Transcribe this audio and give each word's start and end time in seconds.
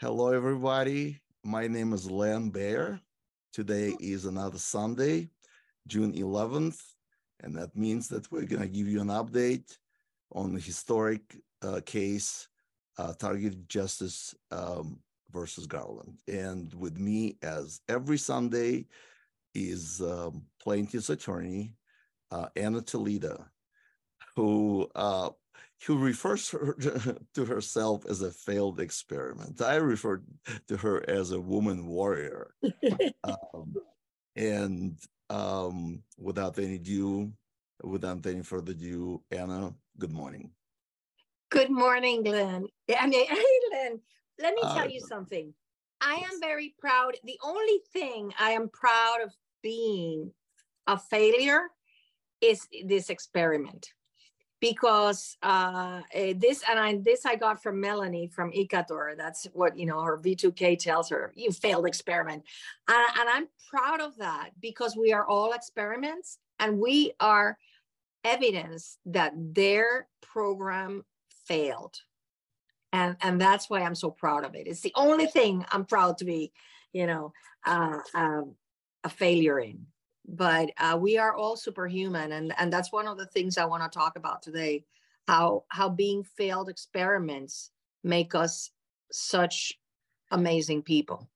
Hello, 0.00 0.28
everybody. 0.28 1.20
My 1.42 1.66
name 1.66 1.92
is 1.92 2.08
Len 2.08 2.50
Ber. 2.50 3.00
Today 3.52 3.96
is 3.98 4.26
another 4.26 4.56
Sunday, 4.56 5.28
June 5.88 6.12
11th, 6.12 6.80
and 7.40 7.56
that 7.56 7.74
means 7.74 8.06
that 8.06 8.30
we're 8.30 8.44
going 8.44 8.62
to 8.62 8.68
give 8.68 8.86
you 8.86 9.00
an 9.00 9.08
update 9.08 9.76
on 10.30 10.54
the 10.54 10.60
historic 10.60 11.22
uh, 11.62 11.80
case, 11.84 12.46
uh, 12.96 13.12
Targeted 13.14 13.68
Justice 13.68 14.36
um, 14.52 15.00
versus 15.32 15.66
Garland. 15.66 16.20
And 16.28 16.72
with 16.74 16.96
me, 16.96 17.36
as 17.42 17.80
every 17.88 18.18
Sunday, 18.18 18.86
is 19.52 20.00
um, 20.00 20.44
plaintiff's 20.62 21.10
attorney, 21.10 21.74
uh, 22.30 22.46
Ana 22.54 22.82
Toledo, 22.82 23.44
who 24.36 24.88
uh, 24.94 25.30
who 25.86 25.98
refers 25.98 26.50
her, 26.50 26.76
to 27.34 27.44
herself 27.44 28.04
as 28.06 28.22
a 28.22 28.30
failed 28.30 28.80
experiment. 28.80 29.60
I 29.62 29.76
refer 29.76 30.22
to 30.68 30.76
her 30.76 31.08
as 31.08 31.30
a 31.30 31.40
woman 31.40 31.86
warrior. 31.86 32.54
um, 33.24 33.74
and 34.34 34.98
um, 35.30 36.02
without 36.18 36.58
any 36.58 36.76
ado, 36.76 37.32
without 37.82 38.26
any 38.26 38.42
further 38.42 38.72
ado, 38.72 39.22
Ana, 39.30 39.74
good 39.98 40.12
morning. 40.12 40.50
Good 41.50 41.70
morning, 41.70 42.22
Glenn. 42.22 42.66
I 42.98 43.06
mean, 43.06 43.26
hey, 43.28 43.44
Glenn, 43.70 44.00
let 44.40 44.54
me 44.54 44.62
tell 44.62 44.86
uh, 44.86 44.88
you 44.88 45.00
something. 45.00 45.54
I 46.00 46.14
am 46.14 46.40
very 46.40 46.74
proud. 46.78 47.16
The 47.24 47.38
only 47.42 47.80
thing 47.92 48.32
I 48.38 48.50
am 48.50 48.68
proud 48.68 49.18
of 49.24 49.32
being 49.62 50.32
a 50.86 50.98
failure 50.98 51.62
is 52.40 52.66
this 52.86 53.10
experiment 53.10 53.88
because 54.60 55.36
uh, 55.42 56.00
eh, 56.12 56.34
this 56.36 56.62
and 56.68 56.78
I 56.78 56.96
this 56.96 57.24
I 57.24 57.36
got 57.36 57.62
from 57.62 57.80
Melanie 57.80 58.26
from 58.26 58.50
Ecuador. 58.54 59.14
That's 59.16 59.46
what 59.52 59.78
you 59.78 59.86
know 59.86 60.00
her 60.02 60.18
V2K 60.18 60.78
tells 60.78 61.08
her. 61.10 61.32
You 61.36 61.52
failed 61.52 61.86
experiment, 61.86 62.44
and, 62.88 63.06
and 63.20 63.28
I'm 63.28 63.48
proud 63.70 64.00
of 64.00 64.16
that 64.18 64.50
because 64.60 64.96
we 64.96 65.12
are 65.12 65.26
all 65.26 65.52
experiments 65.52 66.38
and 66.58 66.78
we 66.78 67.12
are 67.20 67.58
evidence 68.24 68.98
that 69.06 69.32
their 69.36 70.08
program 70.20 71.04
failed, 71.46 71.96
and 72.92 73.16
and 73.22 73.40
that's 73.40 73.70
why 73.70 73.82
I'm 73.82 73.94
so 73.94 74.10
proud 74.10 74.44
of 74.44 74.54
it. 74.54 74.66
It's 74.66 74.80
the 74.80 74.92
only 74.96 75.26
thing 75.26 75.64
I'm 75.70 75.84
proud 75.84 76.18
to 76.18 76.24
be, 76.24 76.52
you 76.92 77.06
know, 77.06 77.32
uh, 77.64 77.98
um, 78.14 78.54
a 79.04 79.08
failure 79.08 79.60
in 79.60 79.86
but 80.28 80.70
uh, 80.78 80.96
we 81.00 81.16
are 81.16 81.34
all 81.34 81.56
superhuman 81.56 82.32
and 82.32 82.54
and 82.58 82.72
that's 82.72 82.92
one 82.92 83.08
of 83.08 83.16
the 83.16 83.26
things 83.26 83.56
i 83.56 83.64
want 83.64 83.82
to 83.82 83.98
talk 83.98 84.16
about 84.16 84.42
today 84.42 84.84
how 85.28 85.64
how 85.68 85.88
being 85.88 86.22
failed 86.22 86.68
experiments 86.68 87.70
make 88.02 88.34
us 88.34 88.70
such 89.12 89.78
amazing 90.30 90.82
people. 90.82 91.28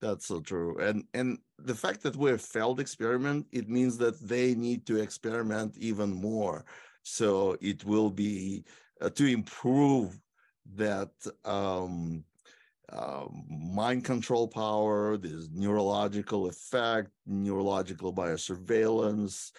That's 0.00 0.26
so 0.26 0.40
true 0.40 0.76
and 0.78 1.04
and 1.14 1.38
the 1.58 1.74
fact 1.74 2.02
that 2.02 2.16
we're 2.16 2.36
failed 2.36 2.78
experiment 2.78 3.46
it 3.52 3.70
means 3.70 3.96
that 3.98 4.20
they 4.20 4.54
need 4.54 4.84
to 4.86 5.00
experiment 5.00 5.78
even 5.78 6.10
more 6.12 6.66
so 7.02 7.56
it 7.62 7.84
will 7.86 8.10
be 8.10 8.64
uh, 9.00 9.08
to 9.10 9.24
improve 9.24 10.20
that 10.74 11.12
um 11.46 12.22
um, 12.92 13.44
mind 13.48 14.04
control 14.04 14.48
power, 14.48 15.16
there's 15.16 15.48
neurological 15.50 16.46
effect, 16.46 17.10
neurological 17.26 18.12
biosurveillance, 18.12 19.52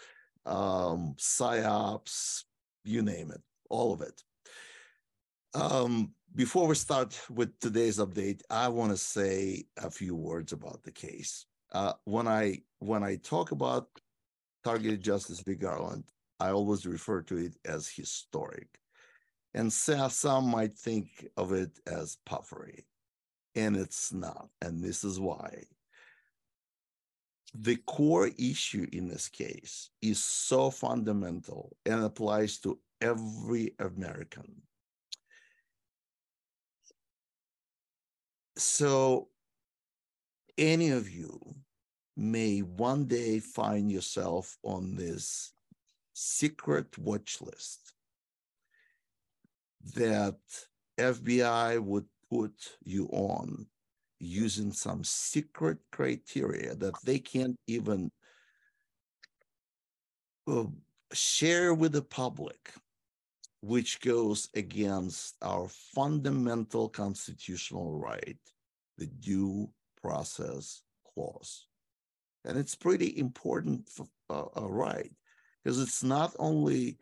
um, 0.46 1.16
psyops, 1.18 2.44
you 2.84 3.02
name 3.02 3.32
it, 3.32 3.42
all 3.70 3.94
of 3.94 4.02
it. 4.02 4.22
Um, 5.54 6.14
before 6.36 6.68
we 6.68 6.76
start 6.76 7.20
with 7.30 7.58
today's 7.60 7.98
update, 7.98 8.42
I 8.50 8.68
want 8.68 8.92
to 8.92 8.98
say 8.98 9.66
a 9.78 9.90
few 9.90 10.16
words 10.16 10.52
about 10.52 10.84
the 10.84 10.92
case. 10.92 11.46
Uh, 11.72 11.94
when 12.04 12.28
I 12.28 12.62
when 12.80 13.04
I 13.04 13.16
talk 13.16 13.52
about 13.52 13.88
targeted 14.64 15.02
justice 15.02 15.40
v. 15.40 15.56
Garland, 15.56 16.04
I 16.40 16.50
always 16.50 16.86
refer 16.86 17.22
to 17.24 17.38
it 17.38 17.56
as 17.66 17.88
historic, 17.88 18.68
and 19.54 19.72
some 19.72 20.50
might 20.50 20.74
think 20.74 21.28
of 21.38 21.54
it 21.54 21.72
as 21.88 22.18
puffery 22.26 22.86
and 23.56 23.76
it's 23.76 24.12
not. 24.12 24.50
And 24.62 24.84
this 24.84 25.04
is 25.04 25.20
why. 25.20 25.64
The 27.54 27.78
core 27.78 28.30
issue 28.38 28.88
in 28.92 29.08
this 29.08 29.30
case 29.30 29.90
is 30.02 30.22
so 30.22 30.70
fundamental 30.70 31.76
and 31.86 32.04
applies 32.04 32.58
to 32.60 32.80
every 33.02 33.74
American. 33.80 34.62
So, 38.58 39.30
any 40.58 40.90
of 40.90 41.10
you 41.10 41.56
may 42.18 42.60
one 42.60 43.06
day 43.06 43.40
find 43.40 43.92
yourself 43.92 44.58
on 44.64 44.96
this 44.96 45.54
secret 46.14 46.98
watch 46.98 47.42
list 47.42 47.94
that 49.96 50.40
FBI 50.98 51.80
would 51.80 52.06
put 52.32 52.78
you 52.84 53.08
on 53.12 53.68
using 54.20 54.72
some 54.72 55.04
secret 55.04 55.78
criteria 55.92 56.76
that 56.76 56.94
they 57.04 57.20
can't 57.20 57.58
even 57.68 58.12
uh, 60.48 60.66
share 61.14 61.74
with 61.74 61.92
the 61.92 62.02
public, 62.02 62.74
which 63.62 64.00
goes 64.02 64.50
against 64.56 65.36
our 65.42 65.68
fundamental 65.68 66.88
constitutional 66.90 67.98
right, 67.98 68.38
the 68.98 69.08
due 69.08 69.70
process 70.02 70.84
clause. 71.14 71.68
And 72.46 72.58
it's 72.58 72.76
pretty 72.76 73.18
important 73.18 73.90
for, 73.90 74.08
uh, 74.30 74.46
uh, 74.58 74.70
right 74.70 75.12
because 75.66 75.82
it's 75.82 76.04
not 76.04 76.36
only 76.38 76.98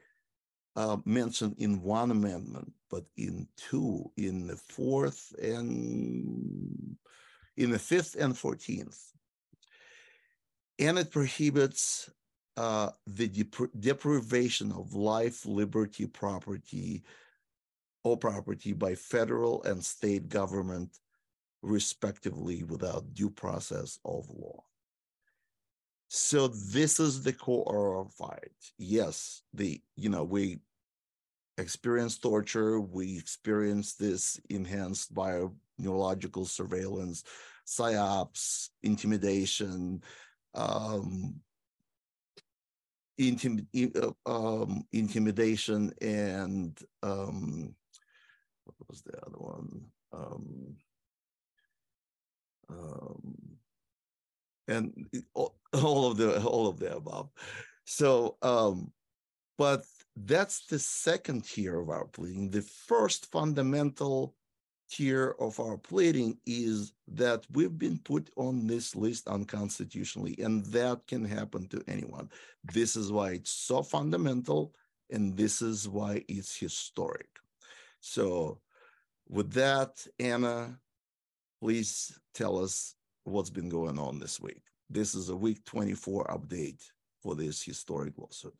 uh, 0.75 0.97
mentioned 1.05 1.55
in 1.57 1.81
one 1.81 2.11
amendment, 2.11 2.73
but 2.89 3.05
in 3.17 3.47
two, 3.57 4.11
in 4.17 4.47
the 4.47 4.57
fourth 4.57 5.33
and 5.41 6.95
in 7.57 7.71
the 7.71 7.79
fifth 7.79 8.15
and 8.15 8.33
14th. 8.33 8.99
And 10.79 10.97
it 10.97 11.11
prohibits 11.11 12.09
uh, 12.57 12.89
the 13.05 13.27
dep- 13.27 13.71
deprivation 13.79 14.71
of 14.71 14.93
life, 14.93 15.45
liberty, 15.45 16.07
property, 16.07 17.03
or 18.03 18.17
property 18.17 18.73
by 18.73 18.95
federal 18.95 19.63
and 19.63 19.83
state 19.83 20.27
government, 20.29 20.97
respectively, 21.61 22.63
without 22.63 23.13
due 23.13 23.29
process 23.29 23.99
of 24.03 24.29
law. 24.29 24.63
So 26.15 26.47
this 26.47 26.99
is 26.99 27.23
the 27.23 27.33
core 27.33 27.99
of 27.99 28.13
fight. 28.13 28.51
Yes, 28.77 29.41
the 29.51 29.81
you 29.95 30.09
know 30.09 30.23
we 30.23 30.59
experience 31.57 32.19
torture, 32.19 32.79
we 32.79 33.17
experience 33.17 33.95
this 33.95 34.39
enhanced 34.47 35.15
by 35.15 35.41
neurological 35.79 36.45
surveillance, 36.45 37.23
psyops, 37.65 38.69
intimidation, 38.83 40.03
um, 40.53 41.41
intim- 43.19 43.65
uh, 43.95 44.11
um, 44.31 44.85
intimidation, 44.91 45.91
and 45.99 46.77
um, 47.01 47.73
what 48.65 48.75
was 48.87 49.01
the 49.01 49.17
other 49.25 49.39
one? 49.39 49.85
Um, 50.11 50.75
um, 52.69 53.57
and 54.67 55.07
all, 55.33 55.55
of 56.11 56.17
the 56.17 56.41
all 56.43 56.67
of 56.67 56.79
the 56.79 56.95
above. 56.95 57.29
So, 57.85 58.37
um, 58.41 58.91
but 59.57 59.83
that's 60.15 60.65
the 60.67 60.79
second 60.79 61.45
tier 61.45 61.79
of 61.79 61.89
our 61.89 62.05
pleading. 62.05 62.49
The 62.49 62.61
first 62.61 63.31
fundamental 63.31 64.35
tier 64.89 65.35
of 65.39 65.59
our 65.59 65.77
pleading 65.77 66.37
is 66.45 66.93
that 67.07 67.45
we've 67.51 67.77
been 67.77 67.97
put 67.99 68.29
on 68.35 68.67
this 68.67 68.95
list 68.95 69.27
unconstitutionally, 69.27 70.35
and 70.39 70.65
that 70.67 71.05
can 71.07 71.25
happen 71.25 71.67
to 71.69 71.83
anyone. 71.87 72.29
This 72.73 72.95
is 72.95 73.11
why 73.11 73.31
it's 73.31 73.51
so 73.51 73.81
fundamental, 73.81 74.73
and 75.09 75.35
this 75.35 75.61
is 75.61 75.89
why 75.89 76.23
it's 76.27 76.55
historic. 76.55 77.27
So, 78.01 78.59
with 79.27 79.51
that, 79.53 80.05
Ana, 80.19 80.77
please 81.61 82.19
tell 82.33 82.59
us 82.59 82.95
what's 83.23 83.49
been 83.49 83.69
going 83.69 83.99
on 83.99 84.19
this 84.19 84.39
week. 84.39 84.61
This 84.89 85.15
is 85.15 85.29
a 85.29 85.35
week 85.35 85.63
24 85.65 86.25
update 86.27 86.83
for 87.21 87.35
this 87.35 87.63
historic 87.63 88.13
lawsuit. 88.17 88.53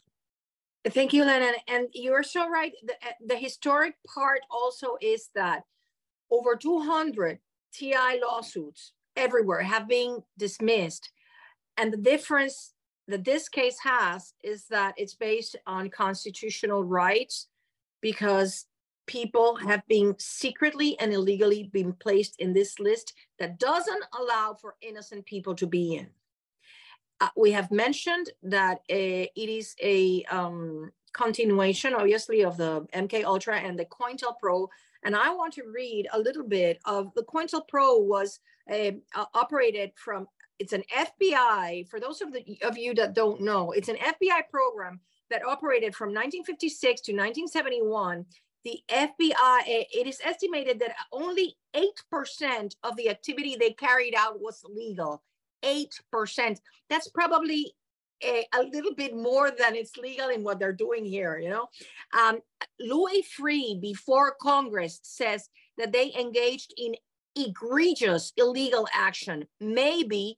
Thank 0.90 1.14
you, 1.14 1.24
Lennon. 1.24 1.56
And 1.68 1.88
you're 1.94 2.24
so 2.24 2.50
right. 2.50 2.74
The, 2.84 2.96
the 3.26 3.36
historic 3.36 3.96
part 4.14 4.42
also 4.50 4.98
is 5.02 5.30
that 5.36 5.64
over 6.30 6.56
200 6.56 7.40
TI 7.74 8.20
lawsuits 8.22 8.94
everywhere 9.16 9.62
have 9.62 9.88
been 9.88 10.24
dismissed. 10.38 11.12
And 11.78 11.92
the 11.92 11.98
difference 11.98 12.74
that 13.08 13.24
this 13.24 13.50
case 13.50 13.78
has 13.84 14.34
is 14.44 14.66
that 14.70 14.94
it's 14.98 15.16
based 15.16 15.56
on 15.68 15.90
constitutional 15.90 16.84
rights 16.84 17.48
because 18.02 18.66
people 19.06 19.56
have 19.56 19.86
been 19.88 20.16
secretly 20.18 20.98
and 21.00 21.14
illegally 21.14 21.64
been 21.64 21.94
placed 21.94 22.40
in 22.40 22.54
this 22.54 22.80
list 22.80 23.14
that 23.40 23.60
doesn't 23.60 24.04
allow 24.20 24.54
for 24.54 24.76
innocent 24.82 25.26
people 25.26 25.56
to 25.56 25.68
be 25.68 25.96
in. 25.96 26.08
Uh, 27.22 27.30
we 27.36 27.52
have 27.52 27.72
mentioned 27.72 28.30
that 28.42 28.78
uh, 28.90 29.28
it 29.36 29.50
is 29.50 29.76
a 29.82 30.24
um, 30.26 30.92
continuation, 31.14 31.94
obviously, 31.94 32.44
of 32.44 32.58
the 32.58 32.82
MK 32.94 33.24
Ultra 33.24 33.58
and 33.60 33.78
the 33.78 33.86
COINTELPRO. 33.86 34.68
And 35.06 35.16
I 35.16 35.34
want 35.34 35.54
to 35.54 35.64
read 35.74 36.08
a 36.14 36.20
little 36.20 36.44
bit 36.44 36.80
of 36.86 37.14
the 37.14 37.24
COINTELPRO 37.24 38.04
was 38.04 38.40
uh, 38.72 38.92
operated 39.34 39.92
from. 39.96 40.28
It's 40.60 40.74
an 40.74 40.84
FBI. 40.96 41.90
For 41.90 42.00
those 42.00 42.22
of 42.22 42.32
the 42.32 42.58
of 42.62 42.78
you 42.78 42.94
that 42.96 43.16
don't 43.16 43.42
know, 43.42 43.72
it's 43.72 43.90
an 43.90 43.98
FBI 43.98 44.50
program 44.50 45.00
that 45.30 45.46
operated 45.46 45.96
from 45.96 46.10
1956 46.10 47.02
to 47.02 47.12
1971 47.12 48.26
the 48.64 48.82
FBI, 48.90 49.62
it 49.66 50.08
is 50.08 50.20
estimated 50.24 50.80
that 50.80 50.96
only 51.12 51.58
8% 51.76 52.76
of 52.84 52.96
the 52.96 53.10
activity 53.10 53.56
they 53.56 53.72
carried 53.72 54.16
out 54.16 54.40
was 54.40 54.64
legal. 54.68 55.22
8%. 55.64 56.60
That's 56.90 57.10
probably 57.10 57.74
a, 58.24 58.46
a, 58.54 58.64
little 58.64 58.94
bit 58.94 59.16
more 59.16 59.52
than 59.52 59.76
it's 59.76 59.98
legal 59.98 60.30
in 60.30 60.44
what 60.44 60.60
they're 60.60 60.72
doing 60.72 61.06
here, 61.06 61.38
you 61.38 61.50
know? 61.50 61.68
Um, 62.18 62.40
Louis 62.80 63.26
Freeh, 63.38 63.80
before 63.82 64.36
Congress, 64.42 65.00
says 65.04 65.50
that 65.78 65.92
they 65.92 66.14
engaged 66.18 66.74
in 66.78 66.96
egregious 67.36 68.32
illegal 68.38 68.88
action, 68.94 69.46
maybe 69.60 70.38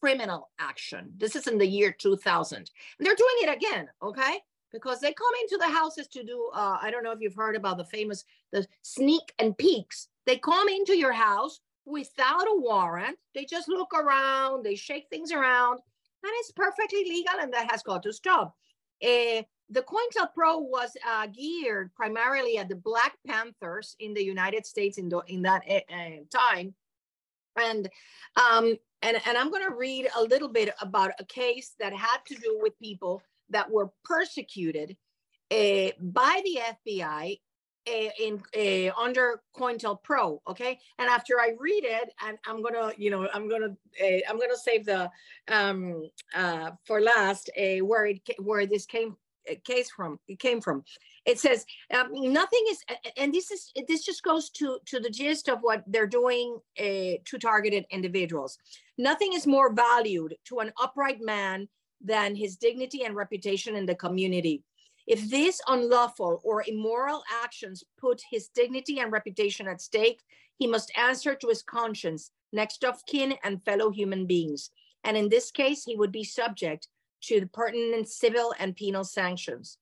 criminal 0.00 0.50
action. 0.58 1.12
This 1.16 1.34
is 1.34 1.46
in 1.46 1.58
the 1.58 1.66
year 1.66 1.90
2000. 1.90 2.56
And 2.58 2.66
they're 3.00 3.14
doing 3.16 3.36
it 3.42 3.56
again, 3.56 3.88
okay? 4.02 4.40
Because 4.74 5.00
they 5.00 5.12
come 5.14 5.34
into 5.40 5.56
the 5.56 5.72
houses 5.72 6.06
to 6.08 6.22
do 6.22 6.50
uh, 6.52 6.76
i 6.82 6.90
don't 6.90 7.04
know 7.04 7.12
if 7.12 7.20
you've 7.22 7.42
heard 7.42 7.56
about 7.56 7.78
the 7.78 7.84
famous 7.84 8.24
the 8.54 8.66
sneak 8.82 9.34
and 9.38 9.58
peeks. 9.58 10.08
They 10.26 10.38
come 10.38 10.68
into 10.68 10.96
your 10.96 11.12
house 11.12 11.60
without 11.84 12.46
a 12.46 12.60
warrant. 12.60 13.18
They 13.34 13.44
just 13.44 13.68
look 13.68 13.92
around 13.92 14.64
they 14.64 14.76
shake 14.76 15.08
things 15.10 15.32
around 15.32 15.80
and 16.22 16.32
it's 16.38 16.52
perfectly 16.52 17.04
legal 17.04 17.34
and 17.40 17.52
that 17.52 17.70
has 17.70 17.82
got 17.82 18.02
to 18.04 18.12
stop. 18.12 18.56
Uh, 19.02 19.42
the 19.70 19.82
COINTELPRO 19.82 20.60
was 20.60 20.90
uh, 21.06 21.26
geared 21.26 21.94
primarily 21.94 22.58
at 22.58 22.68
the 22.68 22.76
Black 22.76 23.16
Panthers 23.26 23.96
in 23.98 24.14
the 24.14 24.22
United 24.22 24.64
States 24.64 24.98
in, 24.98 25.08
the, 25.08 25.20
in 25.26 25.42
that 25.42 25.62
uh, 25.68 26.22
time. 26.30 26.74
And, 27.56 27.88
um, 28.36 28.76
and, 29.02 29.20
and 29.26 29.36
I'm 29.36 29.50
going 29.50 29.66
to 29.66 29.74
read 29.74 30.08
a 30.16 30.22
little 30.22 30.48
bit 30.48 30.74
about 30.80 31.12
a 31.18 31.24
case 31.24 31.74
that 31.80 31.92
had 31.92 32.18
to 32.26 32.34
do 32.34 32.58
with 32.62 32.78
people 32.78 33.22
that 33.50 33.70
were 33.70 33.90
persecuted 34.04 34.96
uh, 35.50 35.90
by 36.00 36.40
the 36.44 36.58
FBI 36.92 37.38
uh, 37.86 37.90
eh, 37.90 38.10
in 38.18 38.42
uh, 38.56 39.00
under 39.00 39.42
COINTELPRO. 39.56 40.40
Okay, 40.48 40.78
and 40.98 41.08
after 41.08 41.40
I 41.40 41.54
read 41.58 41.84
it, 41.84 42.10
and 42.26 42.38
I'm 42.46 42.62
gonna, 42.62 42.92
you 42.96 43.10
know, 43.10 43.28
I'm 43.32 43.48
gonna, 43.48 43.76
I'm 44.28 44.38
gonna 44.38 44.56
save 44.56 44.86
the 44.86 45.10
um, 45.48 46.08
for 46.86 47.00
last 47.00 47.50
where 47.82 48.06
it 48.06 48.20
where 48.38 48.66
this 48.66 48.86
came 48.86 49.16
case 49.64 49.90
from 49.90 50.18
it 50.26 50.38
came 50.38 50.60
from 50.60 50.82
it 51.26 51.38
says 51.38 51.64
um, 51.92 52.08
nothing 52.12 52.64
is 52.70 52.82
and 53.16 53.32
this 53.32 53.50
is 53.50 53.72
this 53.88 54.04
just 54.04 54.22
goes 54.22 54.50
to 54.50 54.78
to 54.86 55.00
the 55.00 55.10
gist 55.10 55.48
of 55.48 55.58
what 55.60 55.82
they're 55.86 56.06
doing 56.06 56.58
uh, 56.80 57.20
to 57.24 57.38
targeted 57.38 57.84
individuals 57.90 58.58
nothing 58.96 59.32
is 59.34 59.46
more 59.46 59.74
valued 59.74 60.34
to 60.44 60.60
an 60.60 60.72
upright 60.80 61.18
man 61.20 61.68
than 62.04 62.36
his 62.36 62.56
dignity 62.56 63.04
and 63.04 63.16
reputation 63.16 63.74
in 63.74 63.86
the 63.86 63.94
community. 63.94 64.62
If 65.06 65.28
these 65.28 65.60
unlawful 65.66 66.40
or 66.44 66.64
immoral 66.66 67.22
actions 67.42 67.82
put 67.98 68.22
his 68.30 68.48
dignity 68.48 69.00
and 69.00 69.10
reputation 69.10 69.66
at 69.66 69.80
stake, 69.80 70.20
he 70.58 70.66
must 70.66 70.96
answer 70.96 71.34
to 71.34 71.48
his 71.48 71.62
conscience, 71.62 72.30
next 72.52 72.84
of 72.84 73.04
kin, 73.06 73.34
and 73.42 73.64
fellow 73.64 73.90
human 73.90 74.26
beings. 74.26 74.70
And 75.02 75.16
in 75.16 75.28
this 75.28 75.50
case, 75.50 75.84
he 75.84 75.96
would 75.96 76.12
be 76.12 76.24
subject 76.24 76.88
to 77.22 77.40
the 77.40 77.46
pertinent 77.46 78.08
civil 78.08 78.54
and 78.58 78.76
penal 78.76 79.04
sanctions. 79.04 79.78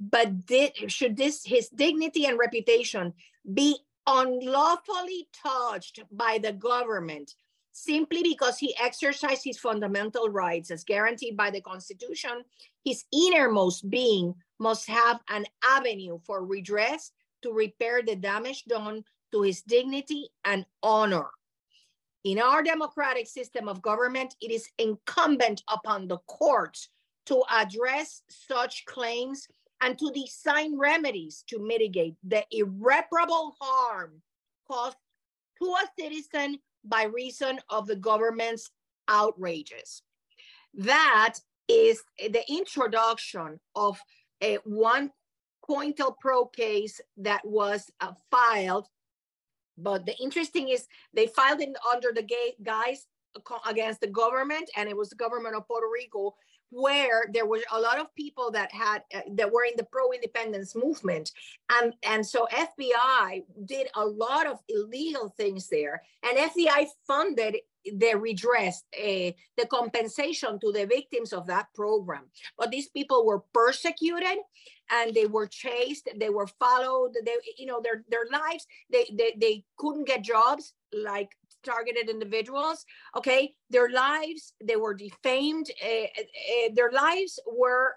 But 0.00 0.46
did, 0.46 0.90
should 0.90 1.16
this 1.16 1.44
his 1.44 1.68
dignity 1.68 2.26
and 2.26 2.38
reputation 2.38 3.14
be 3.52 3.78
unlawfully 4.06 5.28
touched 5.32 6.00
by 6.10 6.38
the 6.38 6.52
government 6.52 7.34
simply 7.74 8.22
because 8.22 8.56
he 8.56 8.74
exercised 8.80 9.42
his 9.44 9.58
fundamental 9.58 10.28
rights 10.28 10.70
as 10.70 10.84
guaranteed 10.84 11.36
by 11.36 11.50
the 11.50 11.60
Constitution, 11.60 12.44
his 12.84 13.04
innermost 13.12 13.90
being 13.90 14.32
must 14.60 14.88
have 14.88 15.20
an 15.28 15.44
avenue 15.66 16.18
for 16.24 16.44
redress 16.44 17.10
to 17.42 17.52
repair 17.52 18.00
the 18.00 18.14
damage 18.14 18.64
done 18.64 19.04
to 19.32 19.42
his 19.42 19.62
dignity 19.62 20.28
and 20.44 20.64
honor. 20.84 21.26
In 22.22 22.38
our 22.38 22.62
democratic 22.62 23.26
system 23.26 23.68
of 23.68 23.82
government, 23.82 24.36
it 24.40 24.52
is 24.52 24.68
incumbent 24.78 25.62
upon 25.68 26.06
the 26.06 26.18
courts 26.28 26.88
to 27.26 27.42
address 27.50 28.22
such 28.28 28.84
claims 28.86 29.48
and 29.80 29.98
to 29.98 30.12
design 30.12 30.78
remedies 30.78 31.44
to 31.48 31.58
mitigate 31.58 32.14
the 32.22 32.44
irreparable 32.52 33.56
harm 33.60 34.22
caused 34.68 34.96
to 35.58 35.64
a 35.64 36.00
citizen 36.00 36.58
by 36.84 37.04
reason 37.04 37.58
of 37.70 37.86
the 37.86 37.96
government's 37.96 38.70
outrages. 39.08 40.02
That 40.74 41.34
is 41.68 42.02
the 42.18 42.42
introduction 42.48 43.60
of 43.74 43.98
a 44.42 44.56
one 44.64 45.10
COINTELPRO 45.68 46.52
case 46.52 47.00
that 47.16 47.44
was 47.44 47.90
uh, 48.00 48.12
filed. 48.30 48.86
But 49.78 50.06
the 50.06 50.16
interesting 50.18 50.68
is 50.68 50.86
they 51.14 51.26
filed 51.26 51.60
it 51.60 51.74
under 51.92 52.12
the 52.12 52.26
guise 52.62 53.06
against 53.66 54.00
the 54.00 54.06
government, 54.06 54.70
and 54.76 54.88
it 54.88 54.96
was 54.96 55.08
the 55.08 55.16
government 55.16 55.56
of 55.56 55.66
Puerto 55.66 55.88
Rico 55.92 56.34
where 56.74 57.26
there 57.32 57.46
were 57.46 57.60
a 57.72 57.80
lot 57.80 58.00
of 58.00 58.12
people 58.16 58.50
that 58.50 58.72
had 58.72 59.02
uh, 59.14 59.20
that 59.34 59.50
were 59.50 59.64
in 59.64 59.76
the 59.76 59.84
pro-independence 59.84 60.74
movement. 60.74 61.30
And 61.70 61.94
and 62.02 62.26
so 62.26 62.48
fbi 62.52 63.44
did 63.64 63.86
a 63.94 64.04
lot 64.04 64.46
of 64.46 64.58
illegal 64.68 65.32
things 65.36 65.68
there. 65.68 66.02
And 66.24 66.36
fbi 66.36 66.86
funded 67.06 67.56
the 67.84 68.14
redress 68.14 68.82
uh, 68.98 69.30
the 69.56 69.66
compensation 69.70 70.58
to 70.60 70.72
the 70.72 70.86
victims 70.86 71.32
of 71.32 71.46
that 71.46 71.66
program. 71.74 72.24
But 72.58 72.70
these 72.70 72.88
people 72.88 73.24
were 73.24 73.44
persecuted 73.52 74.38
and 74.90 75.14
they 75.14 75.26
were 75.26 75.46
chased 75.46 76.08
they 76.16 76.28
were 76.28 76.46
followed 76.46 77.14
they 77.24 77.36
you 77.56 77.66
know 77.66 77.80
their 77.80 78.04
their 78.10 78.26
lives 78.30 78.66
they 78.92 79.06
they, 79.12 79.34
they 79.40 79.64
couldn't 79.78 80.06
get 80.06 80.22
jobs 80.22 80.74
like 80.92 81.30
targeted 81.64 82.08
individuals 82.08 82.84
okay? 83.16 83.54
Their 83.70 83.90
lives 83.90 84.54
they 84.62 84.76
were 84.76 84.94
defamed 84.94 85.70
uh, 85.82 86.04
uh, 86.04 86.68
their 86.74 86.90
lives 86.90 87.38
were 87.46 87.96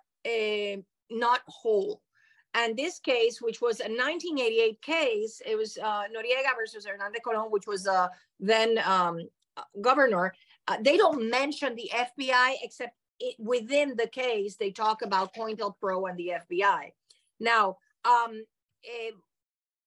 not 1.10 1.42
whole. 1.48 2.02
And 2.54 2.76
this 2.76 3.00
case 3.00 3.42
which 3.42 3.62
was 3.62 3.80
a 3.80 3.84
1988 3.84 4.82
case 4.82 5.42
it 5.46 5.56
was 5.56 5.78
uh, 5.78 6.04
noriega 6.14 6.56
versus 6.58 6.86
hernandez 6.86 7.22
colon 7.24 7.52
which 7.52 7.68
was 7.68 7.88
uh, 7.88 8.08
then 8.40 8.80
um, 8.86 9.28
governor 9.82 10.34
uh, 10.68 10.78
they 10.82 10.98
don't 10.98 11.30
mention 11.30 11.76
the 11.76 11.90
fbi 11.94 12.56
except 12.64 12.96
it, 13.20 13.36
within 13.40 13.96
the 13.96 14.08
case 14.08 14.56
they 14.56 14.72
talk 14.72 15.02
about 15.02 15.34
COINTELPRO 15.36 16.10
and 16.10 16.18
the 16.18 16.34
fbi 16.50 16.92
now 17.40 17.78
um, 18.06 18.44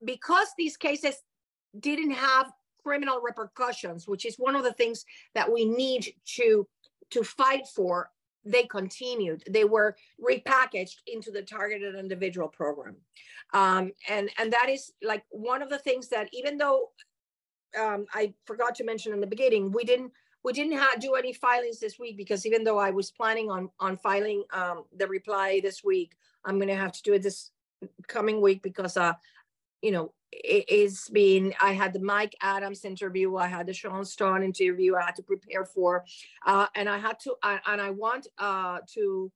because 0.05 0.49
these 0.57 0.77
cases 0.77 1.17
didn't 1.79 2.13
have 2.13 2.51
criminal 2.83 3.21
repercussions, 3.21 4.07
which 4.07 4.25
is 4.25 4.37
one 4.37 4.57
of 4.57 4.65
the 4.65 4.73
things 4.73 5.05
that 5.35 5.51
we 5.51 5.65
need 5.65 6.15
to 6.37 6.67
to 7.11 7.25
fight 7.25 7.67
for, 7.67 8.11
they 8.45 8.63
continued. 8.63 9.43
They 9.51 9.65
were 9.65 9.97
repackaged 10.23 10.99
into 11.09 11.33
the 11.33 11.43
targeted 11.43 11.97
individual 11.97 12.49
program, 12.49 12.97
um, 13.53 13.93
and 14.09 14.31
and 14.39 14.53
that 14.53 14.69
is 14.69 14.93
like 15.03 15.25
one 15.31 15.63
of 15.63 15.71
the 15.71 15.79
things 15.79 16.09
that 16.09 16.29
even 16.33 16.57
though 16.57 16.91
um, 17.79 18.07
I 18.15 18.35
forgot 18.47 18.75
to 18.77 18.85
mention 18.85 19.13
in 19.13 19.21
the 19.21 19.27
beginning, 19.27 19.73
we 19.73 19.85
didn't 19.85 20.13
we 20.43 20.53
didn't 20.53 20.79
have, 20.79 21.01
do 21.01 21.15
any 21.15 21.33
filings 21.33 21.81
this 21.81 21.99
week 21.99 22.17
because 22.17 22.47
even 22.47 22.65
though 22.65 22.79
I 22.79 22.91
was 22.91 23.11
planning 23.11 23.51
on 23.51 23.71
on 23.79 23.97
filing 23.97 24.45
um, 24.53 24.85
the 24.97 25.07
reply 25.07 25.61
this 25.63 25.85
week, 25.85 26.13
I'm 26.45 26.57
going 26.57 26.69
to 26.69 26.77
have 26.77 26.93
to 26.93 27.03
do 27.03 27.13
it 27.13 27.23
this 27.23 27.51
coming 28.09 28.41
week 28.41 28.63
because 28.63 28.97
uh, 28.97 29.15
you 29.83 29.93
know 29.93 30.13
it's 30.33 31.09
been 31.09 31.53
i 31.61 31.73
had 31.73 31.93
the 31.93 32.01
mike 32.01 32.35
adams 32.41 32.85
interview 32.85 33.37
i 33.37 33.47
had 33.47 33.67
the 33.67 33.73
sean 33.73 34.05
stone 34.05 34.43
interview 34.43 34.95
i 34.95 35.03
had 35.03 35.15
to 35.17 35.23
prepare 35.23 35.65
for 35.65 36.05
uh, 36.47 36.67
and 36.75 36.89
i 36.89 36.99
had 36.99 37.19
to 37.19 37.35
uh, 37.43 37.59
and 37.67 37.81
i 37.81 37.91
want 37.91 38.29
uh, 38.39 38.79
to 38.87 39.31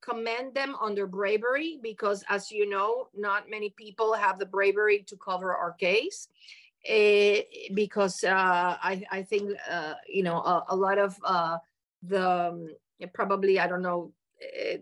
commend 0.00 0.54
them 0.54 0.74
on 0.80 0.94
their 0.94 1.06
bravery 1.06 1.78
because 1.82 2.24
as 2.28 2.50
you 2.50 2.68
know 2.68 3.08
not 3.16 3.48
many 3.50 3.70
people 3.70 4.12
have 4.12 4.38
the 4.38 4.46
bravery 4.46 5.04
to 5.06 5.16
cover 5.16 5.54
our 5.54 5.72
case 5.72 6.28
uh, 6.88 7.36
because 7.74 8.24
uh, 8.24 8.76
I, 8.82 9.04
I 9.10 9.22
think 9.22 9.52
uh, 9.70 9.94
you 10.08 10.22
know 10.22 10.38
a, 10.38 10.64
a 10.70 10.76
lot 10.76 10.98
of 10.98 11.16
the 12.02 12.28
um, 12.28 12.68
probably 13.12 13.60
i 13.60 13.66
don't 13.66 13.82
know 13.82 14.12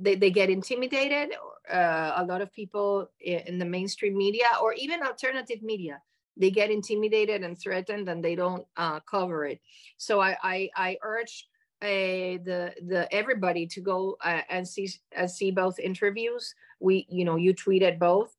they, 0.01 0.15
they 0.15 0.31
get 0.31 0.51
intimidated. 0.51 1.35
Uh, 1.71 2.13
a 2.17 2.25
lot 2.25 2.41
of 2.41 2.53
people 2.53 3.11
in 3.21 3.59
the 3.59 3.65
mainstream 3.65 4.17
media 4.17 4.47
or 4.63 4.73
even 4.75 5.03
alternative 5.03 5.63
media, 5.63 6.01
they 6.37 6.51
get 6.51 6.71
intimidated 6.71 7.43
and 7.43 7.59
threatened 7.59 8.09
and 8.09 8.25
they 8.25 8.35
don't 8.35 8.67
uh, 8.77 9.01
cover 9.01 9.45
it. 9.45 9.61
So 9.97 10.21
I, 10.21 10.37
I, 10.43 10.71
I 10.77 10.99
urge 11.03 11.49
uh, 11.81 12.43
the 12.43 12.75
the 12.87 13.09
everybody 13.13 13.67
to 13.67 13.81
go 13.81 14.17
uh, 14.21 14.41
and 14.49 14.67
see 14.67 14.91
and 15.13 15.31
see 15.31 15.51
both 15.51 15.79
interviews. 15.79 16.55
We 16.81 17.07
you 17.09 17.25
know 17.25 17.37
you 17.37 17.55
tweeted 17.55 17.99
both, 17.99 18.35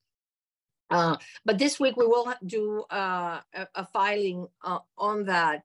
uh, 0.89 1.17
but 1.45 1.57
this 1.57 1.79
week 1.79 1.95
we 1.95 2.05
will 2.05 2.33
do 2.45 2.83
uh, 2.91 3.39
a, 3.53 3.67
a, 3.75 3.85
filing 3.85 4.47
uh, 4.63 4.79
on 4.97 5.25
that. 5.25 5.63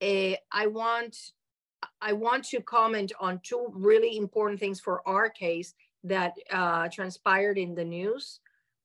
Uh, 0.00 0.34
I 0.50 0.66
want 0.66 1.16
I 2.00 2.12
want 2.12 2.44
to 2.46 2.60
comment 2.60 3.12
on 3.20 3.40
two 3.42 3.68
really 3.72 4.16
important 4.16 4.58
things 4.58 4.80
for 4.80 5.06
our 5.06 5.28
case 5.28 5.74
that 6.04 6.34
uh, 6.50 6.88
transpired 6.88 7.58
in 7.58 7.74
the 7.74 7.84
news. 7.84 8.40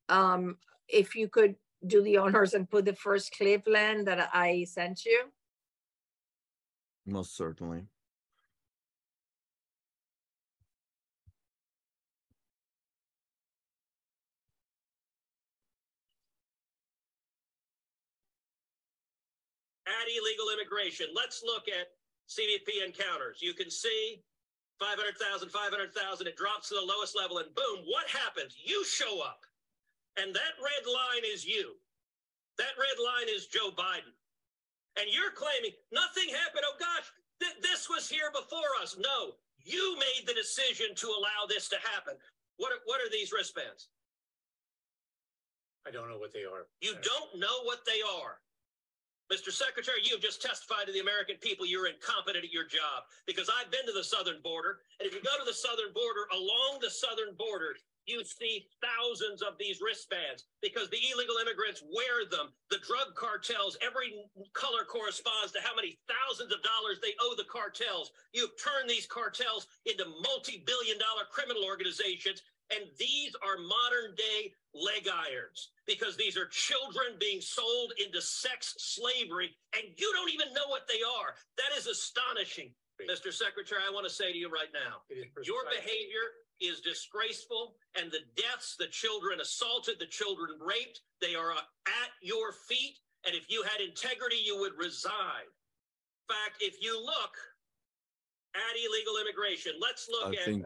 Um, 0.10 0.58
if 0.88 1.16
you 1.16 1.28
could 1.28 1.56
do 1.86 2.02
the 2.02 2.18
honors 2.18 2.54
and 2.54 2.70
put 2.70 2.86
the 2.86 2.94
first 2.94 3.36
clip, 3.36 3.64
Len, 3.68 4.06
that 4.06 4.30
I 4.34 4.66
sent 4.66 5.06
you. 5.06 5.24
Most 7.06 7.36
certainly. 7.36 7.84
At 19.88 20.08
illegal 20.10 20.48
immigration, 20.54 21.08
let's 21.16 21.42
look 21.46 21.64
at 21.70 21.88
CBP 22.28 22.86
encounters. 22.86 23.40
You 23.42 23.54
can 23.54 23.72
see 23.72 24.22
500,000, 24.80 25.50
500,000, 25.50 26.28
it 26.28 26.38
drops 26.38 26.70
to 26.70 26.76
the 26.76 26.86
lowest 26.86 27.18
level, 27.18 27.40
and 27.40 27.54
boom, 27.56 27.86
what 27.86 28.08
happens? 28.08 28.56
You 28.62 28.86
show 28.86 29.22
up. 29.22 29.42
And 30.18 30.34
that 30.34 30.58
red 30.62 30.86
line 30.86 31.26
is 31.26 31.46
you. 31.46 31.78
That 32.58 32.74
red 32.78 32.98
line 32.98 33.30
is 33.30 33.48
Joe 33.48 33.70
Biden. 33.70 34.14
And 34.98 35.06
you're 35.14 35.34
claiming 35.34 35.78
nothing 35.94 36.30
happened. 36.34 36.66
Oh 36.66 36.78
gosh, 36.82 37.06
th- 37.38 37.62
this 37.62 37.86
was 37.90 38.10
here 38.10 38.34
before 38.34 38.74
us. 38.82 38.98
No, 38.98 39.38
you 39.62 39.98
made 39.98 40.26
the 40.26 40.34
decision 40.34 40.96
to 40.96 41.08
allow 41.08 41.46
this 41.48 41.70
to 41.70 41.78
happen. 41.94 42.18
What 42.58 42.74
are, 42.74 42.82
what 42.86 43.02
are 43.02 43.12
these 43.12 43.32
wristbands? 43.32 43.90
I 45.86 45.92
don't 45.92 46.10
know 46.10 46.18
what 46.18 46.34
they 46.34 46.44
are. 46.44 46.66
You 46.82 46.98
don't 47.06 47.40
know 47.40 47.62
what 47.64 47.86
they 47.86 48.02
are. 48.02 48.42
Mr. 49.28 49.52
Secretary, 49.52 50.00
you 50.04 50.16
have 50.16 50.24
just 50.24 50.42
testified 50.42 50.88
to 50.88 50.94
the 50.96 51.04
American 51.04 51.36
people 51.44 51.66
you're 51.66 51.92
incompetent 51.92 52.48
at 52.48 52.54
your 52.54 52.64
job 52.64 53.04
because 53.28 53.52
I've 53.52 53.72
been 53.72 53.86
to 53.86 53.92
the 53.92 54.04
southern 54.04 54.40
border. 54.40 54.80
And 55.00 55.08
if 55.08 55.14
you 55.14 55.20
go 55.20 55.36
to 55.36 55.44
the 55.44 55.54
southern 55.56 55.92
border, 55.92 56.32
along 56.32 56.80
the 56.80 56.90
southern 56.90 57.36
border, 57.36 57.76
you 58.08 58.24
see 58.24 58.72
thousands 58.80 59.44
of 59.44 59.60
these 59.60 59.84
wristbands 59.84 60.48
because 60.64 60.88
the 60.90 61.04
illegal 61.12 61.44
immigrants 61.44 61.84
wear 61.92 62.24
them. 62.24 62.56
The 62.72 62.80
drug 62.88 63.20
cartels, 63.20 63.76
every 63.84 64.24
color 64.56 64.88
corresponds 64.88 65.52
to 65.52 65.60
how 65.60 65.76
many 65.76 66.00
thousands 66.08 66.56
of 66.56 66.64
dollars 66.64 67.04
they 67.04 67.20
owe 67.20 67.36
the 67.36 67.52
cartels. 67.52 68.16
You've 68.32 68.56
turned 68.56 68.88
these 68.88 69.12
cartels 69.12 69.68
into 69.84 70.08
multi 70.24 70.64
billion 70.64 70.96
dollar 70.96 71.28
criminal 71.28 71.68
organizations 71.68 72.48
and 72.72 72.90
these 73.00 73.36
are 73.44 73.58
modern 73.58 74.16
day 74.16 74.54
leg 74.74 75.08
irons 75.08 75.72
because 75.86 76.18
these 76.18 76.38
are 76.38 76.48
children 76.48 77.16
being 77.20 77.42
sold 77.42 77.94
into 78.04 78.22
sex 78.22 78.76
slavery, 78.78 79.56
and 79.76 79.84
you 79.98 80.12
don't 80.14 80.32
even 80.32 80.54
know 80.54 80.68
what 80.68 80.88
they 80.88 81.02
are. 81.04 81.36
That 81.58 81.78
is 81.78 81.88
astonishing. 81.88 82.72
Mr. 83.06 83.32
Secretary, 83.32 83.82
I 83.88 83.94
want 83.94 84.08
to 84.08 84.14
say 84.14 84.32
to 84.32 84.38
you 84.38 84.50
right 84.50 84.74
now 84.74 85.06
your 85.46 85.64
behavior 85.70 86.34
is 86.60 86.82
disgraceful, 86.82 87.76
and 87.96 88.12
the 88.12 88.26
deaths, 88.36 88.76
the 88.80 88.88
children 88.88 89.40
assaulted, 89.40 89.98
the 90.00 90.08
children 90.08 90.58
raped, 90.60 91.02
they 91.22 91.36
are 91.36 91.52
uh, 91.52 91.62
at 91.86 92.12
your 92.22 92.52
feet. 92.52 92.98
And 93.26 93.36
if 93.36 93.50
you 93.50 93.64
had 93.64 93.82
integrity, 93.82 94.38
you 94.44 94.58
would 94.60 94.74
resign. 94.78 95.46
In 95.46 96.36
fact, 96.36 96.58
if 96.62 96.82
you 96.82 96.98
look 96.98 97.38
at 98.56 98.74
illegal 98.76 99.22
immigration, 99.22 99.74
let's 99.80 100.10
look 100.10 100.34
I 100.34 100.40
at. 100.40 100.46
Think- 100.46 100.66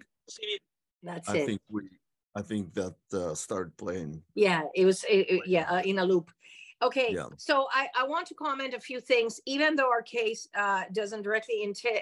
that's 1.04 1.30
I 1.30 1.38
it. 1.38 1.46
think 1.46 1.62
we, 1.70 1.84
I 2.36 2.42
think 2.42 2.74
that 2.76 2.96
uh, 3.14 3.36
started 3.36 3.76
playing. 3.78 4.22
Yeah, 4.36 4.64
it 4.76 4.86
was, 4.86 5.04
it, 5.06 5.30
it- 5.30 5.48
yeah, 5.48 5.70
uh, 5.70 5.82
in 5.84 6.00
a 6.00 6.06
loop. 6.06 6.32
Okay, 6.84 7.10
Yeah. 7.14 7.28
so 7.38 7.68
I, 7.72 7.90
I 7.96 8.08
want 8.08 8.26
to 8.28 8.34
comment 8.34 8.74
a 8.74 8.80
few 8.80 9.00
things, 9.00 9.40
even 9.46 9.76
though 9.76 9.90
our 9.92 10.02
case 10.02 10.48
uh, 10.56 10.84
doesn't 10.94 11.22
directly 11.22 11.64
entail, 11.64 12.00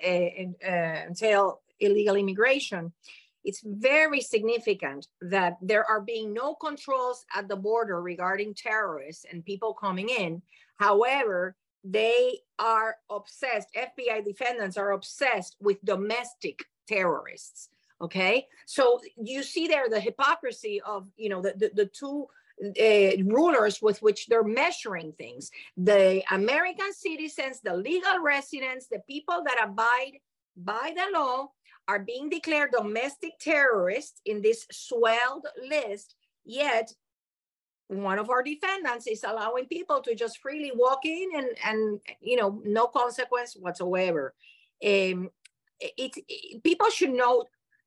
uh, 0.65 0.69
entail 1.07 1.61
illegal 1.81 2.15
immigration. 2.15 2.93
It's 3.43 3.61
very 3.65 4.21
significant 4.21 5.07
that 5.21 5.57
there 5.61 5.83
are 5.83 5.99
being 6.01 6.33
no 6.33 6.55
controls 6.55 7.25
at 7.35 7.49
the 7.49 7.55
border 7.57 8.01
regarding 8.01 8.53
terrorists 8.53 9.25
and 9.29 9.43
people 9.43 9.73
coming 9.73 10.07
in. 10.09 10.41
However, 10.77 11.55
they 11.83 12.39
are 12.57 12.95
obsessed, 13.09 13.67
FBI 13.75 14.23
defendants 14.23 14.77
are 14.77 14.91
obsessed 14.91 15.57
with 15.59 15.83
domestic 15.83 16.63
terrorists 16.87 17.69
okay? 18.01 18.47
So 18.65 18.99
you 19.21 19.43
see 19.43 19.67
there 19.67 19.89
the 19.89 19.99
hypocrisy 19.99 20.81
of 20.81 21.07
you 21.15 21.29
know 21.29 21.41
the 21.41 21.53
the, 21.55 21.71
the 21.73 21.85
two 21.85 22.27
uh, 22.61 23.23
rulers 23.23 23.81
with 23.81 24.01
which 24.01 24.27
they're 24.27 24.43
measuring 24.43 25.13
things. 25.13 25.51
The 25.77 26.23
american 26.31 26.93
citizens 26.93 27.61
the 27.61 27.75
legal 27.75 28.19
residents 28.21 28.87
the 28.87 28.99
people 29.07 29.43
that 29.45 29.63
abide 29.63 30.19
by 30.57 30.93
the 30.95 31.17
law 31.17 31.51
are 31.87 31.99
being 31.99 32.29
declared 32.29 32.71
domestic 32.71 33.39
terrorists 33.39 34.21
in 34.25 34.41
this 34.41 34.67
swelled 34.71 35.47
list 35.67 36.15
yet 36.45 36.93
one 37.89 38.19
of 38.19 38.29
our 38.29 38.43
defendants 38.43 39.07
is 39.07 39.23
allowing 39.23 39.65
people 39.65 39.99
to 40.01 40.13
just 40.13 40.37
freely 40.37 40.71
walk 40.75 40.99
in 41.05 41.29
and 41.35 41.47
and 41.65 41.99
you 42.21 42.37
know 42.37 42.61
no 42.63 42.87
consequence 42.87 43.55
whatsoever. 43.55 44.35
Um, 44.83 45.31
it, 45.79 46.13
it, 46.27 46.63
people 46.63 46.89
should 46.89 47.09
know 47.09 47.45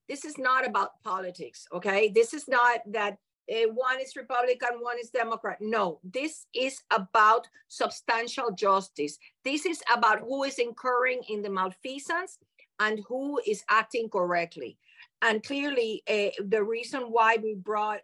this 0.09 0.25
is 0.25 0.39
not 0.39 0.67
about 0.67 1.03
politics, 1.03 1.67
okay? 1.73 2.09
This 2.09 2.35
is 2.35 2.49
not 2.49 2.81
that 2.87 3.19
uh, 3.51 3.69
one 3.73 4.01
is 4.01 4.17
Republican, 4.17 4.81
one 4.81 4.99
is 5.01 5.11
Democrat. 5.11 5.59
No, 5.61 6.01
this 6.05 6.47
is 6.55 6.81
about 6.91 7.47
substantial 7.69 8.53
justice. 8.53 9.19
This 9.45 9.67
is 9.67 9.83
about 9.93 10.21
who 10.21 10.45
is 10.45 10.59
incurring 10.59 11.23
in 11.29 11.43
the 11.43 11.51
malfeasance 11.51 12.39
and 12.79 13.01
who 13.09 13.41
is 13.47 13.63
acting 13.69 14.09
correctly. 14.09 14.79
And 15.23 15.43
clearly, 15.43 16.03
uh, 16.09 16.31
the 16.45 16.63
reason 16.63 17.03
why 17.03 17.39
we 17.43 17.55
brought 17.55 18.01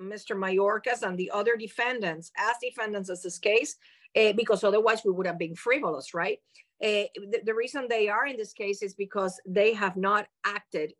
Mr. 0.00 0.36
Mayorkas 0.36 1.02
and 1.02 1.16
the 1.18 1.30
other 1.32 1.56
defendants 1.56 2.32
as 2.36 2.56
defendants 2.62 3.08
in 3.08 3.16
this 3.22 3.38
case, 3.38 3.76
uh, 4.16 4.32
because 4.32 4.64
otherwise 4.64 5.02
we 5.04 5.12
would 5.12 5.26
have 5.26 5.38
been 5.38 5.54
frivolous, 5.54 6.14
right? 6.14 6.38
Uh, 6.82 7.06
the, 7.14 7.40
the, 7.44 7.54
reason 7.54 7.86
they 7.88 8.08
are 8.08 8.26
in 8.26 8.36
this 8.36 8.52
case 8.52 8.82
is 8.82 8.94
because 8.94 9.40
they 9.46 9.72
have 9.72 9.96
not 9.96 10.26
acted 10.44 10.92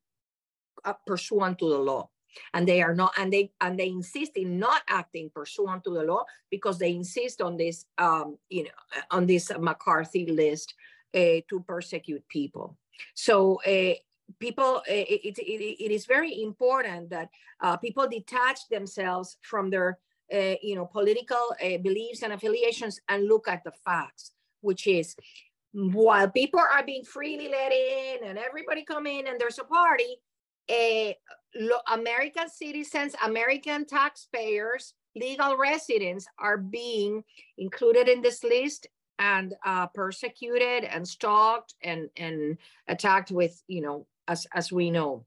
pursuant 1.07 1.59
to 1.59 1.69
the 1.69 1.79
law. 1.79 2.09
And 2.55 2.67
they 2.67 2.81
are 2.81 2.95
not 2.95 3.12
and 3.19 3.31
they 3.31 3.53
and 3.61 3.79
they 3.79 3.89
insist 3.89 4.33
in 4.37 4.59
not 4.59 4.83
acting 4.89 5.31
pursuant 5.35 5.85
to 5.85 5.91
the 5.91 6.03
law 6.03 6.25
because 6.51 6.79
they 6.79 6.93
insist 6.93 7.43
on 7.43 7.59
this 7.59 7.85
um 7.99 8.39
you 8.49 8.65
know 8.65 8.71
on 9.11 9.27
this 9.27 9.53
mccarthy 9.59 10.27
list 10.27 10.73
uh, 11.15 11.45
to 11.49 11.62
persecute 11.67 12.27
people. 12.29 12.79
So 13.15 13.61
uh, 13.67 13.95
people 14.39 14.77
uh, 14.77 14.83
it, 14.89 15.39
it, 15.39 15.85
it 15.85 15.91
is 15.91 16.07
very 16.07 16.43
important 16.43 17.11
that 17.11 17.29
uh, 17.61 17.77
people 17.77 18.09
detach 18.09 18.69
themselves 18.71 19.37
from 19.43 19.71
their 19.71 19.99
uh, 20.33 20.55
you 20.62 20.75
know 20.75 20.87
political 20.87 21.55
uh, 21.62 21.79
beliefs 21.79 22.23
and 22.23 22.33
affiliations 22.33 23.01
and 23.09 23.29
look 23.29 23.49
at 23.49 23.62
the 23.65 23.73
facts 23.85 24.33
which 24.61 24.87
is 24.87 25.17
while 25.73 26.29
people 26.29 26.61
are 26.61 26.85
being 26.85 27.05
freely 27.05 27.49
let 27.49 27.73
in 27.73 28.29
and 28.29 28.39
everybody 28.39 28.85
come 28.85 29.07
in 29.07 29.27
and 29.27 29.41
there's 29.41 29.59
a 29.59 29.65
party 29.65 30.17
uh, 30.71 31.12
American 31.92 32.49
citizens, 32.49 33.14
American 33.25 33.85
taxpayers, 33.85 34.95
legal 35.14 35.57
residents 35.57 36.26
are 36.38 36.59
being 36.59 37.23
included 37.59 38.09
in 38.09 38.23
this 38.23 38.42
list 38.42 38.87
and 39.19 39.54
uh, 39.64 39.87
persecuted 39.88 40.85
and 40.85 41.07
stalked 41.07 41.75
and, 41.83 42.09
and 42.16 42.57
attacked 42.88 43.31
with, 43.31 43.62
you 43.69 43.81
know, 43.81 44.07
as, 44.28 44.47
as 44.54 44.73
we 44.73 44.90
know. 44.90 45.25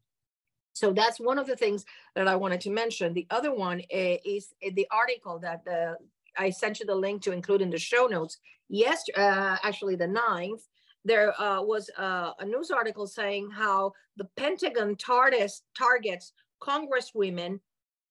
So 0.74 0.92
that's 0.92 1.20
one 1.20 1.40
of 1.40 1.48
the 1.48 1.56
things 1.56 1.86
that 2.16 2.28
I 2.28 2.36
wanted 2.36 2.60
to 2.62 2.70
mention. 2.70 3.14
The 3.14 3.28
other 3.30 3.54
one 3.54 3.80
uh, 3.80 4.18
is 4.26 4.54
the 4.60 4.88
article 4.92 5.40
that 5.40 5.64
the, 5.64 5.98
I 6.38 6.50
sent 6.50 6.80
you 6.80 6.86
the 6.86 6.96
link 6.96 7.22
to 7.24 7.32
include 7.32 7.62
in 7.62 7.70
the 7.70 7.78
show 7.78 8.08
notes. 8.08 8.40
Yes, 8.68 9.06
uh, 9.16 9.58
actually 9.64 9.96
the 9.96 10.08
ninth, 10.08 10.68
there 11.06 11.40
uh, 11.42 11.62
was 11.62 11.90
a, 11.98 12.34
a, 12.40 12.46
news 12.46 12.72
article 12.72 13.08
saying 13.08 13.50
how 13.52 13.94
the 14.18 14.28
Pentagon 14.36 14.96
targets, 14.96 15.62
targets 15.78 16.34
congresswomen 16.62 17.60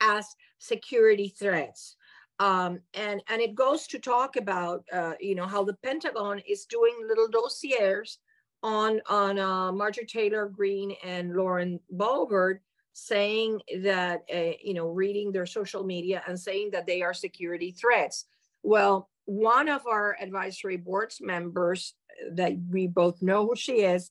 as 0.00 0.26
security 0.58 1.34
threats. 1.38 1.96
Um, 2.38 2.80
and, 2.94 3.22
and 3.28 3.42
it 3.42 3.54
goes 3.54 3.86
to 3.88 3.98
talk 3.98 4.36
about, 4.36 4.84
uh, 4.92 5.14
you 5.20 5.34
know, 5.34 5.46
how 5.46 5.64
the 5.64 5.76
Pentagon 5.82 6.40
is 6.48 6.66
doing 6.66 6.94
little 7.06 7.28
dossiers 7.28 8.18
on 8.64 9.00
on 9.08 9.38
uh, 9.38 9.70
Marjorie 9.70 10.06
Taylor 10.06 10.48
Greene 10.48 10.96
and 11.04 11.36
Lauren 11.36 11.78
Boebert 11.94 12.60
saying 12.94 13.60
that 13.82 14.24
uh, 14.34 14.56
you 14.62 14.72
know 14.72 14.88
reading 14.88 15.30
their 15.30 15.46
social 15.46 15.84
media 15.84 16.22
and 16.26 16.40
saying 16.40 16.70
that 16.72 16.86
they 16.86 17.02
are 17.02 17.12
security 17.12 17.70
threats. 17.70 18.24
Well, 18.62 19.10
one 19.26 19.68
of 19.68 19.86
our 19.86 20.16
advisory 20.20 20.78
boards 20.78 21.18
members 21.20 21.94
that 22.32 22.54
we 22.70 22.86
both 22.86 23.22
know 23.22 23.46
who 23.46 23.56
she 23.56 23.82
is 23.82 24.10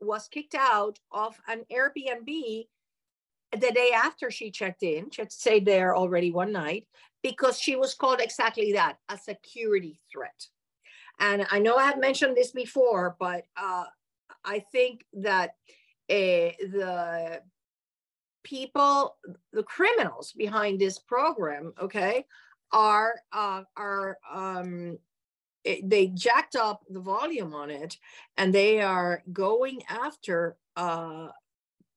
was 0.00 0.28
kicked 0.28 0.54
out 0.54 0.98
of 1.12 1.38
an 1.48 1.64
Airbnb 1.72 2.66
the 3.52 3.72
day 3.72 3.90
after 3.94 4.30
she 4.30 4.50
checked 4.50 4.82
in. 4.82 5.10
She 5.10 5.22
had 5.22 5.32
stayed 5.32 5.64
there 5.64 5.94
already 5.94 6.30
one 6.30 6.52
night 6.52 6.86
because 7.22 7.58
she 7.58 7.76
was 7.76 7.94
called 7.94 8.20
exactly 8.20 8.72
that 8.72 8.98
a 9.08 9.16
security 9.16 10.00
threat. 10.12 10.46
And 11.20 11.46
I 11.50 11.60
know 11.60 11.76
I 11.76 11.84
have 11.84 11.98
mentioned 11.98 12.36
this 12.36 12.50
before, 12.50 13.16
but 13.18 13.44
uh, 13.56 13.84
I 14.44 14.58
think 14.72 15.04
that 15.14 15.50
uh, 16.10 16.52
the 16.58 17.40
people, 18.42 19.16
the 19.52 19.62
criminals 19.62 20.32
behind 20.32 20.80
this 20.80 20.98
program, 20.98 21.72
okay, 21.80 22.26
are 22.72 23.14
uh, 23.32 23.62
are 23.76 24.18
um, 24.32 24.98
it, 25.64 25.88
they 25.88 26.08
jacked 26.08 26.56
up 26.56 26.82
the 26.88 27.00
volume 27.00 27.54
on 27.54 27.70
it, 27.70 27.96
and 28.36 28.54
they 28.54 28.80
are 28.80 29.22
going 29.32 29.82
after 29.88 30.56
uh, 30.76 31.28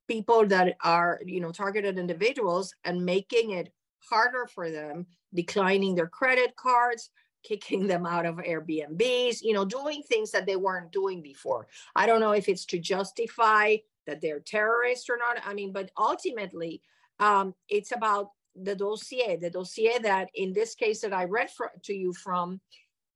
people 0.07 0.45
that 0.47 0.77
are 0.83 1.19
you 1.25 1.39
know 1.39 1.51
targeted 1.51 1.97
individuals 1.97 2.74
and 2.83 3.05
making 3.05 3.51
it 3.51 3.71
harder 4.09 4.47
for 4.47 4.71
them, 4.71 5.05
declining 5.33 5.95
their 5.95 6.07
credit 6.07 6.55
cards, 6.55 7.09
kicking 7.43 7.88
them 7.88 8.05
out 8.05 8.25
of 8.25 8.36
Airbnbs, 8.38 9.41
you 9.41 9.53
know, 9.53 9.65
doing 9.65 10.03
things 10.03 10.31
that 10.31 10.45
they 10.45 10.55
weren't 10.55 10.91
doing 10.91 11.21
before. 11.21 11.67
I 11.95 12.05
don't 12.05 12.19
know 12.19 12.31
if 12.31 12.50
it's 12.50 12.65
to 12.67 12.79
justify 12.79 13.77
that 14.05 14.21
they're 14.21 14.39
terrorists 14.39 15.09
or 15.09 15.17
not. 15.17 15.38
I 15.45 15.53
mean, 15.53 15.71
but 15.71 15.91
ultimately, 15.97 16.81
um, 17.19 17.53
it's 17.69 17.91
about 17.91 18.31
the 18.55 18.75
dossier, 18.75 19.38
the 19.38 19.50
dossier 19.50 20.00
that 20.00 20.29
in 20.36 20.53
this 20.53 20.75
case 20.75 21.01
that 21.01 21.13
I 21.13 21.25
read 21.25 21.50
for, 21.51 21.71
to 21.83 21.93
you 21.93 22.13
from, 22.13 22.59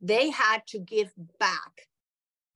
they 0.01 0.29
had 0.29 0.65
to 0.67 0.79
give 0.79 1.11
back 1.39 1.87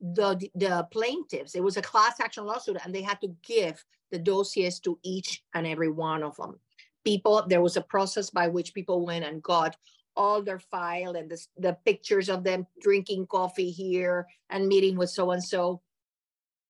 the 0.01 0.49
the 0.55 0.87
plaintiffs. 0.91 1.55
It 1.55 1.63
was 1.63 1.77
a 1.77 1.81
class 1.81 2.19
action 2.19 2.45
lawsuit, 2.45 2.77
and 2.83 2.93
they 2.93 3.01
had 3.01 3.21
to 3.21 3.35
give 3.43 3.83
the 4.11 4.19
dossiers 4.19 4.79
to 4.81 4.99
each 5.03 5.43
and 5.53 5.65
every 5.65 5.89
one 5.89 6.23
of 6.23 6.35
them. 6.37 6.59
People, 7.03 7.45
there 7.47 7.61
was 7.61 7.77
a 7.77 7.81
process 7.81 8.29
by 8.29 8.47
which 8.47 8.73
people 8.73 9.05
went 9.05 9.25
and 9.25 9.41
got 9.43 9.75
all 10.15 10.41
their 10.41 10.59
file 10.59 11.15
and 11.15 11.29
the, 11.29 11.45
the 11.57 11.77
pictures 11.85 12.29
of 12.29 12.43
them 12.43 12.65
drinking 12.81 13.27
coffee 13.27 13.69
here 13.69 14.25
and 14.49 14.67
meeting 14.67 14.95
with 14.95 15.09
so 15.09 15.31
and 15.31 15.43
so. 15.43 15.81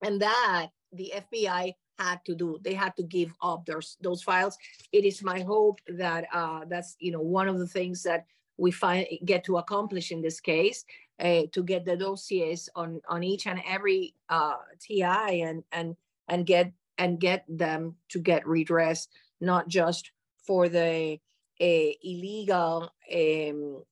And 0.04 0.22
that 0.22 0.70
the 0.92 1.14
FBI 1.16 1.74
had 2.00 2.20
to 2.26 2.36
do. 2.36 2.58
They 2.62 2.74
had 2.74 2.96
to 2.98 3.04
give 3.04 3.34
up 3.42 3.66
those 3.66 3.98
those 4.02 4.24
files. 4.24 4.58
It 4.92 5.06
is 5.06 5.24
my 5.24 5.42
hope 5.42 5.80
that 5.88 6.26
uh, 6.34 6.66
that's 6.68 6.96
you 7.00 7.12
know 7.12 7.22
one 7.22 7.48
of 7.48 7.60
the 7.60 7.68
things 7.68 8.04
that 8.04 8.26
we 8.58 8.72
find 8.72 9.08
get 9.26 9.44
to 9.46 9.58
accomplish 9.58 10.12
in 10.12 10.22
this 10.22 10.40
case 10.40 10.86
uh, 11.20 11.44
to 11.52 11.64
get 11.64 11.86
the 11.86 11.96
dossiers 11.96 12.70
on 12.76 13.02
on 13.10 13.24
each 13.24 13.48
and 13.48 13.62
every 13.68 14.14
uh, 14.30 14.58
TI 14.80 15.42
and 15.42 15.64
and 15.72 15.96
and 16.28 16.46
get 16.46 16.72
and 16.98 17.20
get 17.20 17.46
them 17.48 17.96
to 18.10 18.20
get 18.20 18.48
redress, 18.48 19.08
not 19.42 19.68
just 19.68 20.12
for 20.46 20.70
the 20.70 21.20
uh, 21.62 21.92
illegal 22.04 22.92
um, 23.14 23.84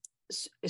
uh, 0.63 0.67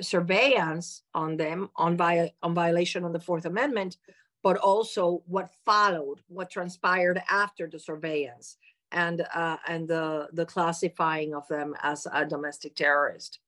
surveillance 0.00 1.02
on 1.14 1.36
them 1.36 1.70
on, 1.76 1.96
via, 1.96 2.30
on 2.42 2.54
violation 2.54 3.04
of 3.04 3.12
the 3.12 3.20
Fourth 3.20 3.44
Amendment, 3.44 3.96
but 4.42 4.56
also 4.56 5.22
what 5.26 5.50
followed, 5.64 6.20
what 6.28 6.50
transpired 6.50 7.22
after 7.30 7.68
the 7.68 7.78
surveillance 7.78 8.56
and 8.92 9.26
uh, 9.34 9.56
and 9.66 9.88
the 9.88 10.28
the 10.32 10.46
classifying 10.46 11.34
of 11.34 11.46
them 11.48 11.74
as 11.82 12.06
a 12.12 12.24
domestic 12.24 12.74
terrorist. 12.74 13.40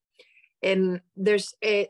And 0.62 1.00
there's 1.16 1.54
a, 1.62 1.88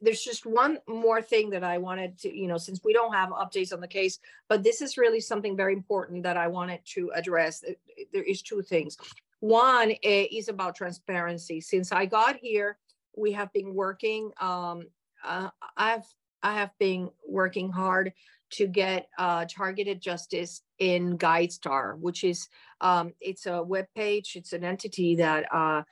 there's 0.00 0.22
just 0.22 0.46
one 0.46 0.78
more 0.86 1.20
thing 1.20 1.50
that 1.50 1.64
I 1.64 1.78
wanted 1.78 2.16
to, 2.18 2.36
you 2.36 2.46
know, 2.46 2.58
since 2.58 2.80
we 2.84 2.92
don't 2.92 3.12
have 3.12 3.30
updates 3.30 3.72
on 3.72 3.80
the 3.80 3.88
case, 3.88 4.20
but 4.48 4.62
this 4.62 4.80
is 4.80 4.96
really 4.96 5.20
something 5.20 5.56
very 5.56 5.72
important 5.72 6.22
that 6.22 6.36
I 6.36 6.46
wanted 6.46 6.80
to 6.94 7.10
address. 7.14 7.64
There 8.12 8.22
is 8.22 8.42
two 8.42 8.62
things. 8.62 8.96
One 9.40 9.90
is 10.02 10.48
about 10.48 10.76
transparency. 10.76 11.60
Since 11.60 11.92
I 11.92 12.06
got 12.06 12.36
here, 12.36 12.78
we 13.16 13.32
have 13.32 13.52
been 13.52 13.74
working. 13.74 14.30
Um, 14.40 14.86
uh, 15.24 15.50
I've 15.76 16.06
I 16.42 16.54
have 16.54 16.70
been 16.78 17.10
working 17.26 17.72
hard 17.72 18.12
to 18.50 18.66
get 18.66 19.08
uh, 19.18 19.44
targeted 19.48 20.00
justice 20.00 20.62
in 20.78 21.18
GuideStar, 21.18 21.98
which 21.98 22.24
is 22.24 22.48
um, 22.80 23.12
it's 23.20 23.46
a 23.46 23.62
web 23.62 23.86
page. 23.94 24.36
It's 24.36 24.52
an 24.52 24.64
entity 24.64 25.16
that 25.16 25.46
uh, 25.52 25.82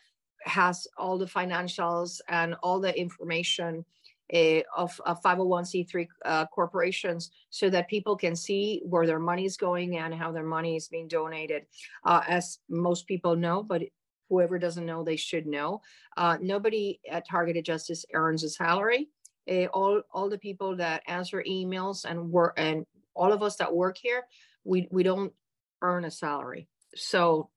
has 0.44 0.86
all 0.96 1.18
the 1.18 1.26
financials 1.26 2.20
and 2.28 2.54
all 2.62 2.80
the 2.80 2.96
information 2.98 3.84
uh, 4.32 4.62
of 4.76 4.98
uh, 5.04 5.14
501c3 5.24 6.08
uh, 6.24 6.46
corporations 6.46 7.30
so 7.50 7.68
that 7.68 7.88
people 7.88 8.16
can 8.16 8.34
see 8.34 8.80
where 8.84 9.06
their 9.06 9.18
money 9.18 9.44
is 9.44 9.56
going 9.56 9.98
and 9.98 10.14
how 10.14 10.32
their 10.32 10.42
money 10.42 10.76
is 10.76 10.88
being 10.88 11.08
donated. 11.08 11.66
Uh, 12.04 12.22
as 12.26 12.58
most 12.68 13.06
people 13.06 13.36
know, 13.36 13.62
but 13.62 13.82
whoever 14.30 14.58
doesn't 14.58 14.86
know, 14.86 15.04
they 15.04 15.16
should 15.16 15.46
know. 15.46 15.82
Uh, 16.16 16.38
nobody 16.40 16.98
at 17.10 17.28
Targeted 17.28 17.66
Justice 17.66 18.06
earns 18.14 18.42
a 18.44 18.48
salary. 18.48 19.08
Uh, 19.50 19.66
all, 19.66 20.02
all 20.12 20.28
the 20.28 20.38
people 20.38 20.76
that 20.76 21.02
answer 21.06 21.42
emails 21.48 22.04
and 22.04 22.30
work 22.30 22.54
and 22.56 22.86
all 23.14 23.32
of 23.32 23.42
us 23.42 23.56
that 23.56 23.74
work 23.74 23.98
here, 23.98 24.24
we, 24.64 24.88
we 24.90 25.02
don't 25.02 25.32
earn 25.82 26.04
a 26.04 26.10
salary. 26.10 26.68
So 26.94 27.50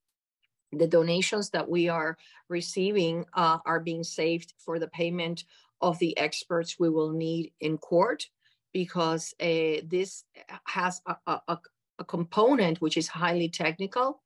the 0.72 0.88
donations 0.88 1.52
that 1.52 1.70
we 1.70 1.90
are 1.90 2.18
receiving 2.50 3.26
uh, 3.34 3.60
are 3.66 3.80
being 3.80 4.04
saved 4.04 4.54
for 4.58 4.80
the 4.80 4.88
payment 4.88 5.46
of 5.82 6.00
the 6.00 6.18
experts 6.18 6.80
we 6.80 6.90
will 6.90 7.12
need 7.12 7.52
in 7.60 7.78
court 7.78 8.28
because 8.74 9.34
uh, 9.40 9.82
this 9.86 10.26
has 10.66 11.02
a, 11.06 11.16
a, 11.28 11.60
a, 12.00 12.04
component 12.06 12.82
which 12.82 12.98
is 12.98 13.08
highly 13.08 13.48
technical 13.48 14.22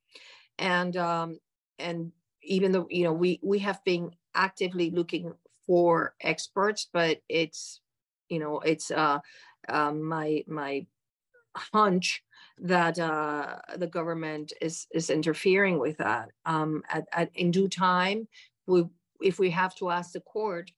and 0.57 0.97
um, 0.97 1.39
and 1.77 2.11
even 2.41 2.71
though 2.71 2.87
you 2.89 3.03
know 3.03 3.13
we 3.13 3.39
we 3.43 3.59
have 3.59 3.83
been 3.83 4.11
actively 4.33 4.89
looking 4.89 5.33
for 5.69 6.15
experts 6.21 6.87
but 6.91 7.21
it's 7.29 7.81
you 8.27 8.39
know 8.39 8.59
it's 8.59 8.89
uh, 8.89 9.19
uh 9.67 9.91
my 9.91 10.43
my 10.47 10.85
hunch 11.55 12.23
that 12.61 12.97
uh, 12.99 13.57
the 13.77 13.87
government 13.87 14.51
is 14.61 14.87
is 14.91 15.09
interfering 15.09 15.77
with 15.79 15.97
that 15.97 16.29
um, 16.45 16.81
at, 16.89 17.05
at 17.13 17.29
in 17.35 17.51
due 17.51 17.67
time 17.69 18.27
we 18.65 18.83
if 19.21 19.37
we 19.37 19.49
have 19.49 19.75
to 19.75 19.89
ask 19.89 20.13
the 20.13 20.21
court 20.21 20.71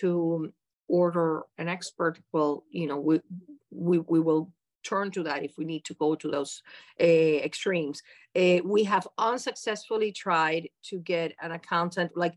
to 0.00 0.52
order 0.88 1.42
an 1.58 1.68
expert, 1.68 2.18
well, 2.32 2.64
you 2.70 2.86
know, 2.86 2.98
we 2.98 3.20
we, 3.70 3.98
we 3.98 4.20
will 4.20 4.52
turn 4.84 5.10
to 5.10 5.22
that 5.22 5.42
if 5.42 5.54
we 5.56 5.64
need 5.64 5.84
to 5.84 5.94
go 5.94 6.14
to 6.14 6.30
those 6.30 6.62
uh, 7.00 7.04
extremes. 7.04 8.02
Uh, 8.36 8.58
we 8.64 8.84
have 8.84 9.08
unsuccessfully 9.18 10.12
tried 10.12 10.68
to 10.82 10.98
get 10.98 11.32
an 11.40 11.52
accountant, 11.52 12.12
like 12.16 12.34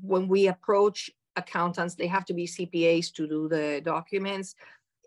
when 0.00 0.26
we 0.26 0.48
approach 0.48 1.10
accountants, 1.36 1.94
they 1.94 2.06
have 2.06 2.24
to 2.26 2.34
be 2.34 2.46
CPAs 2.46 3.12
to 3.14 3.26
do 3.26 3.48
the 3.48 3.80
documents. 3.84 4.54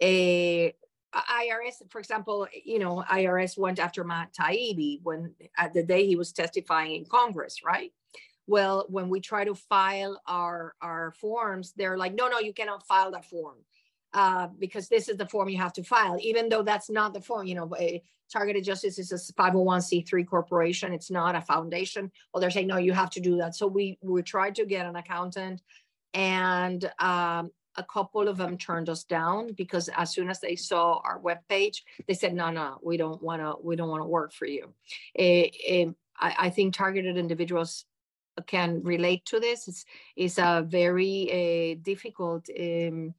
A 0.01 0.73
IRS, 1.15 1.89
for 1.89 1.99
example, 1.99 2.47
you 2.65 2.79
know, 2.79 3.03
IRS 3.09 3.57
went 3.57 3.79
after 3.79 4.03
Matt 4.03 4.33
Taibbi 4.33 4.99
when 5.03 5.33
at 5.57 5.73
the 5.73 5.83
day 5.83 6.05
he 6.05 6.15
was 6.15 6.31
testifying 6.31 6.95
in 6.95 7.05
Congress, 7.05 7.63
right? 7.63 7.91
well 8.47 8.85
when 8.89 9.09
we 9.09 9.19
try 9.19 9.43
to 9.43 9.53
file 9.53 10.19
our 10.25 10.73
our 10.81 11.11
forms 11.11 11.73
they're 11.75 11.97
like 11.97 12.15
no 12.15 12.27
no 12.27 12.39
you 12.39 12.53
cannot 12.53 12.85
file 12.87 13.11
that 13.11 13.25
form 13.25 13.57
uh, 14.13 14.47
because 14.57 14.87
this 14.87 15.09
is 15.09 15.17
the 15.17 15.27
form 15.27 15.49
you 15.49 15.57
have 15.57 15.73
to 15.73 15.83
file 15.83 16.17
even 16.21 16.49
though 16.49 16.63
that's 16.63 16.89
not 16.89 17.13
the 17.13 17.21
form 17.21 17.45
you 17.45 17.53
know 17.53 17.69
targeted 18.31 18.63
justice 18.63 18.97
is 18.97 19.11
a 19.11 19.33
501c3 19.33 20.25
corporation 20.25 20.93
it's 20.93 21.11
not 21.11 21.35
a 21.35 21.41
foundation 21.41 22.11
well 22.33 22.41
they're 22.41 22.49
saying 22.49 22.67
no 22.67 22.77
you 22.77 22.93
have 22.93 23.09
to 23.09 23.19
do 23.19 23.37
that 23.37 23.55
so 23.55 23.67
we 23.67 23.97
we 24.01 24.21
tried 24.23 24.55
to 24.55 24.65
get 24.65 24.85
an 24.85 24.95
accountant 24.95 25.61
and 26.13 26.85
um, 26.99 27.51
a 27.75 27.83
couple 27.83 28.27
of 28.27 28.37
them 28.37 28.57
turned 28.57 28.89
us 28.89 29.03
down 29.03 29.53
because 29.53 29.89
as 29.89 30.11
soon 30.11 30.29
as 30.29 30.39
they 30.39 30.55
saw 30.55 30.99
our 31.03 31.19
web 31.19 31.37
page 31.47 31.83
they 32.07 32.13
said 32.13 32.33
no 32.33 32.49
no 32.49 32.77
we 32.81 32.97
don't 32.97 33.21
want 33.21 33.41
to 33.41 33.55
we 33.63 33.75
don't 33.75 33.89
want 33.89 34.01
to 34.01 34.07
work 34.07 34.33
for 34.33 34.45
you 34.45 34.73
it, 35.13 35.55
it, 35.65 35.95
I, 36.19 36.35
I 36.39 36.49
think 36.49 36.73
targeted 36.73 37.17
individuals 37.17 37.85
can 38.45 38.83
relate 38.83 39.25
to 39.25 39.39
this. 39.39 39.67
It's, 39.67 39.85
it's 40.15 40.37
a 40.37 40.65
very 40.67 41.73
uh, 41.73 41.79
difficult 41.81 42.47
um, 42.59 43.13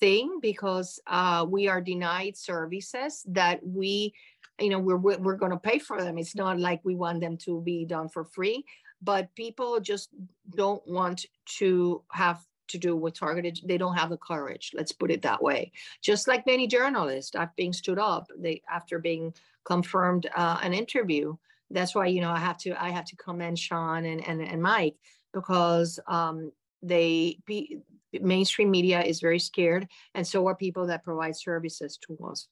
thing 0.00 0.38
because 0.40 1.00
uh, 1.06 1.46
we 1.48 1.68
are 1.68 1.80
denied 1.80 2.36
services 2.36 3.22
that 3.28 3.60
we, 3.64 4.14
you 4.58 4.70
know, 4.70 4.78
we're, 4.78 4.96
we're 4.96 5.36
going 5.36 5.52
to 5.52 5.58
pay 5.58 5.78
for 5.78 6.02
them. 6.02 6.18
It's 6.18 6.34
not 6.34 6.58
like 6.58 6.80
we 6.84 6.94
want 6.94 7.20
them 7.20 7.36
to 7.38 7.60
be 7.60 7.84
done 7.84 8.08
for 8.08 8.24
free, 8.24 8.64
but 9.04 9.34
people 9.34 9.78
just 9.80 10.10
don't 10.56 10.86
want 10.86 11.26
to 11.58 12.02
have 12.10 12.44
to 12.68 12.78
do 12.78 12.96
with 12.96 13.14
targeted 13.14 13.60
they 13.64 13.76
don't 13.76 13.94
have 13.94 14.08
the 14.08 14.16
courage 14.16 14.72
let's 14.74 14.92
put 14.92 15.10
it 15.10 15.22
that 15.22 15.42
way. 15.42 15.70
Just 16.00 16.26
like 16.26 16.46
many 16.46 16.66
journalists 16.66 17.34
after 17.36 17.52
being 17.56 17.72
stood 17.72 17.98
up 17.98 18.26
they 18.38 18.62
after 18.70 18.98
being 18.98 19.34
confirmed 19.64 20.26
uh, 20.34 20.58
an 20.62 20.72
interview. 20.72 21.36
That's 21.70 21.94
why 21.94 22.06
you 22.06 22.20
know 22.20 22.30
i 22.30 22.38
have 22.38 22.58
to 22.58 22.82
i 22.82 22.90
have 22.90 23.04
to 23.06 23.16
commend 23.16 23.58
sean 23.58 24.04
and 24.04 24.26
and, 24.26 24.40
and 24.40 24.62
mike 24.62 24.96
because 25.32 25.98
um, 26.06 26.52
they 26.82 27.38
be, 27.46 27.80
mainstream 28.20 28.70
media 28.70 29.02
is 29.02 29.20
very 29.20 29.40
scared 29.40 29.88
and 30.14 30.26
so 30.26 30.46
are 30.46 30.54
people 30.54 30.86
that 30.86 31.02
provide 31.02 31.36
services 31.36 31.98
to 32.06 32.16
us. 32.24 32.48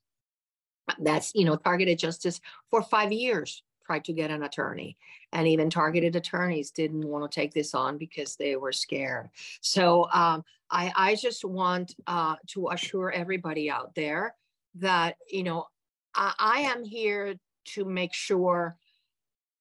That's 0.99 1.33
you 1.35 1.45
know 1.45 1.57
targeted 1.57 1.99
justice 1.99 2.41
for 2.71 2.83
five 2.83 3.13
years 3.13 3.63
tried 3.85 4.05
to 4.05 4.13
get 4.13 4.31
an 4.31 4.43
attorney 4.43 4.97
and 5.33 5.47
even 5.49 5.71
targeted 5.71 6.17
attorneys 6.17 6.71
didn't 6.71 7.07
want 7.07 7.31
to 7.31 7.35
take 7.35 7.53
this 7.53 7.75
on 7.75 7.99
because 7.99 8.37
they 8.37 8.57
were 8.57 8.73
scared. 8.73 9.31
So 9.61 10.09
um, 10.13 10.45
I, 10.71 10.93
I 10.97 11.15
just 11.15 11.45
want 11.45 11.95
uh, 12.07 12.37
to 12.49 12.69
assure 12.69 13.13
everybody 13.13 13.71
out 13.71 13.95
there 13.95 14.35
that 14.77 15.17
you 15.31 15.43
know 15.43 15.67
I, 16.15 16.33
I 16.39 16.61
am 16.61 16.85
here 16.85 17.35
to 17.65 17.85
make 17.85 18.15
sure 18.15 18.77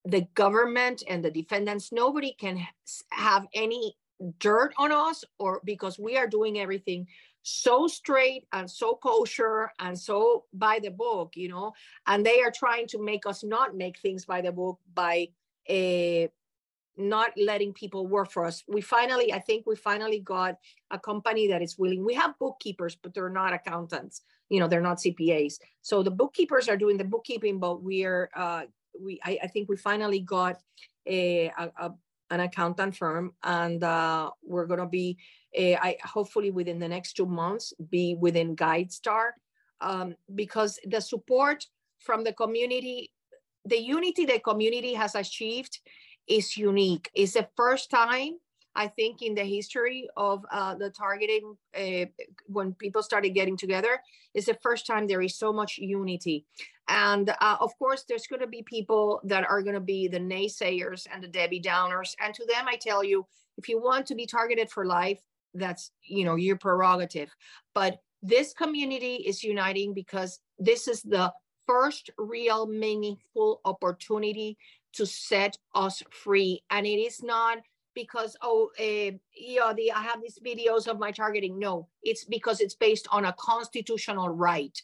the 0.05 0.21
government 0.33 1.03
and 1.07 1.23
the 1.23 1.29
defendants 1.29 1.91
nobody 1.91 2.33
can 2.33 2.65
have 3.11 3.45
any 3.53 3.95
dirt 4.39 4.73
on 4.77 4.91
us 4.91 5.23
or 5.39 5.61
because 5.65 5.99
we 5.99 6.17
are 6.17 6.27
doing 6.27 6.59
everything 6.59 7.07
so 7.43 7.87
straight 7.87 8.45
and 8.53 8.69
so 8.69 8.95
kosher 9.01 9.71
and 9.79 9.97
so 9.97 10.45
by 10.53 10.79
the 10.79 10.91
book, 10.91 11.33
you 11.35 11.49
know, 11.49 11.73
and 12.07 12.25
they 12.25 12.41
are 12.41 12.51
trying 12.51 12.87
to 12.87 13.03
make 13.03 13.25
us 13.25 13.43
not 13.43 13.75
make 13.75 13.97
things 13.99 14.25
by 14.25 14.41
the 14.41 14.51
book 14.51 14.79
by 14.93 15.27
a 15.69 16.23
eh, 16.23 16.27
not 16.97 17.31
letting 17.37 17.73
people 17.73 18.05
work 18.05 18.29
for 18.29 18.45
us. 18.45 18.63
We 18.67 18.81
finally, 18.81 19.33
I 19.33 19.39
think 19.39 19.65
we 19.65 19.75
finally 19.75 20.19
got 20.19 20.57
a 20.91 20.99
company 20.99 21.47
that 21.47 21.61
is 21.61 21.77
willing. 21.77 22.05
We 22.05 22.13
have 22.15 22.37
bookkeepers, 22.37 22.95
but 22.95 23.13
they're 23.13 23.29
not 23.29 23.53
accountants. 23.53 24.21
You 24.49 24.59
know, 24.59 24.67
they're 24.67 24.81
not 24.81 24.97
CPAs. 24.97 25.55
So 25.81 26.03
the 26.03 26.11
bookkeepers 26.11 26.67
are 26.67 26.77
doing 26.77 26.97
the 26.97 27.05
bookkeeping, 27.05 27.59
but 27.59 27.81
we 27.81 28.03
are, 28.03 28.29
uh, 28.35 28.63
we, 28.99 29.19
I, 29.23 29.39
I 29.43 29.47
think 29.47 29.69
we 29.69 29.77
finally 29.77 30.19
got 30.19 30.59
a, 31.07 31.47
a, 31.57 31.71
a 31.79 31.93
an 32.31 32.39
accountant 32.39 32.95
firm, 32.95 33.33
and 33.43 33.83
uh, 33.83 34.31
we're 34.41 34.65
going 34.65 34.79
to 34.79 34.87
be, 34.87 35.17
uh, 35.57 35.77
I 35.81 35.97
hopefully 36.03 36.51
within 36.51 36.79
the 36.79 36.87
next 36.87 37.13
two 37.13 37.25
months, 37.25 37.73
be 37.89 38.15
within 38.15 38.55
GuideStar, 38.55 39.31
um, 39.81 40.15
because 40.35 40.79
the 40.85 41.01
support 41.01 41.65
from 41.99 42.23
the 42.23 42.33
community, 42.33 43.11
the 43.65 43.81
unity 43.81 44.25
the 44.25 44.39
community 44.39 44.93
has 44.93 45.15
achieved 45.15 45.79
is 46.27 46.57
unique. 46.57 47.09
It's 47.13 47.33
the 47.33 47.47
first 47.55 47.89
time 47.89 48.33
I 48.75 48.87
think 48.87 49.21
in 49.21 49.35
the 49.35 49.43
history 49.43 50.07
of 50.15 50.45
uh, 50.51 50.75
the 50.75 50.89
targeting, 50.89 51.57
uh, 51.77 52.05
when 52.47 52.73
people 52.73 53.03
started 53.03 53.31
getting 53.31 53.57
together, 53.57 54.01
is 54.33 54.45
the 54.45 54.57
first 54.61 54.87
time 54.87 55.07
there 55.07 55.21
is 55.21 55.37
so 55.37 55.51
much 55.51 55.77
unity. 55.77 56.45
And 56.87 57.29
uh, 57.29 57.57
of 57.59 57.77
course, 57.77 58.05
there's 58.07 58.27
going 58.27 58.41
to 58.41 58.47
be 58.47 58.63
people 58.63 59.21
that 59.25 59.43
are 59.49 59.61
going 59.61 59.75
to 59.75 59.81
be 59.81 60.07
the 60.07 60.19
naysayers 60.19 61.05
and 61.11 61.21
the 61.23 61.27
Debbie 61.27 61.61
Downers. 61.61 62.15
And 62.23 62.33
to 62.33 62.45
them, 62.45 62.65
I 62.67 62.77
tell 62.77 63.03
you, 63.03 63.25
if 63.57 63.67
you 63.67 63.81
want 63.81 64.05
to 64.07 64.15
be 64.15 64.25
targeted 64.25 64.69
for 64.69 64.85
life, 64.85 65.19
that's 65.53 65.91
you 66.03 66.25
know 66.25 66.35
your 66.35 66.57
prerogative. 66.57 67.29
But 67.73 67.99
this 68.21 68.53
community 68.53 69.15
is 69.15 69.43
uniting 69.43 69.93
because 69.93 70.39
this 70.59 70.87
is 70.87 71.01
the 71.01 71.33
first 71.67 72.09
real 72.17 72.67
meaningful 72.67 73.61
opportunity 73.65 74.57
to 74.93 75.05
set 75.05 75.57
us 75.73 76.03
free, 76.11 76.63
and 76.69 76.85
it 76.85 76.99
is 76.99 77.23
not 77.23 77.59
because 77.93 78.37
oh 78.41 78.69
uh, 78.79 79.73
the 79.73 79.91
i 79.93 80.01
have 80.01 80.21
these 80.21 80.39
videos 80.45 80.87
of 80.87 80.99
my 80.99 81.11
targeting. 81.11 81.59
No 81.59 81.87
it's 82.03 82.23
because 82.25 82.61
it's 82.61 82.75
based 82.75 83.07
on 83.11 83.25
a 83.25 83.35
constitutional 83.37 84.29
right 84.29 84.81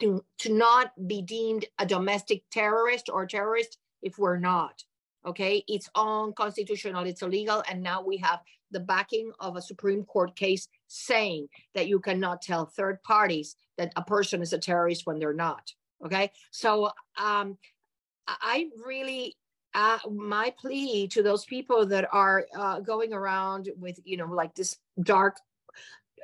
to, 0.00 0.24
to 0.38 0.52
not 0.52 0.92
be 1.06 1.22
deemed 1.22 1.64
a 1.78 1.86
domestic 1.86 2.42
terrorist 2.50 3.08
or 3.08 3.24
terrorist 3.24 3.78
if 4.02 4.18
we're 4.18 4.38
not 4.38 4.82
okay? 5.26 5.64
It's 5.68 5.88
unconstitutional 5.94 7.04
it's 7.04 7.22
illegal 7.22 7.62
and 7.68 7.82
now 7.82 8.02
we 8.02 8.16
have 8.18 8.40
the 8.70 8.80
backing 8.80 9.32
of 9.38 9.56
a 9.56 9.62
supreme 9.62 10.04
court 10.04 10.34
case 10.34 10.68
saying 10.88 11.48
that 11.74 11.88
you 11.88 12.00
cannot 12.00 12.42
tell 12.42 12.66
third 12.66 13.02
parties 13.02 13.56
that 13.76 13.92
a 13.96 14.02
person 14.02 14.42
is 14.42 14.52
a 14.52 14.58
terrorist 14.58 15.06
when 15.06 15.18
they're 15.18 15.34
not 15.34 15.72
okay? 16.04 16.30
So 16.50 16.90
um 17.18 17.58
i 18.28 18.68
really 18.84 19.36
uh, 19.74 19.98
my 20.10 20.52
plea 20.58 21.08
to 21.08 21.22
those 21.22 21.44
people 21.44 21.86
that 21.86 22.06
are 22.12 22.46
uh, 22.56 22.80
going 22.80 23.12
around 23.12 23.70
with 23.78 23.98
you 24.04 24.16
know 24.16 24.26
like 24.26 24.54
this 24.54 24.76
dark 25.02 25.38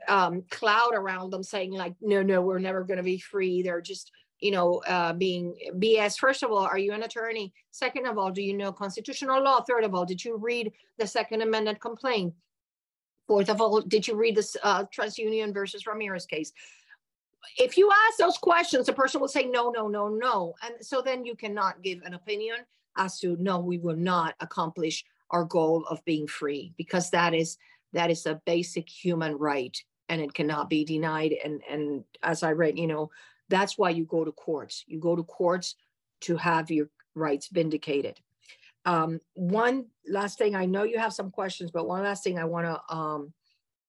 um, 0.06 0.42
cloud 0.50 0.92
around 0.94 1.30
them 1.30 1.42
saying 1.42 1.72
like 1.72 1.94
no 2.00 2.22
no 2.22 2.40
we're 2.42 2.58
never 2.58 2.84
going 2.84 2.98
to 2.98 3.02
be 3.02 3.18
free. 3.18 3.62
They're 3.62 3.80
just 3.80 4.12
you 4.40 4.50
know 4.50 4.78
uh, 4.86 5.12
being 5.12 5.54
bs 5.76 6.18
first 6.18 6.42
of 6.42 6.50
all 6.50 6.58
are 6.58 6.78
you 6.78 6.92
an 6.92 7.02
attorney? 7.02 7.52
Second 7.70 8.06
of 8.06 8.18
all 8.18 8.30
do 8.30 8.42
you 8.42 8.56
know 8.56 8.72
constitutional 8.72 9.42
law? 9.42 9.62
Third 9.62 9.84
of 9.84 9.94
all 9.94 10.04
did 10.04 10.24
you 10.24 10.36
read 10.36 10.72
the 10.98 11.06
second 11.06 11.42
amendment 11.42 11.80
complaint? 11.80 12.34
Fourth 13.26 13.50
of 13.50 13.60
all 13.60 13.80
did 13.80 14.06
you 14.06 14.14
read 14.14 14.36
this 14.36 14.56
uh, 14.62 14.84
transunion 14.84 15.52
versus 15.52 15.86
ramirez 15.86 16.26
case? 16.26 16.52
If 17.58 17.76
you 17.76 17.90
ask 18.08 18.18
those 18.18 18.38
questions 18.38 18.86
the 18.86 18.92
person 18.92 19.20
will 19.20 19.28
say 19.28 19.44
no 19.44 19.70
no 19.70 19.88
no 19.88 20.08
no. 20.08 20.54
And 20.64 20.74
so 20.80 21.02
then 21.02 21.24
you 21.24 21.34
cannot 21.34 21.82
give 21.82 22.02
an 22.04 22.14
opinion 22.14 22.58
as 22.96 23.18
to 23.20 23.36
no, 23.38 23.60
we 23.60 23.78
will 23.78 23.96
not 23.96 24.34
accomplish 24.40 25.04
our 25.30 25.44
goal 25.44 25.84
of 25.88 26.04
being 26.04 26.26
free 26.26 26.72
because 26.76 27.10
that 27.10 27.34
is 27.34 27.58
that 27.92 28.10
is 28.10 28.26
a 28.26 28.40
basic 28.44 28.88
human 28.88 29.36
right 29.36 29.76
and 30.08 30.20
it 30.20 30.34
cannot 30.34 30.68
be 30.68 30.84
denied. 30.84 31.34
And 31.44 31.62
and 31.70 32.04
as 32.22 32.42
I 32.42 32.52
read, 32.52 32.78
you 32.78 32.86
know, 32.86 33.10
that's 33.48 33.78
why 33.78 33.90
you 33.90 34.04
go 34.04 34.24
to 34.24 34.32
courts. 34.32 34.84
You 34.86 34.98
go 34.98 35.16
to 35.16 35.22
courts 35.22 35.74
to 36.22 36.36
have 36.36 36.70
your 36.70 36.88
rights 37.14 37.48
vindicated. 37.48 38.18
Um, 38.84 39.20
one 39.34 39.86
last 40.08 40.38
thing, 40.38 40.54
I 40.54 40.66
know 40.66 40.84
you 40.84 40.98
have 40.98 41.12
some 41.12 41.30
questions, 41.30 41.70
but 41.70 41.86
one 41.86 42.02
last 42.02 42.24
thing 42.24 42.38
I 42.38 42.44
want 42.44 42.66
to 42.66 42.94
um, 42.94 43.32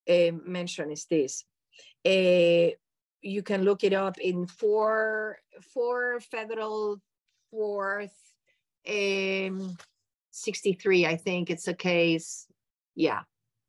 uh, 0.09 0.31
mention 0.45 0.91
is 0.91 1.05
this. 1.05 1.45
Uh, 2.05 2.75
you 3.21 3.43
can 3.43 3.63
look 3.63 3.83
it 3.83 3.93
up 3.93 4.17
in 4.17 4.47
four 4.47 5.37
four 5.73 6.19
federal 6.21 7.01
fourth 7.51 8.15
um, 8.87 9.77
63, 10.31 11.05
I 11.05 11.15
think 11.15 11.49
it's 11.49 11.67
a 11.67 11.73
case. 11.73 12.47
Yeah, 12.95 13.21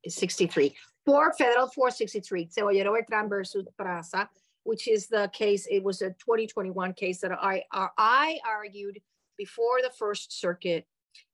it's 0.02 0.16
63. 0.16 0.74
Four 1.04 1.32
federal 1.32 1.68
463, 1.68 2.46
Cebollero 2.46 2.94
Bertran 2.94 3.28
versus 3.28 3.66
PRASA, 3.78 4.28
which 4.64 4.88
is 4.88 5.06
the 5.06 5.30
case, 5.32 5.66
it 5.70 5.82
was 5.82 6.02
a 6.02 6.10
2021 6.10 6.92
case 6.94 7.20
that 7.20 7.32
I, 7.32 7.64
I 7.72 8.38
argued 8.46 9.00
before 9.36 9.80
the 9.82 9.90
First 9.90 10.38
Circuit 10.38 10.86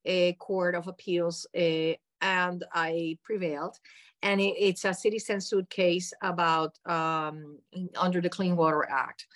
uh, 0.08 0.32
Court 0.38 0.74
of 0.74 0.86
Appeals, 0.86 1.46
uh, 1.56 1.94
and 2.20 2.64
I 2.72 3.18
prevailed. 3.22 3.76
And 4.22 4.40
it, 4.40 4.54
it's 4.58 4.84
a 4.84 4.94
citizen 4.94 5.40
suit 5.40 5.68
case 5.68 6.12
about 6.22 6.78
um, 6.86 7.58
under 7.96 8.20
the 8.20 8.30
Clean 8.30 8.56
Water 8.56 8.86
Act 8.88 9.26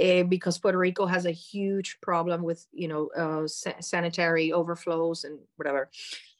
uh, 0.00 0.22
because 0.22 0.58
Puerto 0.58 0.78
Rico 0.78 1.06
has 1.06 1.26
a 1.26 1.30
huge 1.30 1.98
problem 2.00 2.42
with, 2.42 2.66
you 2.72 2.88
know, 2.88 3.08
uh, 3.16 3.46
sa- 3.46 3.80
sanitary 3.80 4.52
overflows 4.52 5.24
and 5.24 5.38
whatever. 5.56 5.90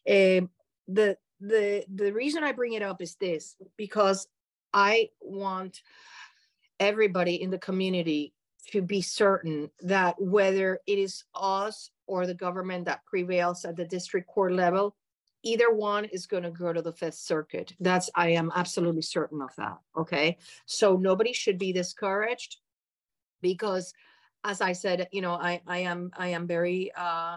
Uh, 0.09 0.47
the 0.89 1.17
the 1.41 1.85
the 1.95 2.13
reason 2.13 2.45
I 2.45 2.53
bring 2.53 2.75
it 2.75 2.83
up 2.83 3.01
is 3.01 3.15
this 3.17 3.57
because 3.77 4.29
I 4.73 5.11
want 5.21 5.81
everybody 6.81 7.41
in 7.41 7.51
the 7.51 7.59
community 7.59 8.33
to 8.73 8.83
be 8.83 9.01
certain 9.03 9.71
that 9.81 10.21
whether 10.21 10.81
it 10.87 10.99
is 10.99 11.25
us 11.35 11.91
or 12.07 12.27
the 12.27 12.35
government 12.35 12.87
that 12.87 13.05
prevails 13.07 13.65
at 13.65 13.77
the 13.77 13.85
district 13.85 14.27
court 14.27 14.53
level, 14.53 14.97
either 15.43 15.73
one 15.73 16.05
is 16.07 16.27
going 16.27 16.43
to 16.43 16.51
go 16.51 16.73
to 16.73 16.83
the 16.83 16.93
Fifth 16.93 17.15
Circuit. 17.15 17.73
That's 17.81 18.11
I 18.15 18.31
am 18.31 18.51
absolutely 18.55 19.03
certain 19.03 19.41
of 19.41 19.51
that. 19.57 19.79
Okay, 19.97 20.39
so 20.67 20.97
nobody 20.97 21.33
should 21.33 21.59
be 21.59 21.73
discouraged 21.73 22.57
because 23.41 23.93
as 24.43 24.61
I 24.61 24.73
said, 24.73 25.09
you 25.13 25.21
know, 25.21 25.35
I, 25.35 25.61
I 25.67 25.79
am 25.79 26.11
I 26.17 26.29
am 26.29 26.47
very 26.47 26.91
uh 26.97 27.37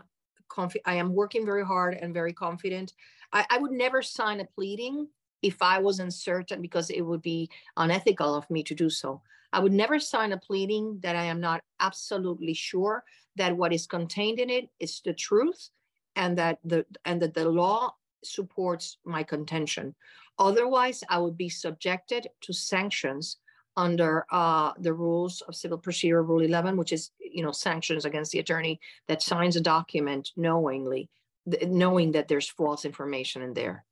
confi- 0.50 0.82
I 0.86 0.96
am 0.96 1.14
working 1.14 1.46
very 1.46 1.66
hard 1.66 1.96
and 1.96 2.14
very 2.14 2.34
confident. 2.34 2.94
I, 3.32 3.46
I 3.50 3.58
would 3.58 3.72
never 3.72 4.02
sign 4.02 4.40
a 4.40 4.46
pleading 4.46 5.08
if 5.44 5.62
I 5.62 5.80
wasn't 5.80 6.14
certain 6.14 6.62
because 6.62 6.90
it 6.90 7.02
would 7.02 7.22
be 7.22 7.50
unethical 7.78 8.34
of 8.34 8.50
me 8.50 8.64
to 8.64 8.74
do 8.74 8.90
so. 8.90 9.22
I 9.52 9.60
would 9.60 9.74
never 9.74 10.00
sign 10.00 10.32
a 10.32 10.38
pleading 10.38 11.00
that 11.04 11.16
I 11.16 11.26
am 11.26 11.40
not 11.40 11.62
absolutely 11.80 12.56
sure 12.56 13.04
that 13.36 13.56
what 13.56 13.74
is 13.74 13.86
contained 13.86 14.40
in 14.40 14.50
it 14.50 14.70
is 14.80 15.02
the 15.06 15.14
truth 15.14 15.70
and 16.16 16.38
that 16.38 16.60
the 16.64 16.86
and 17.06 17.22
that 17.22 17.36
the 17.36 17.48
law 17.48 17.94
supports 18.24 18.98
my 19.06 19.22
contention. 19.22 19.94
Otherwise, 20.40 21.04
I 21.10 21.20
would 21.20 21.38
be 21.38 21.50
subjected 21.50 22.28
to 22.42 22.54
sanctions 22.54 23.38
under 23.76 24.26
uh, 24.32 24.72
the 24.80 24.94
rules 24.94 25.42
of 25.42 25.56
civil 25.56 25.78
procedure 25.78 26.22
rule 26.22 26.42
11 26.42 26.78
which 26.78 26.94
is 26.94 27.10
you 27.20 27.44
know 27.44 27.52
sanctions 27.52 28.06
against 28.06 28.32
the 28.32 28.38
attorney 28.38 28.80
that 29.08 29.22
signs 29.22 29.56
a 29.56 29.62
document 29.62 30.32
knowingly 30.36 31.10
th- 31.50 31.68
knowing 31.68 32.12
that 32.12 32.28
there's 32.28 32.48
false 32.48 32.86
information 32.86 33.42
in 33.42 33.54
there 33.54 33.84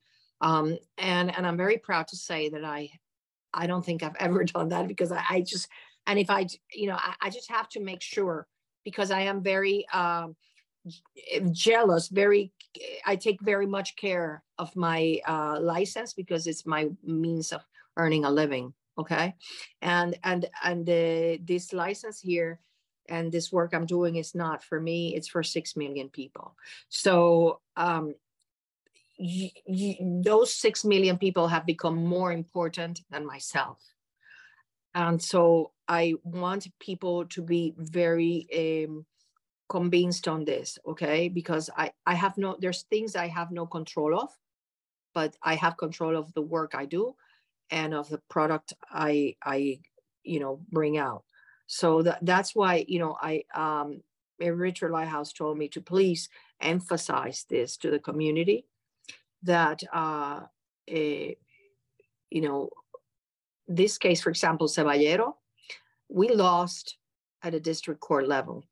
Um, 0.42 0.78
and 0.98 1.36
and 1.36 1.48
I'm 1.48 1.58
very 1.58 1.78
proud 1.78 2.08
to 2.10 2.18
say 2.18 2.50
that 2.50 2.66
I 2.66 2.90
I 3.54 3.68
don't 3.68 3.86
think 3.86 4.04
I've 4.04 4.16
ever 4.20 4.44
done 4.44 4.70
that 4.70 4.88
because 4.88 5.12
I, 5.12 5.24
I 5.30 5.42
just 5.42 5.68
and 6.08 6.20
if 6.20 6.30
I 6.30 6.48
you 6.74 6.88
know 6.88 6.98
I, 6.98 7.14
I, 7.22 7.30
just 7.30 7.50
have 7.52 7.70
to 7.70 7.80
make 7.80 8.02
sure 8.02 8.48
because 8.84 9.12
I 9.12 9.22
am 9.22 9.44
very 9.44 9.88
um, 9.94 10.36
jealous, 11.52 12.08
very 12.08 12.52
I 13.06 13.16
take 13.16 13.42
very 13.42 13.68
much 13.68 13.96
care 13.96 14.44
of 14.58 14.76
my 14.76 15.20
uh, 15.28 15.60
license 15.62 16.14
because 16.14 16.48
it's 16.48 16.66
my 16.66 16.90
means 17.04 17.52
of 17.52 17.62
earning 17.98 18.26
a 18.26 18.32
living. 18.32 18.74
Okay, 18.98 19.36
and 19.82 20.18
and 20.24 20.48
and 20.64 20.86
the, 20.86 21.40
this 21.44 21.72
license 21.72 22.20
here 22.20 22.60
and 23.10 23.32
this 23.32 23.52
work 23.52 23.74
I'm 23.74 23.86
doing 23.86 24.16
is 24.18 24.36
not 24.36 24.64
for 24.64 24.80
me; 24.80 25.16
it's 25.16 25.28
for 25.28 25.44
six 25.44 25.76
million 25.76 26.10
people. 26.10 26.56
So 26.90 27.62
um, 27.78 28.16
those 30.00 30.54
six 30.54 30.84
million 30.84 31.18
people 31.18 31.48
have 31.48 31.66
become 31.66 31.96
more 31.96 32.32
important 32.32 33.02
than 33.10 33.26
myself. 33.26 33.80
And 34.94 35.22
so 35.22 35.72
I 35.88 36.16
want 36.24 36.68
people 36.80 37.26
to 37.28 37.42
be 37.42 37.74
very 37.78 38.86
um, 38.88 39.06
convinced 39.70 40.28
on 40.28 40.44
this, 40.44 40.78
okay? 40.86 41.30
Because 41.30 41.70
I, 41.78 41.92
I 42.06 42.16
have 42.16 42.38
no, 42.38 42.58
there's 42.60 42.84
things 42.84 43.16
I 43.16 43.28
have 43.28 43.52
no 43.52 43.66
control 43.66 44.20
of, 44.20 44.30
but 45.14 45.36
I 45.44 45.56
have 45.56 45.78
control 45.78 46.18
of 46.18 46.34
the 46.34 46.42
work 46.42 46.74
I 46.76 46.86
do 46.86 47.16
and 47.70 47.94
of 47.94 48.10
the 48.10 48.22
product 48.30 48.74
I, 48.92 49.36
I, 49.44 49.80
you 50.24 50.40
know, 50.40 50.62
bring 50.72 50.98
out. 50.98 51.24
So 51.68 52.02
that, 52.02 52.20
that's 52.22 52.54
why, 52.54 52.84
you 52.88 53.00
know, 53.00 53.18
I, 53.22 53.44
um, 53.54 54.02
Richard 54.40 54.92
Lighthouse 54.92 55.32
told 55.32 55.58
me 55.58 55.70
to 55.70 55.82
please 55.82 56.28
emphasize 56.60 57.46
this 57.50 57.78
to 57.78 57.92
the 57.92 58.00
community 58.00 58.66
that 59.44 59.84
uh, 59.94 60.42
a, 60.90 61.38
you 62.30 62.42
know 62.42 62.70
this 63.68 63.98
case, 63.98 64.22
for 64.22 64.30
example, 64.30 64.68
Cebollero, 64.68 65.34
we 66.10 66.30
lost 66.30 66.98
at 67.44 67.54
a 67.54 67.60
district 67.60 68.02
court 68.02 68.28
level, 68.28 68.66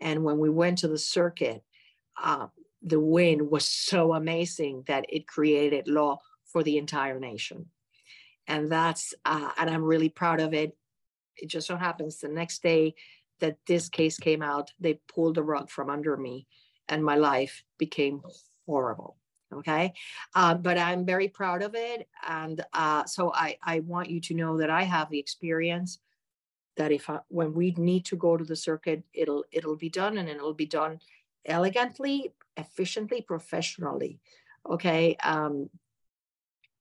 and 0.00 0.24
when 0.24 0.38
we 0.38 0.50
went 0.50 0.78
to 0.78 0.88
the 0.88 0.98
circuit, 0.98 1.62
uh, 2.22 2.48
the 2.82 3.00
win 3.00 3.48
was 3.50 3.66
so 3.66 4.14
amazing 4.14 4.84
that 4.86 5.06
it 5.08 5.26
created 5.26 5.88
law 5.88 6.18
for 6.46 6.62
the 6.62 6.78
entire 6.78 7.18
nation, 7.18 7.66
and 8.46 8.70
that's 8.70 9.14
uh, 9.24 9.50
and 9.58 9.70
I'm 9.70 9.84
really 9.84 10.08
proud 10.08 10.40
of 10.40 10.54
it. 10.54 10.76
It 11.36 11.48
just 11.48 11.66
so 11.66 11.76
happens 11.76 12.18
the 12.18 12.28
next 12.28 12.62
day 12.62 12.94
that 13.40 13.58
this 13.66 13.88
case 13.88 14.16
came 14.16 14.42
out, 14.42 14.70
they 14.78 15.00
pulled 15.12 15.34
the 15.34 15.42
rug 15.42 15.68
from 15.68 15.90
under 15.90 16.16
me, 16.16 16.46
and 16.88 17.04
my 17.04 17.16
life 17.16 17.64
became 17.78 18.22
horrible 18.66 19.16
okay? 19.54 19.92
Uh, 20.34 20.54
but 20.54 20.78
i'm 20.78 21.04
very 21.04 21.28
proud 21.28 21.62
of 21.62 21.74
it 21.74 22.08
and 22.28 22.64
uh, 22.72 23.04
so 23.04 23.32
I, 23.34 23.56
I 23.62 23.80
want 23.80 24.10
you 24.10 24.20
to 24.20 24.34
know 24.34 24.58
that 24.58 24.70
i 24.70 24.82
have 24.82 25.10
the 25.10 25.18
experience 25.18 25.98
that 26.76 26.90
if 26.90 27.08
I, 27.08 27.20
when 27.28 27.54
we 27.54 27.72
need 27.76 28.04
to 28.06 28.16
go 28.16 28.36
to 28.36 28.44
the 28.44 28.56
circuit 28.56 29.04
it'll 29.12 29.44
it'll 29.52 29.76
be 29.76 29.90
done 29.90 30.18
and 30.18 30.28
it'll 30.28 30.54
be 30.54 30.66
done 30.66 31.00
elegantly 31.46 32.32
efficiently 32.56 33.20
professionally 33.20 34.18
okay? 34.66 35.16
Um, 35.22 35.68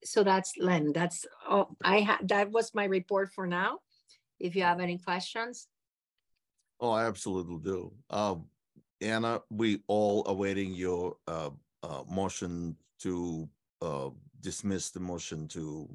so 0.05 0.23
that's 0.23 0.57
len 0.57 0.91
that's 0.91 1.25
oh 1.49 1.69
i 1.83 2.01
had 2.01 2.27
that 2.27 2.51
was 2.51 2.75
my 2.75 2.85
report 2.85 3.31
for 3.31 3.47
now. 3.47 3.79
If 4.39 4.55
you 4.55 4.63
have 4.63 4.81
any 4.81 4.97
questions. 4.97 5.67
Oh 6.79 6.91
i 6.91 7.05
absolutely 7.05 7.59
do. 7.63 7.93
Um, 8.09 8.45
Ana 9.01 9.41
we 9.49 9.81
all 9.87 10.27
awaiting 10.27 10.73
your 10.73 11.15
uh, 11.27 11.51
uh, 11.83 12.03
motion 12.09 12.75
to 12.99 13.47
uh, 13.81 14.09
dismiss 14.41 14.89
the 14.89 14.99
motion 14.99 15.47
to 15.49 15.89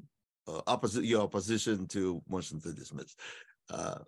uh, 0.47 0.61
opposite 0.67 1.03
your 1.03 1.21
opposition 1.21 1.87
to 1.87 2.21
motion 2.29 2.61
to 2.61 2.71
dismiss. 2.71 3.15
Uh, 3.69 3.99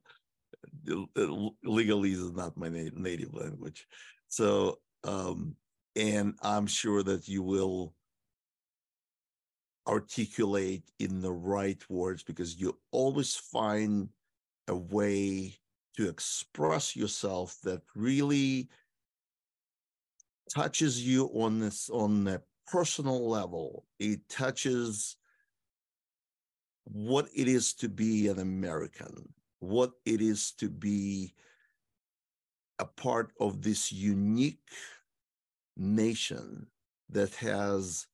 legalese 1.65 2.13
is 2.13 2.31
not 2.33 2.55
my 2.57 2.69
na- 2.69 2.89
native 2.95 3.33
language, 3.33 3.87
so 4.27 4.79
um, 5.03 5.55
and 5.95 6.35
I'm 6.41 6.67
sure 6.67 7.03
that 7.03 7.27
you 7.27 7.43
will 7.43 7.93
articulate 9.87 10.83
in 10.99 11.21
the 11.21 11.31
right 11.31 11.81
words 11.89 12.23
because 12.23 12.59
you 12.59 12.77
always 12.91 13.35
find 13.35 14.09
a 14.67 14.75
way 14.75 15.57
to 15.97 16.07
express 16.07 16.95
yourself 16.95 17.57
that 17.63 17.81
really 17.95 18.69
touches 20.53 21.05
you 21.05 21.27
on 21.33 21.59
this 21.59 21.89
on 21.89 22.23
the 22.23 22.41
personal 22.67 23.29
level. 23.29 23.85
It 23.99 24.27
touches 24.29 25.17
what 26.83 27.27
it 27.35 27.47
is 27.47 27.73
to 27.75 27.89
be 27.89 28.27
an 28.27 28.39
American, 28.39 29.33
what 29.59 29.91
it 30.05 30.21
is 30.21 30.51
to 30.53 30.69
be 30.69 31.33
a 32.79 32.85
part 32.85 33.31
of 33.39 33.61
this 33.61 33.91
unique 33.91 34.69
nation 35.77 36.67
that 37.09 37.33
has 37.35 38.07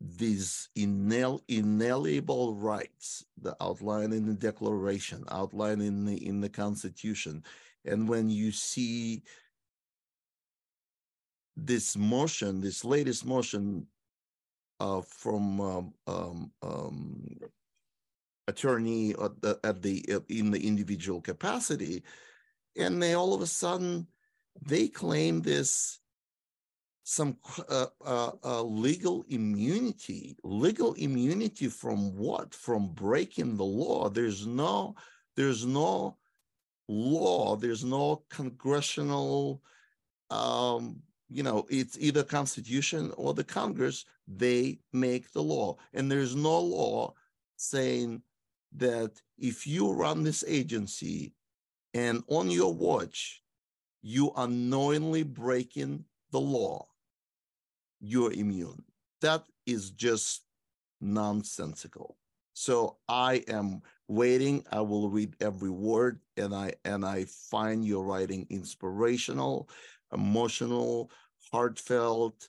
these 0.00 0.68
inalienable 0.74 2.54
rights 2.56 3.24
the 3.40 3.56
outlined 3.60 4.12
in 4.12 4.26
the 4.26 4.34
declaration 4.34 5.24
outlined 5.30 5.80
in 5.80 6.04
the 6.04 6.26
in 6.26 6.40
the 6.40 6.48
constitution 6.48 7.42
and 7.86 8.06
when 8.06 8.28
you 8.28 8.52
see 8.52 9.22
this 11.56 11.96
motion, 11.96 12.60
this 12.60 12.84
latest 12.84 13.24
motion 13.24 13.86
uh, 14.80 15.02
from 15.02 15.60
um, 15.60 15.94
um, 16.06 16.50
um, 16.62 17.40
attorney 18.48 19.12
at 19.12 19.40
the, 19.40 19.58
at 19.64 19.82
the 19.82 20.04
uh, 20.12 20.20
in 20.28 20.50
the 20.50 20.66
individual 20.66 21.20
capacity, 21.20 22.02
and 22.76 23.02
they 23.02 23.14
all 23.14 23.34
of 23.34 23.40
a 23.40 23.46
sudden 23.46 24.06
they 24.66 24.88
claim 24.88 25.42
this 25.42 26.00
some 27.04 27.36
uh, 27.68 27.86
uh, 28.04 28.30
uh, 28.42 28.62
legal 28.62 29.24
immunity. 29.28 30.36
Legal 30.42 30.94
immunity 30.94 31.68
from 31.68 32.16
what? 32.16 32.54
From 32.54 32.88
breaking 32.88 33.56
the 33.56 33.64
law. 33.64 34.08
There's 34.08 34.46
no 34.46 34.96
there's 35.36 35.66
no 35.66 36.16
law. 36.88 37.56
There's 37.56 37.84
no 37.84 38.24
congressional 38.30 39.62
um, 40.30 41.02
you 41.28 41.42
know, 41.42 41.66
it's 41.68 41.96
either 41.98 42.22
Constitution 42.22 43.12
or 43.16 43.34
the 43.34 43.44
Congress, 43.44 44.04
they 44.28 44.78
make 44.92 45.32
the 45.32 45.42
law. 45.42 45.76
And 45.92 46.10
there's 46.10 46.36
no 46.36 46.58
law 46.60 47.14
saying 47.56 48.22
that 48.76 49.20
if 49.38 49.66
you 49.66 49.92
run 49.92 50.22
this 50.22 50.44
agency 50.46 51.34
and 51.92 52.22
on 52.28 52.50
your 52.50 52.74
watch, 52.74 53.42
you 54.02 54.32
are 54.32 54.48
knowingly 54.48 55.22
breaking 55.22 56.04
the 56.30 56.40
law, 56.40 56.86
you're 58.00 58.32
immune. 58.32 58.82
That 59.20 59.44
is 59.66 59.90
just 59.90 60.42
nonsensical. 61.00 62.16
So 62.54 62.98
I 63.08 63.44
am 63.48 63.82
waiting. 64.08 64.64
I 64.70 64.80
will 64.80 65.08
read 65.10 65.34
every 65.40 65.70
word 65.70 66.20
and 66.36 66.54
I 66.54 66.74
and 66.84 67.04
I 67.04 67.24
find 67.24 67.84
your 67.84 68.04
writing 68.04 68.46
inspirational 68.50 69.68
emotional, 70.12 71.10
heartfelt, 71.52 72.48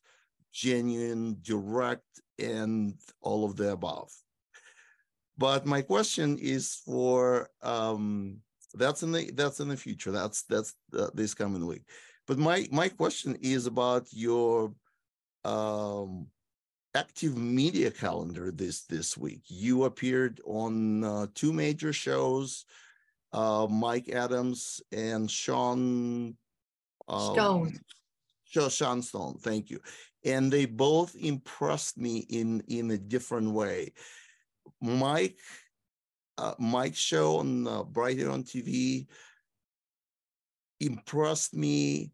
genuine, 0.52 1.38
direct, 1.42 2.22
and 2.40 2.96
all 3.22 3.46
of 3.46 3.56
the 3.56 3.72
above. 3.72 4.12
But 5.38 5.66
my 5.66 5.82
question 5.82 6.38
is 6.38 6.76
for 6.86 7.50
um, 7.62 8.38
that's 8.74 9.04
in 9.04 9.12
the 9.12 9.32
that's 9.32 9.60
in 9.60 9.68
the 9.68 9.78
future. 9.78 10.12
That's 10.12 10.44
that's 10.44 10.74
uh, 10.98 11.10
this 11.14 11.34
coming 11.34 11.66
week. 11.66 11.84
But 12.28 12.38
my 12.38 12.68
my 12.72 12.90
question 12.90 13.38
is 13.42 13.68
about 13.68 14.08
your 14.12 14.74
um, 15.44 16.28
active 16.96 17.38
media 17.38 17.92
calendar 17.92 18.52
this 18.52 18.84
this 18.84 19.18
week. 19.18 19.42
You 19.48 19.84
appeared 19.84 20.40
on 20.46 21.04
uh, 21.04 21.28
two 21.36 21.52
major 21.52 21.92
shows, 21.92 22.66
uh, 23.34 23.68
Mike 23.70 24.10
Adams 24.10 24.82
and 24.92 25.30
Sean 25.30 26.36
Stone. 27.08 27.68
Um, 27.68 27.80
sure, 28.46 28.70
Sean 28.70 29.02
Stone. 29.02 29.38
Thank 29.42 29.70
you. 29.70 29.80
And 30.24 30.52
they 30.52 30.66
both 30.66 31.16
impressed 31.16 31.98
me 31.98 32.26
in 32.30 32.64
in 32.68 32.92
a 32.92 32.98
different 32.98 33.52
way. 33.52 33.94
Mike, 34.82 35.40
uh, 36.38 36.56
Mike's 36.58 36.98
show 36.98 37.38
on 37.38 37.68
uh, 37.68 37.84
Brighteon 37.84 38.44
TV 38.44 39.08
impressed 40.80 41.54
me 41.54 42.12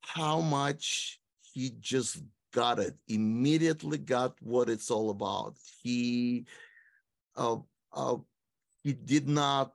how 0.00 0.40
much 0.40 1.20
he 1.52 1.72
just 1.80 2.22
got 2.52 2.78
it 2.78 2.94
immediately 3.08 3.98
got 3.98 4.34
what 4.40 4.68
it's 4.68 4.90
all 4.90 5.10
about 5.10 5.54
he 5.82 6.46
uh, 7.36 7.56
uh, 7.92 8.16
he 8.82 8.92
did 8.92 9.28
not 9.28 9.72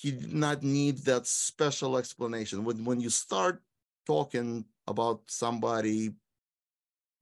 he 0.00 0.12
did 0.12 0.32
not 0.32 0.62
need 0.62 0.98
that 0.98 1.26
special 1.26 1.96
explanation. 1.96 2.64
When 2.64 2.84
when 2.84 3.00
you 3.00 3.10
start 3.10 3.62
talking 4.06 4.64
about 4.86 5.22
somebody 5.26 6.10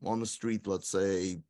on 0.04 0.20
the 0.20 0.26
street, 0.26 0.66
let's 0.66 0.90
say, 0.90 1.40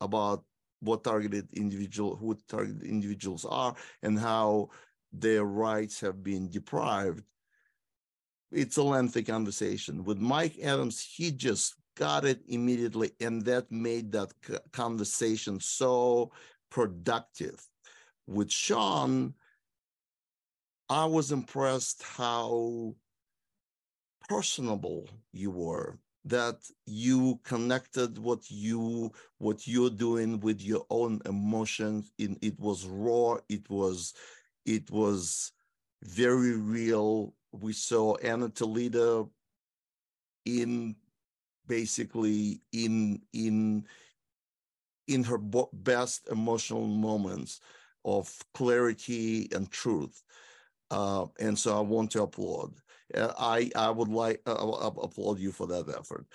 about 0.00 0.44
what 0.80 1.02
targeted 1.02 1.48
individual 1.52 2.14
who 2.16 2.38
targeted 2.48 2.84
individuals 2.84 3.44
are 3.44 3.74
and 4.02 4.18
how 4.18 4.68
their 5.12 5.44
rights 5.44 6.00
have 6.00 6.22
been 6.22 6.50
deprived 6.50 7.22
it's 8.52 8.76
a 8.76 8.82
lengthy 8.82 9.22
conversation 9.22 10.04
with 10.04 10.18
mike 10.18 10.58
adams 10.62 11.00
he 11.00 11.30
just 11.30 11.74
got 11.96 12.24
it 12.24 12.40
immediately 12.48 13.10
and 13.20 13.42
that 13.42 13.70
made 13.72 14.12
that 14.12 14.30
conversation 14.72 15.58
so 15.58 16.30
productive 16.70 17.66
with 18.26 18.50
sean 18.50 19.32
i 20.88 21.04
was 21.04 21.32
impressed 21.32 22.02
how 22.02 22.94
personable 24.28 25.08
you 25.32 25.50
were 25.50 25.98
that 26.24 26.58
you 26.86 27.38
connected 27.44 28.18
what 28.18 28.50
you 28.50 29.12
what 29.38 29.66
you're 29.66 29.90
doing 29.90 30.40
with 30.40 30.60
your 30.60 30.84
own 30.90 31.20
emotions 31.24 32.10
in 32.18 32.36
it 32.42 32.58
was 32.58 32.84
raw 32.86 33.36
it 33.48 33.68
was 33.70 34.12
it 34.64 34.90
was 34.90 35.52
very 36.02 36.56
real. 36.56 37.34
We 37.52 37.72
saw 37.72 38.16
Ana 38.16 38.48
Toledo 38.50 39.30
in 40.44 40.96
basically 41.66 42.60
in 42.72 43.22
in 43.32 43.84
in 45.08 45.24
her 45.24 45.38
best 45.72 46.28
emotional 46.30 46.86
moments 46.86 47.60
of 48.04 48.32
clarity 48.54 49.48
and 49.52 49.70
truth 49.70 50.22
uh, 50.90 51.26
and 51.40 51.58
so 51.58 51.76
i 51.76 51.80
want 51.80 52.10
to 52.10 52.22
applaud 52.22 52.74
uh, 53.14 53.32
I 53.38 53.70
I 53.76 53.90
would 53.90 54.08
like 54.08 54.40
uh, 54.46 54.54
uh 54.54 54.90
applaud 55.02 55.38
you 55.38 55.52
for 55.52 55.66
that 55.68 55.88
effort. 55.88 56.26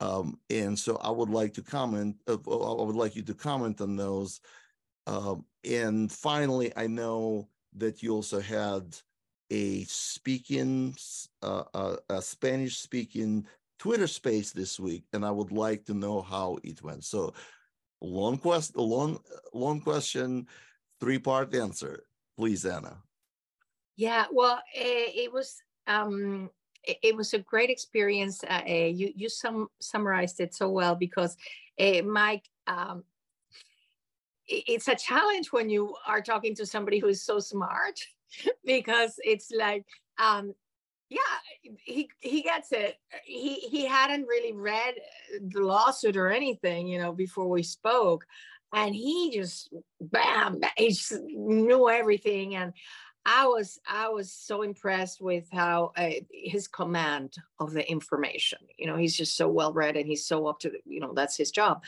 Um, 0.00 0.38
and 0.50 0.78
so 0.78 0.96
I 0.96 1.10
would 1.10 1.30
like 1.30 1.54
to 1.54 1.62
comment. 1.62 2.16
Uh, 2.26 2.34
I 2.34 2.82
would 2.84 2.96
like 2.96 3.16
you 3.16 3.22
to 3.22 3.34
comment 3.34 3.80
on 3.80 3.96
those. 3.96 4.40
Um, 5.06 5.44
and 5.64 6.10
finally, 6.10 6.72
I 6.76 6.86
know 6.86 7.48
that 7.76 8.02
you 8.02 8.12
also 8.14 8.40
had 8.40 8.96
a 9.50 9.84
speaking, 9.84 10.96
uh, 11.42 11.64
uh 11.72 11.96
a 12.10 12.20
Spanish 12.20 12.78
speaking 12.78 13.46
Twitter 13.78 14.06
space 14.06 14.52
this 14.52 14.80
week, 14.80 15.04
and 15.12 15.24
I 15.24 15.30
would 15.30 15.52
like 15.52 15.84
to 15.84 15.94
know 15.94 16.22
how 16.22 16.58
it 16.64 16.82
went. 16.82 17.04
So, 17.04 17.34
long 18.00 18.38
quest, 18.38 18.76
long 18.76 19.20
long 19.54 19.80
question, 19.80 20.48
three 21.00 21.18
part 21.18 21.54
answer, 21.54 22.04
please, 22.36 22.66
Ana. 22.66 23.05
Yeah, 23.96 24.26
well, 24.30 24.60
eh, 24.74 25.10
it 25.14 25.32
was 25.32 25.56
um, 25.86 26.50
it, 26.84 26.98
it, 27.02 27.16
was 27.16 27.32
a 27.32 27.38
great 27.38 27.70
experience. 27.70 28.44
Uh, 28.44 28.62
uh, 28.68 28.72
you 28.72 29.12
you 29.16 29.28
sum, 29.28 29.68
summarized 29.80 30.40
it 30.40 30.54
so 30.54 30.68
well 30.70 30.94
because, 30.94 31.36
uh, 31.80 32.02
Mike, 32.02 32.44
um, 32.66 33.04
it, 34.46 34.64
it's 34.68 34.88
a 34.88 34.94
challenge 34.94 35.52
when 35.52 35.70
you 35.70 35.94
are 36.06 36.20
talking 36.20 36.54
to 36.56 36.66
somebody 36.66 36.98
who 36.98 37.08
is 37.08 37.22
so 37.22 37.38
smart 37.38 37.98
because 38.64 39.14
it's 39.24 39.50
like 39.50 39.86
um, 40.18 40.54
yeah 41.08 41.18
he 41.84 42.08
he 42.18 42.42
gets 42.42 42.72
it 42.72 42.96
he 43.24 43.54
he 43.54 43.86
hadn't 43.86 44.26
really 44.26 44.52
read 44.52 44.94
the 45.40 45.60
lawsuit 45.60 46.16
or 46.16 46.28
anything 46.28 46.88
you 46.88 46.98
know 46.98 47.12
before 47.12 47.48
we 47.48 47.62
spoke 47.62 48.26
and 48.74 48.94
he 48.94 49.30
just 49.32 49.72
bam 50.00 50.60
he 50.76 50.88
just 50.88 51.12
knew 51.22 51.88
everything 51.88 52.56
and 52.56 52.72
I 53.28 53.46
was 53.48 53.80
I 53.88 54.08
was 54.08 54.32
so 54.32 54.62
impressed 54.62 55.20
with 55.20 55.48
how 55.52 55.90
uh, 55.96 56.10
his 56.32 56.68
command 56.68 57.34
of 57.58 57.72
the 57.72 57.88
information. 57.90 58.60
You 58.78 58.86
know, 58.86 58.96
he's 58.96 59.16
just 59.16 59.36
so 59.36 59.48
well 59.48 59.72
read 59.72 59.96
and 59.96 60.06
he's 60.06 60.24
so 60.24 60.46
up 60.46 60.60
to 60.60 60.70
you 60.86 61.00
know 61.00 61.12
that's 61.12 61.36
his 61.36 61.50
job, 61.50 61.82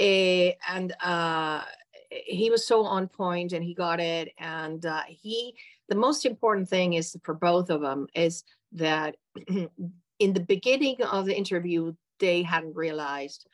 uh, 0.00 0.50
and 0.68 0.92
uh, 1.00 1.62
he 2.10 2.50
was 2.50 2.66
so 2.66 2.84
on 2.84 3.06
point 3.06 3.52
and 3.52 3.64
he 3.64 3.72
got 3.72 4.00
it. 4.00 4.32
And 4.38 4.84
uh, 4.84 5.02
he 5.06 5.54
the 5.88 5.94
most 5.94 6.26
important 6.26 6.68
thing 6.68 6.94
is 6.94 7.16
for 7.22 7.34
both 7.34 7.70
of 7.70 7.82
them 7.82 8.08
is 8.14 8.42
that 8.72 9.16
in 9.46 10.32
the 10.32 10.40
beginning 10.40 11.00
of 11.02 11.24
the 11.24 11.36
interview 11.36 11.92
they 12.18 12.42
hadn't 12.42 12.74
realized 12.74 13.46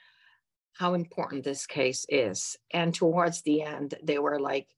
how 0.73 0.95
important 0.95 1.45
this 1.45 1.67
case 1.67 2.07
is, 2.09 2.57
and 2.71 2.95
towards 2.95 3.43
the 3.43 3.61
end 3.61 3.95
they 4.03 4.19
were 4.19 4.41
like 4.41 4.69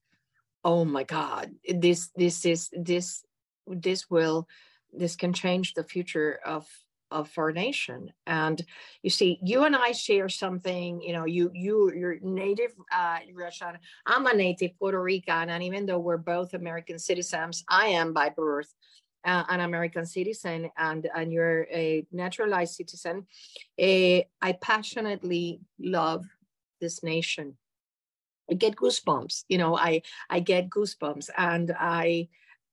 oh 0.64 0.84
my 0.84 1.04
god 1.04 1.50
this 1.68 2.10
this 2.16 2.44
is 2.44 2.70
this 2.72 3.24
this 3.66 4.10
will 4.10 4.46
this 4.92 5.16
can 5.16 5.32
change 5.32 5.74
the 5.74 5.84
future 5.84 6.40
of 6.44 6.66
of 7.10 7.30
our 7.38 7.52
nation. 7.52 8.12
And 8.26 8.62
you 9.02 9.10
see 9.10 9.38
you 9.42 9.64
and 9.64 9.76
i 9.76 9.92
share 9.92 10.28
something 10.28 11.00
you 11.00 11.12
know 11.12 11.24
you 11.24 11.50
you 11.54 11.92
you're 11.94 12.18
native 12.20 12.72
uh 12.92 13.18
russian. 13.34 13.78
I'm 14.06 14.26
a 14.26 14.34
native 14.34 14.72
puerto 14.78 15.00
rican 15.00 15.50
and 15.50 15.62
even 15.62 15.86
though 15.86 15.98
we're 15.98 16.16
both 16.18 16.54
american 16.54 16.98
citizens 16.98 17.64
i 17.68 17.86
am 17.86 18.12
by 18.12 18.28
birth 18.28 18.72
uh, 19.24 19.44
an 19.48 19.60
american 19.60 20.04
citizen 20.04 20.70
and 20.76 21.08
and 21.14 21.32
you're 21.32 21.66
a 21.72 22.06
naturalized 22.12 22.74
citizen 22.74 23.26
uh, 23.80 24.20
i 24.42 24.52
passionately 24.60 25.60
love 25.78 26.26
this 26.80 27.02
nation 27.02 27.56
I 28.50 28.54
get 28.54 28.76
goosebumps. 28.76 29.44
You 29.48 29.58
know, 29.58 29.76
I 29.76 30.02
I 30.30 30.40
get 30.40 30.70
goosebumps, 30.70 31.30
and 31.36 31.74
I 31.78 32.28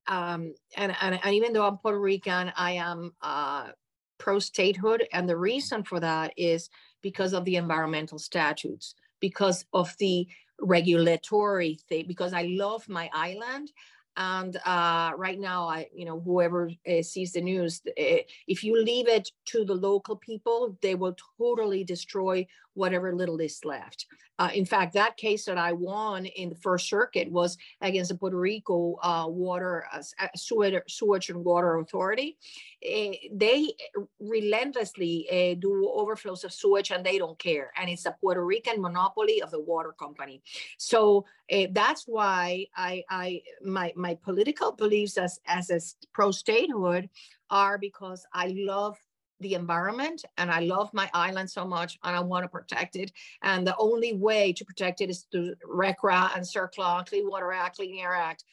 um 0.08 0.54
and 0.78 0.96
and, 1.02 1.20
and 1.24 1.34
even 1.36 1.54
though 1.54 1.66
I'm 1.66 1.78
Puerto 1.78 2.00
Rican, 2.00 2.52
I 2.56 2.72
am 2.74 3.14
uh, 3.22 3.70
pro 4.18 4.40
statehood, 4.40 5.08
and 5.14 5.28
the 5.28 5.38
reason 5.38 5.84
for 5.84 6.00
that 6.00 6.34
is 6.38 6.70
because 7.02 7.34
of 7.34 7.46
the 7.46 7.56
environmental 7.58 8.20
statutes, 8.20 8.96
because 9.20 9.66
of 9.74 9.96
the 10.00 10.28
regulatory 10.62 11.80
thing, 11.90 12.06
because 12.08 12.34
I 12.34 12.44
love 12.44 12.88
my 12.88 13.10
island 13.14 13.72
and 14.18 14.58
uh, 14.66 15.12
right 15.18 15.40
now 15.40 15.68
i 15.68 15.88
you 15.94 16.06
know 16.06 16.20
whoever 16.22 16.70
uh, 16.88 17.02
sees 17.02 17.34
the 17.34 17.42
news 17.42 17.82
uh, 17.88 18.18
if 18.48 18.64
you 18.64 18.82
leave 18.82 19.08
it 19.08 19.30
to 19.46 19.66
the 19.66 19.74
local 19.74 20.16
people 20.16 20.78
they 20.82 20.96
will 20.96 21.16
totally 21.38 21.84
destroy 21.84 22.46
whatever 22.76 23.16
little 23.16 23.40
is 23.40 23.60
left. 23.66 24.06
Uh, 24.38 24.50
in 24.54 24.66
fact 24.66 24.94
that 24.94 25.16
case 25.16 25.46
that 25.46 25.58
i 25.58 25.72
won 25.72 26.26
in 26.26 26.50
the 26.50 26.56
first 26.56 26.90
circuit 26.90 27.32
was 27.32 27.58
against 27.80 28.12
the 28.12 28.18
puerto 28.18 28.38
rico 28.38 28.98
uh, 29.02 29.26
water 29.28 29.86
uh, 29.94 30.02
sewage, 30.36 30.82
sewage 30.88 31.30
and 31.30 31.44
water 31.44 31.78
authority. 31.78 32.38
They 32.82 33.74
relentlessly 34.20 35.58
do 35.60 35.90
overflows 35.92 36.44
of 36.44 36.54
sewage 36.54 36.92
and 36.92 37.04
they 37.06 37.18
don't 37.18 37.40
care. 37.40 37.72
And 37.80 37.90
it's 37.90 38.06
a 38.06 38.16
puerto 38.20 38.44
rican 38.46 38.82
monopoly 38.82 39.42
of 39.42 39.52
the 39.52 39.60
water 39.60 39.94
company. 39.98 40.44
So 40.78 41.26
that's 41.72 42.04
why 42.06 42.68
i 42.76 43.04
i 43.10 43.42
my 43.64 43.94
my 43.96 44.16
political 44.24 44.74
beliefs 44.74 45.18
as 45.18 45.40
as 45.48 45.70
a 45.70 45.80
pro 46.14 46.32
statehood 46.32 47.10
are 47.50 47.78
because 47.78 48.26
I 48.34 48.54
love 48.56 48.98
the 49.40 49.54
environment 49.54 50.24
and 50.38 50.50
I 50.50 50.62
love 50.62 50.94
my 50.94 51.10
island 51.14 51.50
so 51.50 51.66
much 51.66 51.98
and 52.04 52.16
I 52.16 52.20
want 52.20 52.44
to 52.44 52.50
protect 52.50 52.96
it. 52.96 53.12
And 53.42 53.66
the 53.66 53.76
only 53.78 54.14
way 54.14 54.54
to 54.54 54.66
protect 54.66 55.02
it 55.02 55.10
is 55.10 55.28
through 55.32 55.56
RCRA 55.70 56.36
and 56.36 56.44
CERCLA, 56.46 57.06
Clean 57.08 57.28
Water 57.30 57.52
Act, 57.52 57.78
Clean 57.78 58.00
Air 58.00 58.16
Act. 58.16 58.44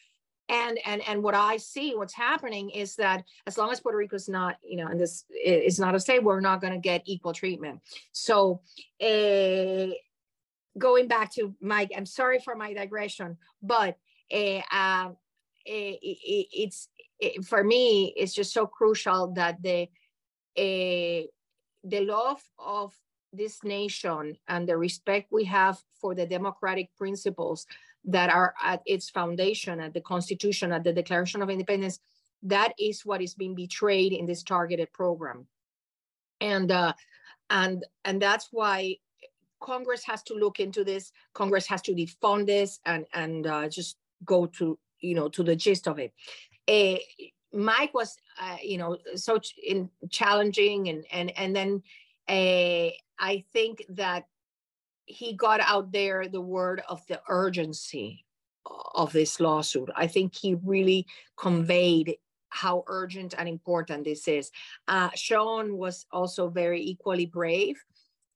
And, 0.49 0.79
and 0.85 1.01
and 1.09 1.23
what 1.23 1.35
I 1.35 1.57
see, 1.57 1.95
what's 1.95 2.13
happening 2.13 2.71
is 2.71 2.97
that 2.97 3.25
as 3.47 3.57
long 3.57 3.71
as 3.71 3.81
Puerto 3.81 3.97
Rico 3.97 4.17
is 4.17 4.29
not, 4.29 4.57
you 4.63 4.77
know, 4.77 4.89
and 4.89 5.01
this 5.01 5.25
is 5.43 5.79
not 5.79 5.95
a 5.95 6.01
state, 6.01 6.23
we're 6.23 6.41
not 6.41 6.61
going 6.61 6.73
to 6.73 6.79
get 6.79 7.03
equal 7.07 7.33
treatment. 7.33 7.81
So, 8.11 8.61
uh, 9.01 9.95
going 10.77 11.07
back 11.07 11.33
to 11.35 11.55
Mike, 11.61 11.93
I'm 11.97 12.05
sorry 12.05 12.41
for 12.41 12.55
my 12.55 12.75
digression, 12.75 13.39
but 13.63 13.97
uh, 14.33 15.11
it, 15.65 15.99
it, 16.03 16.47
it's 16.53 16.89
it, 17.19 17.45
for 17.45 17.63
me 17.63 18.13
it's 18.17 18.35
just 18.35 18.53
so 18.53 18.67
crucial 18.67 19.33
that 19.35 19.63
the 19.63 19.83
uh, 19.83 19.87
the 20.57 21.29
love 21.85 22.43
of 22.59 22.95
this 23.33 23.65
nation 23.65 24.37
and 24.49 24.69
the 24.69 24.77
respect 24.77 25.29
we 25.33 25.45
have 25.45 25.79
for 26.01 26.15
the 26.15 26.27
democratic 26.27 26.91
principles 26.97 27.67
that 28.05 28.31
are 28.31 28.55
at 28.63 28.83
its 28.85 29.09
foundation 29.09 29.81
at 29.81 29.95
the 29.95 30.01
constitution 30.01 30.73
at 30.73 30.85
the 30.85 30.93
declaration 30.93 31.41
of 31.41 31.49
independence 31.49 31.99
that 32.43 32.73
is 32.79 33.07
what 33.07 33.23
is 33.23 33.35
being 33.35 33.55
betrayed 33.55 34.13
in 34.13 34.27
this 34.27 34.43
targeted 34.43 34.93
program. 34.93 35.47
And 36.41 36.71
uh, 36.71 36.93
and 37.51 37.85
and 38.05 38.21
that's 38.21 38.49
why 38.51 38.97
congress 39.61 40.03
has 40.05 40.23
to 40.25 40.35
look 40.35 40.59
into 40.59 40.83
this. 40.83 41.13
Congress 41.35 41.67
has 41.69 41.83
to 41.83 41.95
defund 41.95 42.47
this 42.47 42.81
and 42.85 43.07
and 43.13 43.47
uh, 43.47 43.69
just 43.69 43.97
go 44.25 44.47
to 44.47 44.79
you 45.01 45.15
know 45.15 45.29
to 45.29 45.43
the 45.43 45.55
gist 45.55 45.87
of 45.87 45.99
it. 45.99 46.13
Uh, 46.69 46.99
mike 47.53 47.93
was 47.95 48.17
uh, 48.41 48.57
you 48.63 48.79
know 48.79 48.97
so 49.15 49.39
ch- 49.39 49.55
in 49.63 49.89
challenging 50.11 50.89
and 50.89 51.05
and 51.13 51.31
and 51.39 51.55
then 51.55 51.83
uh, 52.29 52.91
i 53.19 53.45
think 53.53 53.85
that 53.89 54.27
he 55.05 55.35
got 55.35 55.61
out 55.61 55.93
there 55.93 56.29
the 56.29 56.41
word 56.41 56.83
of 56.89 57.07
the 57.09 57.21
urgency 57.29 58.25
of 58.95 59.13
this 59.13 59.41
lawsuit. 59.41 59.91
I 59.97 60.07
think 60.07 60.35
he 60.35 60.55
really 60.55 61.07
conveyed 61.37 62.17
how 62.49 62.85
urgent 62.87 63.35
and 63.37 63.49
important 63.49 64.05
this 64.05 64.29
is. 64.29 64.51
Uh, 64.87 65.11
sean 65.15 65.77
was 65.77 66.07
also 66.13 66.49
very 66.49 66.83
equally 66.83 67.27
brave 67.27 67.83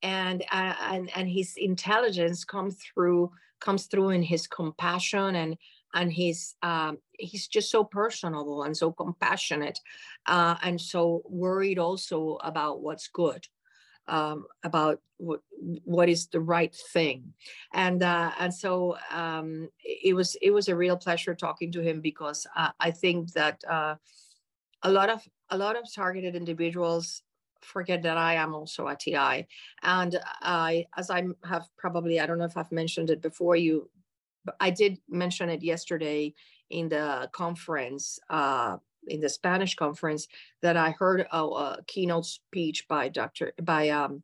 and 0.03 0.43
uh, 0.53 0.75
and 0.91 1.11
and 1.15 1.29
his 1.29 1.55
intelligence 1.57 2.45
comes 2.45 2.77
through 2.77 3.31
comes 3.61 3.87
through 3.87 4.11
in 4.11 4.23
his 4.23 4.47
compassion 4.47 5.37
and 5.37 5.57
and 5.97 6.13
he's 6.13 6.55
um, 6.63 6.99
he's 7.19 7.49
just 7.49 7.71
so 7.71 7.83
personable 7.83 8.63
and 8.63 8.77
so 8.77 8.93
compassionate 8.93 9.81
uh, 10.27 10.55
and 10.63 10.81
so 10.81 11.23
worried 11.25 11.79
also 11.79 12.39
about 12.43 12.81
what's 12.81 13.09
good 13.09 13.47
um, 14.09 14.47
about 14.63 15.01
what 15.17 15.41
what 15.85 16.09
is 16.09 16.29
the 16.29 16.41
right 16.41 16.75
thing. 16.93 17.33
And 17.73 18.03
uh, 18.03 18.33
and 18.39 18.55
so 18.55 18.97
um, 19.11 19.69
it 19.83 20.15
was 20.15 20.37
it 20.41 20.51
was 20.51 20.69
a 20.69 20.77
real 20.77 20.97
pleasure 20.97 21.35
talking 21.35 21.73
to 21.73 21.83
him 21.83 22.01
because 22.01 22.47
uh, 22.57 22.71
I 22.79 22.91
think 22.91 23.33
that 23.33 23.63
uh, 23.69 23.97
a 24.83 24.91
lot 24.91 25.11
of 25.11 25.27
a 25.51 25.59
lot 25.59 25.77
of 25.77 25.93
targeted 25.93 26.37
individuals 26.37 27.23
forget 27.63 28.03
that 28.03 28.17
I 28.17 28.35
am 28.35 28.55
also 28.55 28.87
a 28.87 28.95
TI 28.95 29.47
and 29.83 30.21
I 30.43 30.87
as 30.97 31.11
I 31.11 31.25
have 31.45 31.67
probably 31.77 32.21
I 32.21 32.27
don't 32.27 32.39
know 32.39 32.45
if 32.45 32.57
I've 32.57 32.71
mentioned 32.71 33.11
it 33.11 33.21
before 33.21 33.57
you 33.57 33.89
I 34.61 34.71
did 34.71 34.99
mention 35.09 35.49
it 35.49 35.63
yesterday 35.63 36.35
in 36.71 36.89
the 36.89 37.29
conference 37.33 38.19
uh, 38.31 38.77
in 39.09 39.21
the 39.21 39.29
Spanish 39.29 39.75
conference 39.75 40.27
that 40.63 40.77
I 40.77 40.91
heard 40.91 41.27
a, 41.31 41.39
a 41.39 41.79
keynote 41.87 42.27
speech 42.27 42.87
by 42.89 43.09
Dr. 43.09 43.53
by 43.63 43.91
um, 43.91 44.23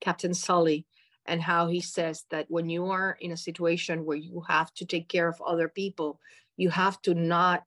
Captain 0.00 0.34
Sully 0.34 0.86
and 1.26 1.42
how 1.42 1.66
he 1.66 1.80
says 1.80 2.24
that 2.30 2.46
when 2.48 2.68
you 2.68 2.86
are 2.86 3.16
in 3.20 3.32
a 3.32 3.36
situation 3.36 4.04
where 4.04 4.16
you 4.16 4.42
have 4.48 4.72
to 4.74 4.84
take 4.84 5.08
care 5.08 5.28
of 5.28 5.40
other 5.40 5.68
people, 5.68 6.20
you 6.56 6.70
have 6.70 7.00
to 7.02 7.14
not 7.14 7.64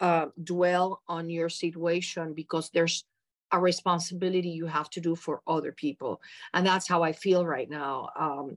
uh, 0.00 0.26
dwell 0.42 1.02
on 1.06 1.30
your 1.30 1.48
situation 1.48 2.32
because 2.34 2.70
there's 2.70 3.04
a 3.52 3.60
responsibility 3.60 4.48
you 4.48 4.66
have 4.66 4.90
to 4.90 5.00
do 5.00 5.14
for 5.14 5.42
other 5.46 5.70
people. 5.70 6.20
And 6.54 6.66
that's 6.66 6.88
how 6.88 7.02
I 7.02 7.12
feel 7.12 7.46
right 7.46 7.68
now. 7.70 8.08
Um, 8.18 8.56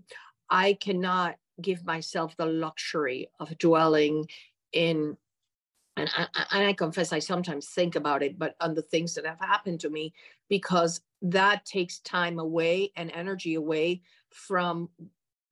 I 0.49 0.73
cannot 0.73 1.35
give 1.61 1.85
myself 1.85 2.35
the 2.37 2.45
luxury 2.45 3.29
of 3.39 3.57
dwelling 3.57 4.27
in 4.73 5.17
and 5.97 6.09
I, 6.15 6.27
and 6.51 6.67
I 6.67 6.73
confess 6.73 7.11
I 7.11 7.19
sometimes 7.19 7.69
think 7.69 7.95
about 7.95 8.21
it, 8.21 8.37
but 8.37 8.55
on 8.61 8.75
the 8.75 8.83
things 8.83 9.15
that 9.15 9.25
have 9.25 9.39
happened 9.39 9.79
to 9.79 9.89
me, 9.89 10.13
because 10.47 11.01
that 11.23 11.65
takes 11.65 11.99
time 11.99 12.37
away 12.37 12.91
and 12.95 13.11
energy 13.11 13.55
away 13.55 14.01
from 14.29 14.89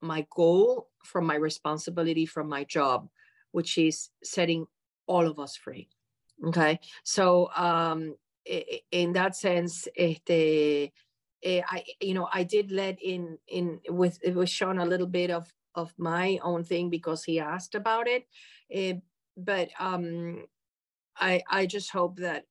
my 0.02 0.26
goal, 0.30 0.90
from 1.04 1.26
my 1.26 1.36
responsibility, 1.36 2.28
from 2.28 2.48
my 2.48 2.64
job, 2.64 3.10
which 3.52 3.78
is 3.78 4.10
setting 4.24 4.68
all 5.08 5.28
of 5.28 5.40
us 5.40 5.56
free. 5.56 5.90
Okay, 6.46 6.80
so 7.04 7.50
um, 7.56 8.16
in 8.92 9.14
that 9.14 9.36
sense, 9.36 9.88
este, 9.98 10.30
eh, 11.44 11.62
I 11.68 11.84
you 12.02 12.14
know 12.14 12.28
I 12.32 12.44
did 12.44 12.72
let 12.72 13.02
in 13.02 13.38
in 13.48 13.80
with 13.90 14.20
it 14.22 14.36
was 14.36 14.50
shown 14.50 14.80
a 14.80 14.86
little 14.86 15.08
bit 15.08 15.32
of 15.32 15.52
of 15.76 15.94
my 15.98 16.40
own 16.44 16.64
thing 16.64 16.90
because 16.90 17.24
he 17.24 17.40
asked 17.40 17.76
about 17.76 18.08
it. 18.08 18.28
Uh, 18.76 19.00
but 19.38 19.70
um, 19.80 20.46
I 21.18 21.44
I 21.50 21.66
just 21.66 21.92
hope 21.92 22.18
that 22.18 22.46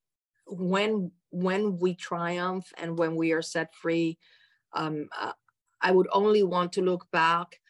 when 0.47 1.11
when 1.31 1.79
we 1.79 1.95
triumph 1.95 2.72
and 2.77 2.99
when 2.99 3.16
we 3.16 3.33
are 3.33 3.43
set 3.43 3.75
free, 3.75 4.18
um, 4.72 5.09
uh, 5.18 5.33
I 5.81 5.91
would 5.91 6.09
only 6.12 6.43
want 6.43 6.72
to 6.75 6.83
look 6.83 7.11
back 7.11 7.61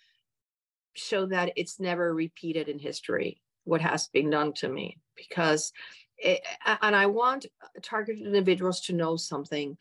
so 0.96 1.26
that 1.26 1.52
it's 1.56 1.80
never 1.80 2.14
repeated 2.14 2.68
in 2.68 2.78
history 2.78 3.40
what 3.64 3.80
has 3.80 4.08
been 4.08 4.30
done 4.30 4.52
to 4.52 4.68
me 4.68 4.98
because 5.16 5.72
it, 6.18 6.40
and 6.82 6.94
I 6.94 7.06
want 7.06 7.46
targeted 7.82 8.24
individuals 8.24 8.80
to 8.82 8.92
know 8.92 9.16
something. 9.16 9.76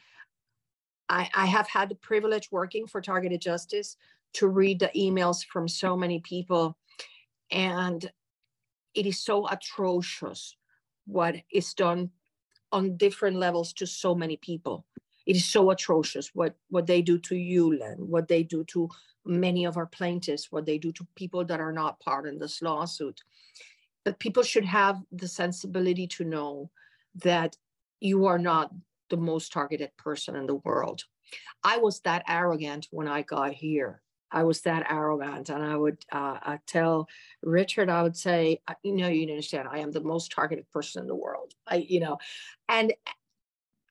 I, 1.09 1.30
I 1.36 1.45
have 1.45 1.67
had 1.67 1.89
the 1.89 1.95
privilege 1.95 2.49
working 2.51 2.88
for 2.88 3.01
Targeted 3.01 3.41
Justice 3.41 3.97
to 4.34 4.47
read 4.47 4.79
the 4.79 4.91
emails 4.95 5.45
from 5.45 5.67
so 5.67 5.95
many 5.95 6.19
people 6.19 6.77
and 7.51 8.11
it 8.93 9.05
is 9.05 9.23
so 9.23 9.47
atrocious 9.47 10.55
what 11.05 11.36
is 11.51 11.73
done 11.73 12.11
on 12.71 12.97
different 12.97 13.38
levels 13.38 13.73
to 13.73 13.86
so 13.86 14.15
many 14.15 14.38
people. 14.38 14.86
It 15.25 15.36
is 15.36 15.45
so 15.45 15.69
atrocious 15.71 16.31
what, 16.34 16.55
what 16.69 16.88
they 16.88 17.01
do 17.01 17.17
to 17.19 17.36
you, 17.36 17.77
Len, 17.77 17.97
what 17.97 18.27
they 18.27 18.43
do 18.43 18.63
to 18.65 18.89
many 19.25 19.65
of 19.65 19.77
our 19.77 19.86
plaintiffs, 19.86 20.51
what 20.51 20.65
they 20.65 20.77
do 20.77 20.91
to 20.93 21.07
people 21.15 21.45
that 21.45 21.61
are 21.61 21.71
not 21.71 21.99
part 21.99 22.27
in 22.27 22.39
this 22.39 22.61
lawsuit. 22.61 23.21
But 24.03 24.19
people 24.19 24.43
should 24.43 24.65
have 24.65 25.01
the 25.11 25.27
sensibility 25.27 26.07
to 26.07 26.25
know 26.25 26.71
that 27.23 27.55
you 28.01 28.25
are 28.25 28.39
not 28.39 28.71
the 29.09 29.17
most 29.17 29.53
targeted 29.53 29.95
person 29.97 30.36
in 30.36 30.45
the 30.45 30.55
world. 30.55 31.03
I 31.63 31.77
was 31.77 32.01
that 32.01 32.23
arrogant 32.27 32.88
when 32.91 33.07
I 33.07 33.21
got 33.21 33.53
here. 33.53 34.03
I 34.34 34.43
was 34.43 34.61
that 34.61 34.88
arrogant. 34.89 35.49
And 35.49 35.63
I 35.63 35.75
would 35.77 36.03
uh, 36.11 36.39
I 36.41 36.59
tell 36.65 37.07
Richard, 37.43 37.89
I 37.89 38.01
would 38.03 38.17
say, 38.17 38.59
you 38.81 38.93
know, 38.95 39.07
you 39.07 39.29
understand, 39.29 39.67
I 39.71 39.79
am 39.79 39.91
the 39.91 40.01
most 40.01 40.31
targeted 40.31 40.69
person 40.71 41.03
in 41.03 41.07
the 41.07 41.15
world. 41.15 41.53
I, 41.67 41.75
you 41.88 41.99
know, 41.99 42.17
and 42.67 42.93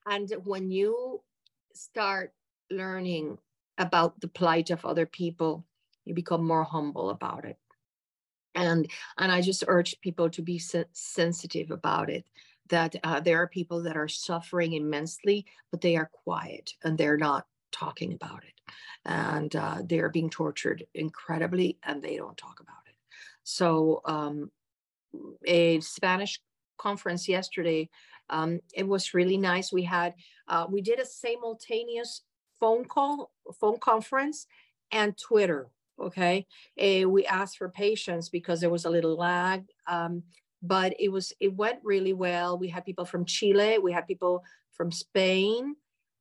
and 0.05 0.29
when 0.43 0.69
you 0.69 1.21
start 1.73 2.33
learning 2.69 3.37
about 3.77 4.19
the 4.19 4.27
plight 4.27 4.69
of 4.69 4.85
other 4.85 5.05
people, 5.05 5.65
you 6.05 6.13
become 6.13 6.45
more 6.45 6.65
humble 6.65 7.09
about 7.09 7.45
it. 7.45 7.57
And 8.53 8.91
and 9.17 9.31
I 9.31 9.41
just 9.41 9.63
urge 9.67 9.99
people 10.01 10.29
to 10.29 10.41
be 10.41 10.59
se- 10.59 10.85
sensitive 10.91 11.71
about 11.71 12.09
it. 12.09 12.25
That 12.69 12.95
uh, 13.03 13.19
there 13.21 13.41
are 13.41 13.47
people 13.47 13.83
that 13.83 13.97
are 13.97 14.07
suffering 14.07 14.73
immensely, 14.73 15.45
but 15.71 15.81
they 15.81 15.95
are 15.95 16.09
quiet 16.23 16.73
and 16.83 16.97
they're 16.97 17.17
not 17.17 17.45
talking 17.73 18.13
about 18.13 18.43
it 18.43 18.53
and 19.05 19.55
uh, 19.55 19.81
they're 19.85 20.09
being 20.09 20.29
tortured 20.29 20.85
incredibly 20.93 21.77
and 21.83 22.01
they 22.01 22.15
don't 22.15 22.37
talk 22.37 22.59
about 22.61 22.75
it. 22.87 22.95
So 23.43 24.01
um, 24.05 24.51
a 25.45 25.79
spanish 25.81 26.39
conference 26.77 27.27
yesterday 27.27 27.89
um, 28.29 28.61
it 28.73 28.87
was 28.87 29.13
really 29.13 29.37
nice. 29.37 29.71
We 29.71 29.83
had 29.83 30.13
uh, 30.47 30.65
we 30.69 30.81
did 30.81 30.99
a 30.99 31.05
simultaneous 31.05 32.21
phone 32.59 32.85
call 32.85 33.31
phone 33.59 33.79
conference 33.79 34.47
and 34.91 35.17
twitter 35.17 35.67
okay? 36.01 36.47
Uh, 36.81 37.07
we 37.07 37.25
asked 37.25 37.57
for 37.57 37.69
patience 37.69 38.27
because 38.27 38.59
there 38.59 38.69
was 38.69 38.85
a 38.85 38.89
little 38.89 39.15
lag 39.15 39.65
um, 39.87 40.23
but 40.61 40.93
it 40.99 41.09
was 41.09 41.33
it 41.39 41.53
went 41.53 41.79
really 41.83 42.13
well. 42.13 42.57
We 42.57 42.69
had 42.69 42.85
people 42.85 43.05
from 43.05 43.25
chile 43.25 43.77
we 43.79 43.91
had 43.91 44.07
people 44.07 44.43
from 44.71 44.91
spain 44.91 45.75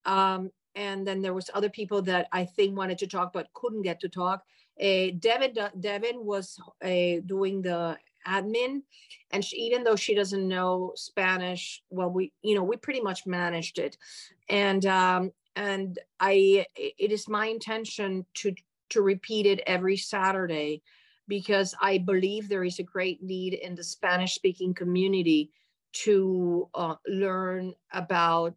um, 0.05 0.51
and 0.75 1.07
then 1.07 1.21
there 1.21 1.35
was 1.35 1.51
other 1.55 1.69
people 1.71 2.03
that 2.03 2.29
I 2.33 2.45
think 2.45 2.77
wanted 2.77 2.99
to 2.99 3.07
talk 3.07 3.33
but 3.33 3.53
couldn't 3.55 3.83
get 3.83 4.01
to 4.01 4.09
talk. 4.09 4.45
Uh, 4.81 5.09
Devin, 5.19 5.55
Devin 5.79 6.25
was 6.25 6.59
uh, 6.85 7.21
doing 7.27 7.63
the 7.63 7.99
admin, 8.27 8.83
and 9.31 9.45
she, 9.45 9.57
even 9.57 9.85
though 9.85 9.97
she 9.97 10.15
doesn't 10.15 10.49
know 10.49 10.93
Spanish, 10.97 11.83
well, 11.91 12.11
we 12.11 12.33
you 12.43 12.55
know 12.55 12.63
we 12.63 12.77
pretty 12.77 13.01
much 13.01 13.27
managed 13.27 13.79
it, 13.79 13.97
and 14.49 14.87
um, 14.87 15.33
and 15.57 15.99
I 16.21 16.67
it 16.77 17.13
is 17.13 17.29
my 17.29 17.47
intention 17.47 18.25
to 18.35 18.55
to 18.91 19.03
repeat 19.03 19.47
it 19.47 19.61
every 19.67 19.97
Saturday 19.97 20.83
because 21.29 21.75
I 21.81 21.99
believe 21.99 22.49
there 22.49 22.65
is 22.65 22.79
a 22.79 22.83
great 22.85 23.23
need 23.23 23.55
in 23.55 23.75
the 23.75 23.85
Spanish 23.85 24.35
speaking 24.35 24.75
community 24.75 25.51
to 25.93 26.69
uh, 26.75 26.97
learn 27.07 27.75
about 27.93 28.55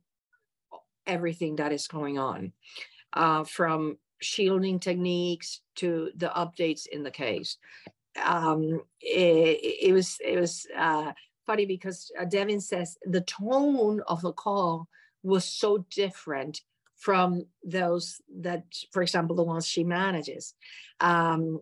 everything 1.08 1.56
that 1.58 1.72
is 1.72 1.88
going 1.88 2.18
on, 2.18 2.54
uh, 3.14 3.44
from 3.44 3.98
shielding 4.22 4.80
techniques 4.80 5.62
to 5.76 6.12
the 6.16 6.28
updates 6.28 6.88
in 6.88 7.04
the 7.04 7.12
case. 7.12 7.58
Um, 8.24 8.82
it, 9.02 9.88
it, 9.90 9.94
was 9.94 10.18
it 10.24 10.40
was 10.40 10.66
uh, 10.78 11.12
funny 11.46 11.66
because 11.66 12.12
uh, 12.20 12.26
Devin 12.26 12.62
says 12.62 12.98
the 13.04 13.22
tone 13.22 14.02
of 14.08 14.22
the 14.22 14.32
call 14.32 14.88
was 15.24 15.46
so 15.46 15.86
different 15.92 16.62
from 16.98 17.46
those 17.64 18.22
that, 18.40 18.64
for 18.92 19.02
example, 19.02 19.36
the 19.36 19.44
ones 19.44 19.68
she 19.68 19.84
manages. 19.84 20.54
Um, 21.00 21.60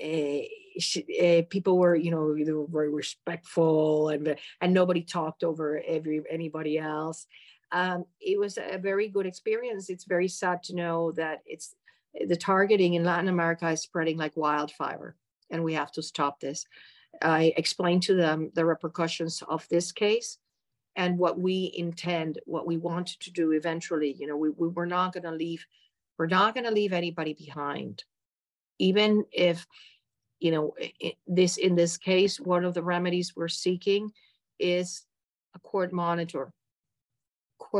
uh, 0.00 0.46
she, 0.78 1.04
uh, 1.20 1.42
people 1.48 1.78
were, 1.78 1.96
you 1.96 2.10
know, 2.10 2.34
they 2.34 2.52
were 2.52 2.66
very 2.68 2.90
respectful 2.90 4.10
and 4.10 4.36
and 4.60 4.74
nobody 4.74 5.02
talked 5.02 5.42
over 5.42 5.82
every 5.86 6.22
anybody 6.30 6.78
else 6.78 7.26
um, 7.72 8.04
it 8.20 8.38
was 8.38 8.58
a 8.58 8.78
very 8.78 9.08
good 9.08 9.26
experience. 9.26 9.90
It's 9.90 10.04
very 10.04 10.28
sad 10.28 10.62
to 10.64 10.74
know 10.74 11.12
that 11.12 11.42
it's 11.46 11.74
the 12.26 12.36
targeting 12.36 12.94
in 12.94 13.04
Latin 13.04 13.28
America 13.28 13.68
is 13.68 13.82
spreading 13.82 14.16
like 14.16 14.36
wildfire, 14.36 15.16
and 15.50 15.62
we 15.62 15.74
have 15.74 15.92
to 15.92 16.02
stop 16.02 16.40
this. 16.40 16.64
I 17.22 17.52
explained 17.56 18.02
to 18.04 18.14
them 18.14 18.50
the 18.54 18.64
repercussions 18.64 19.42
of 19.48 19.66
this 19.68 19.92
case 19.92 20.38
and 20.96 21.18
what 21.18 21.38
we 21.38 21.72
intend, 21.76 22.38
what 22.46 22.66
we 22.66 22.76
want 22.76 23.08
to 23.20 23.30
do 23.30 23.52
eventually. 23.52 24.14
You 24.18 24.26
know, 24.26 24.36
we, 24.36 24.50
we 24.50 24.68
we're 24.68 24.86
not 24.86 25.12
going 25.12 25.24
to 25.24 25.30
leave, 25.30 25.64
we're 26.18 26.26
not 26.26 26.54
going 26.54 26.64
to 26.64 26.70
leave 26.70 26.92
anybody 26.92 27.34
behind, 27.34 28.04
even 28.78 29.24
if, 29.32 29.66
you 30.40 30.50
know, 30.50 30.74
this 31.26 31.56
in 31.56 31.74
this 31.74 31.96
case, 31.96 32.38
one 32.38 32.64
of 32.64 32.74
the 32.74 32.82
remedies 32.82 33.34
we're 33.36 33.48
seeking 33.48 34.10
is 34.58 35.04
a 35.54 35.58
court 35.58 35.92
monitor 35.92 36.52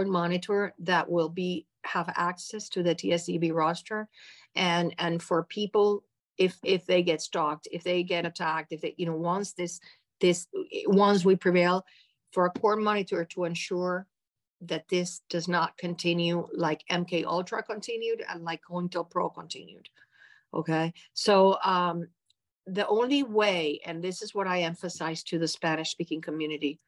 monitor 0.05 0.75
that 0.81 1.11
will 1.11 1.29
be 1.29 1.67
have 1.85 2.13
access 2.17 2.69
to 2.71 2.83
the 2.83 2.95
TSDB 2.95 3.53
roster, 3.53 4.09
and 4.55 4.95
and 4.99 5.23
for 5.23 5.45
people 5.45 6.05
if 6.39 6.59
if 6.63 6.87
they 6.87 7.03
get 7.03 7.23
stalked, 7.23 7.69
if 7.73 7.83
they 7.83 8.03
get 8.03 8.27
attacked, 8.27 8.73
if 8.73 8.81
they 8.83 8.95
you 8.97 9.07
know 9.07 9.17
once 9.17 9.53
this 9.53 9.81
this 10.21 10.47
once 10.87 11.25
we 11.25 11.37
prevail, 11.37 11.85
for 12.33 12.47
a 12.47 12.51
core 12.51 12.77
monitor 12.77 13.25
to 13.25 13.45
ensure 13.45 14.07
that 14.63 14.89
this 14.89 15.23
does 15.29 15.49
not 15.49 15.77
continue 15.77 16.47
like 16.53 16.83
MK 16.91 17.25
Ultra 17.25 17.63
continued 17.63 18.23
and 18.29 18.43
like 18.45 18.61
COINTELPRO 18.69 19.35
continued. 19.35 19.89
Okay, 20.55 20.93
so 21.13 21.59
um, 21.63 22.09
the 22.67 22.87
only 22.89 23.23
way, 23.23 23.81
and 23.85 24.03
this 24.03 24.23
is 24.23 24.35
what 24.35 24.47
I 24.47 24.63
emphasize 24.63 25.23
to 25.25 25.39
the 25.39 25.49
Spanish 25.49 25.91
speaking 25.91 26.23
community, 26.23 26.81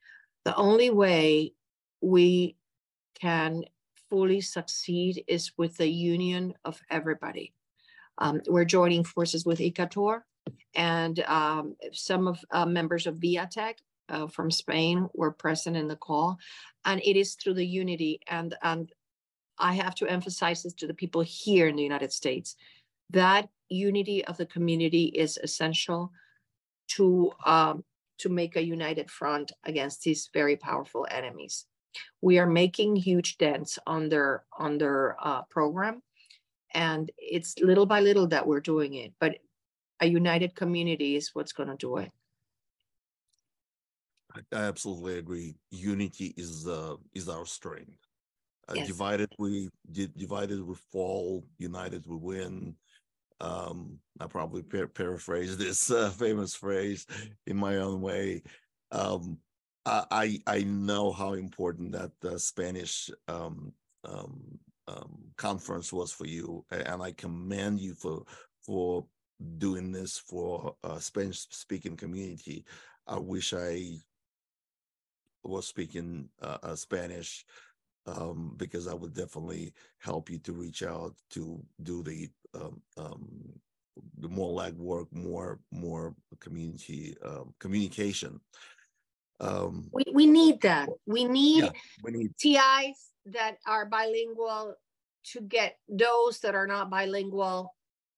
the 0.45 0.55
only 0.57 0.91
way 0.91 1.53
we 2.01 2.57
can 3.21 3.65
fully 4.11 4.41
succeed 4.41 5.25
is 5.27 5.53
with 5.57 5.77
the 5.77 5.89
union 5.89 6.55
of 6.65 6.81
everybody. 6.91 7.53
Um, 8.19 8.41
we're 8.49 8.65
joining 8.65 9.05
forces 9.05 9.45
with 9.45 9.59
ICATOR 9.59 10.23
and 10.75 11.21
um, 11.21 11.77
some 11.93 12.27
of 12.27 12.45
uh, 12.51 12.67
members 12.67 13.07
of 13.07 13.17
Viatech 13.17 13.75
uh, 14.09 14.27
from 14.27 14.51
Spain 14.51 15.09
were 15.15 15.31
present 15.31 15.77
in 15.77 15.89
the 15.89 15.97
call. 15.97 16.39
And 16.85 17.01
it 17.05 17.17
is 17.17 17.35
through 17.35 17.55
the 17.55 17.67
unity 17.67 18.21
and, 18.29 18.55
and 18.63 18.91
I 19.59 19.75
have 19.75 19.95
to 19.97 20.07
emphasize 20.07 20.63
this 20.63 20.75
to 20.75 20.87
the 20.87 20.95
people 20.95 21.21
here 21.23 21.69
in 21.69 21.77
the 21.77 21.83
United 21.83 22.13
States. 22.13 22.57
That 23.11 23.49
unity 23.69 24.25
of 24.25 24.37
the 24.37 24.47
community 24.47 25.07
is 25.07 25.39
essential 25.43 26.13
to 26.89 27.33
um, 27.45 27.85
to 28.19 28.29
make 28.29 28.57
a 28.57 28.65
united 28.65 29.11
front 29.11 29.53
against 29.65 30.03
these 30.03 30.29
very 30.35 30.57
powerful 30.57 31.07
enemies. 31.11 31.67
We 32.21 32.39
are 32.39 32.47
making 32.47 32.97
huge 32.97 33.39
dents 33.39 33.79
on 33.87 34.09
their 34.09 34.45
on 34.57 34.79
their 34.79 35.17
uh, 35.21 35.43
program, 35.51 36.03
and 36.75 37.11
it's 37.19 37.59
little 37.59 37.87
by 37.87 38.01
little 38.01 38.27
that 38.29 38.47
we're 38.47 38.61
doing 38.61 38.95
it. 38.95 39.13
But 39.21 39.37
a 40.01 40.07
united 40.07 40.55
community 40.55 41.17
is 41.17 41.31
what's 41.35 41.53
going 41.53 41.69
to 41.69 41.77
do 41.77 41.97
it. 41.99 42.13
I 44.35 44.57
absolutely 44.57 45.19
agree. 45.19 45.57
Unity 45.71 46.35
is 46.37 46.67
uh, 46.67 46.97
is 47.15 47.29
our 47.29 47.47
strength. 47.47 47.99
Uh, 48.69 48.75
yes. 48.77 48.87
Divided 48.87 49.33
we 49.39 49.71
divided 49.93 50.63
we 50.63 50.75
fall. 50.93 51.45
United 51.59 52.07
we 52.07 52.17
win. 52.17 52.75
Um, 53.41 53.99
I 54.21 54.27
probably 54.27 54.63
par- 54.63 54.89
paraphrase 54.89 55.57
this 55.57 55.91
uh, 55.91 56.11
famous 56.11 56.55
phrase 56.55 57.07
in 57.47 57.57
my 57.57 57.77
own 57.77 58.01
way. 58.01 58.43
Um, 58.91 59.39
I 59.87 60.41
I 60.47 60.63
know 60.65 61.13
how 61.13 61.33
important 61.33 61.93
that 61.93 62.13
uh, 62.25 62.39
Spanish 62.39 63.11
um, 63.27 63.73
um, 64.05 64.59
um, 64.87 65.19
conference 65.37 65.93
was 65.93 66.13
for 66.13 66.27
you, 66.27 66.65
and 66.71 67.03
I 67.03 67.13
commend 67.13 67.81
you 67.81 67.95
for 67.95 68.25
for 68.61 69.07
doing 69.59 69.93
this 69.93 70.19
for 70.19 70.75
Spanish 70.99 71.47
speaking 71.51 71.97
community. 71.97 72.65
I 73.07 73.19
wish 73.19 73.55
I 73.55 73.99
was 75.43 75.67
speaking 75.67 76.29
uh, 76.43 76.59
uh, 76.63 76.75
Spanish 76.75 77.45
um, 78.07 78.55
because 78.57 78.87
I 78.87 78.95
would 78.95 79.15
definitely 79.15 79.73
help 79.99 80.31
you 80.31 80.39
to 80.41 80.53
reach 80.53 80.83
out 80.83 81.15
to 81.31 81.63
do 81.83 82.03
the 82.03 82.29
um, 82.55 82.81
um, 82.97 83.29
the 84.19 84.29
more 84.29 84.59
legwork, 84.59 85.07
more 85.13 85.61
more 85.73 86.15
community 86.41 87.17
um, 87.25 87.55
communication. 87.59 88.41
Um, 89.41 89.89
we 89.93 90.05
we 90.13 90.27
need 90.27 90.61
that. 90.63 90.89
We 91.07 91.25
need, 91.25 91.65
yeah, 91.65 91.71
we 92.03 92.11
need 92.13 92.37
TIs 92.39 93.11
that 93.27 93.59
are 93.67 93.87
bilingual 93.87 94.75
to 95.33 95.41
get 95.41 95.79
those 95.89 96.41
that 96.41 96.55
are 96.55 96.67
not 96.67 96.91
bilingual, 96.91 97.75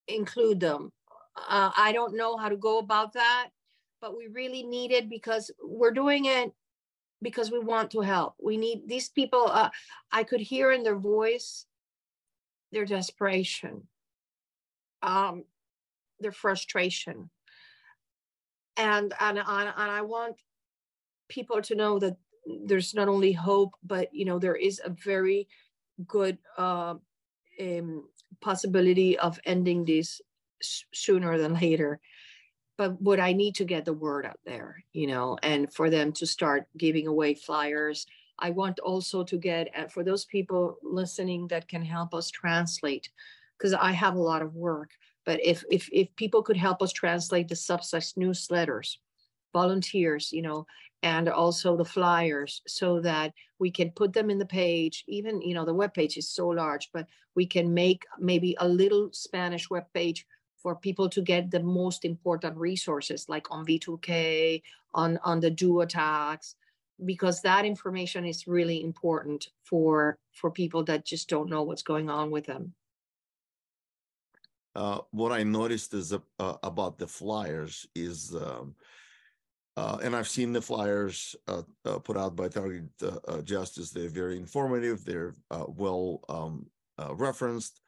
include 0.09 0.61
them. 0.61 0.93
Uh, 1.37 1.71
I 1.77 1.93
don't 1.93 2.17
know 2.17 2.37
how 2.37 2.49
to 2.49 2.57
go 2.57 2.79
about 2.79 3.13
that, 3.15 3.49
but 4.01 4.17
we 4.17 4.29
really 4.29 4.63
need 4.63 4.93
it 4.93 5.09
because 5.09 5.51
we're 5.63 5.93
doing 5.93 6.27
it 6.27 6.53
because 7.23 7.51
we 7.51 7.59
want 7.59 7.91
to 7.91 8.01
help. 8.01 8.35
We 8.43 8.57
need 8.57 8.89
these 8.89 9.09
people. 9.09 9.47
Uh, 9.47 9.71
I 10.11 10.25
could 10.25 10.41
hear 10.41 10.73
in 10.73 10.83
their 10.83 10.99
voice 10.99 11.67
their 12.73 12.87
desperation, 12.87 13.83
um, 15.03 15.45
their 16.21 16.33
frustration, 16.33 17.31
and 18.77 19.13
and 19.21 19.39
and, 19.39 19.69
and 19.77 19.91
I 19.91 20.03
want 20.03 20.37
people 21.31 21.63
to 21.63 21.75
know 21.75 21.99
that 21.99 22.17
there's 22.67 22.95
not 22.95 23.09
only 23.09 23.33
hope, 23.33 23.73
but 23.83 24.13
you 24.13 24.27
know 24.27 24.39
there 24.39 24.57
is 24.57 24.81
a 24.85 24.91
very 24.91 25.49
good 26.07 26.37
uh, 26.59 26.95
um, 27.61 28.09
possibility 28.41 29.19
of 29.19 29.41
ending 29.45 29.85
this 29.85 30.21
sooner 30.93 31.39
than 31.39 31.55
later 31.55 32.01
but 32.81 32.99
would 33.03 33.21
I 33.21 33.35
need 33.35 33.57
to 33.57 33.67
get 33.67 33.85
the 33.85 33.93
word 33.93 34.25
out 34.25 34.41
there, 34.47 34.83
you 34.95 35.07
know, 35.07 35.37
and 35.43 35.71
for 35.71 35.91
them 35.91 36.13
to 36.13 36.27
start 36.27 36.67
giving 36.79 37.07
away 37.07 37.35
flyers. 37.35 38.07
I 38.39 38.49
want 38.49 38.79
also 38.79 39.23
to 39.23 39.37
get 39.37 39.69
uh, 39.77 39.89
for 39.89 40.03
those 40.03 40.25
people 40.25 40.79
listening 40.83 41.47
that 41.49 41.69
can 41.69 41.85
help 41.85 42.15
us 42.15 42.31
translate, 42.31 43.11
because 43.59 43.75
I 43.75 43.93
have 43.93 44.15
a 44.15 44.23
lot 44.23 44.41
of 44.41 44.55
work. 44.55 44.93
But 45.27 45.45
if 45.45 45.63
if 45.71 45.91
if 45.93 46.09
people 46.17 46.43
could 46.43 46.57
help 46.57 46.81
us 46.81 46.91
translate 46.91 47.49
the 47.49 47.55
Substack 47.55 48.17
newsletters, 48.17 48.97
volunteers, 49.53 50.33
you 50.33 50.43
know, 50.43 50.67
and 51.03 51.29
also 51.29 51.77
the 51.77 51.85
flyers, 51.85 52.63
so 52.67 53.01
that 53.01 53.33
we 53.59 53.71
can 53.71 53.91
put 53.91 54.13
them 54.13 54.31
in 54.31 54.39
the 54.39 54.47
page. 54.47 55.05
Even 55.09 55.41
you 55.43 55.55
know 55.55 55.65
the 55.65 55.75
web 55.75 55.95
page 55.95 56.17
is 56.17 56.29
so 56.29 56.49
large, 56.49 56.91
but 56.93 57.07
we 57.35 57.47
can 57.47 57.73
make 57.73 58.05
maybe 58.19 58.57
a 58.61 58.69
little 58.69 59.11
Spanish 59.13 59.71
web 59.71 59.85
page 59.95 60.27
for 60.63 60.77
people 60.77 61.09
to 61.09 61.23
get 61.23 61.51
the 61.51 61.61
most 61.61 62.05
important 62.05 62.57
resources 62.57 63.29
like 63.29 63.51
on 63.51 63.65
V2K, 63.65 64.63
on, 64.95 65.19
on 65.25 65.41
the 65.41 65.51
DEW 65.51 65.81
attacks, 65.81 66.57
because 67.05 67.41
that 67.43 67.65
information 67.65 68.27
is 68.27 68.47
really 68.47 68.83
important 68.83 69.49
for, 69.63 70.19
for 70.33 70.51
people 70.51 70.85
that 70.85 71.07
just 71.07 71.29
don't 71.29 71.49
know 71.49 71.63
what's 71.63 71.83
going 71.83 72.11
on 72.11 72.31
with 72.31 72.47
them. 72.47 72.75
Uh, 74.77 74.99
what 75.11 75.33
I 75.33 75.43
noticed 75.43 75.95
is 75.95 76.13
uh, 76.13 76.19
about 76.63 76.99
the 76.99 77.07
flyers 77.07 77.87
is, 77.95 78.35
um, 78.35 78.75
uh, 79.81 79.97
and 80.03 80.15
I've 80.15 80.29
seen 80.29 80.53
the 80.53 80.61
flyers 80.61 81.35
uh, 81.49 81.63
uh, 81.87 81.99
put 82.01 82.19
out 82.19 82.37
by 82.37 82.49
Target 82.49 82.91
uh, 83.03 83.41
Justice. 83.41 83.91
They're 83.91 84.11
very 84.11 84.37
informative. 84.37 85.07
They're 85.07 85.35
well 85.51 86.21
um, 86.29 86.67
referenced 87.13 87.81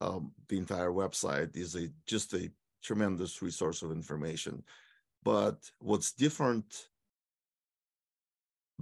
um, 0.00 0.32
the 0.48 0.56
entire 0.56 0.90
website 0.90 1.54
is 1.54 1.76
a 1.76 1.88
just 2.06 2.32
a 2.32 2.50
tremendous 2.82 3.42
resource 3.42 3.82
of 3.82 3.92
information. 3.92 4.62
But 5.22 5.70
what's 5.80 6.12
different 6.12 6.88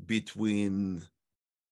between 0.06 1.02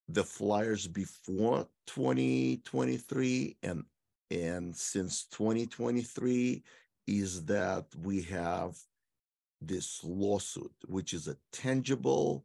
the 0.09 0.25
flyers 0.25 0.89
before 0.89 1.69
2023 1.87 3.57
and 3.63 3.85
and 4.33 4.75
since 4.75 5.27
2023 5.27 6.65
is 7.07 7.45
that 7.45 7.87
we 8.03 8.23
have 8.23 8.77
this 9.61 10.01
lawsuit, 10.03 10.73
which 10.87 11.13
is 11.13 11.29
a 11.29 11.37
tangible, 11.53 12.45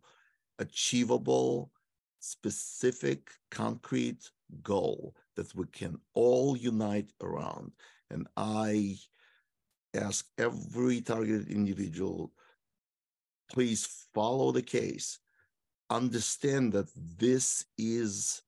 achievable, 0.59 1.72
specific, 2.20 3.32
concrete 3.51 4.30
goal 4.63 5.16
that 5.36 5.53
we 5.55 5.66
can 5.68 5.97
all 6.13 6.55
unite 6.57 7.11
around. 7.22 7.72
And 8.09 8.28
I 8.36 8.97
ask 9.93 10.26
every 10.38 11.01
targeted 11.01 11.49
individual, 11.49 12.32
please 13.51 13.88
follow 14.13 14.51
the 14.51 14.61
case. 14.61 15.20
Understand 15.89 16.74
that 16.74 16.89
this 16.95 17.66
is 17.78 18.41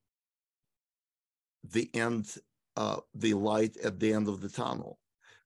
the 1.63 1.89
end, 1.93 2.35
uh, 2.75 2.97
the 3.13 3.33
light 3.33 3.77
at 3.77 3.99
the 3.99 4.13
end 4.13 4.27
of 4.27 4.41
the 4.41 4.49
tunnel. 4.49 4.99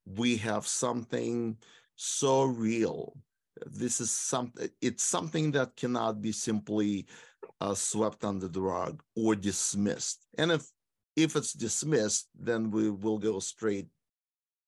We 0.05 0.38
have 0.38 0.65
something 0.65 1.57
so 2.01 2.43
real. 2.43 3.15
This 3.65 4.01
is 4.01 4.11
something, 4.11 4.69
it's 4.81 5.03
something 5.03 5.51
that 5.51 5.75
cannot 5.75 6.21
be 6.21 6.31
simply 6.31 7.05
uh, 7.59 7.75
swept 7.75 8.23
under 8.25 8.47
the 8.47 8.61
rug 8.61 9.03
or 9.15 9.35
dismissed. 9.35 10.25
And 10.37 10.51
if 10.51 10.65
if 11.15 11.35
it's 11.35 11.53
dismissed, 11.53 12.29
then 12.33 12.71
we 12.71 12.89
will 12.89 13.19
go 13.19 13.39
straight 13.39 13.87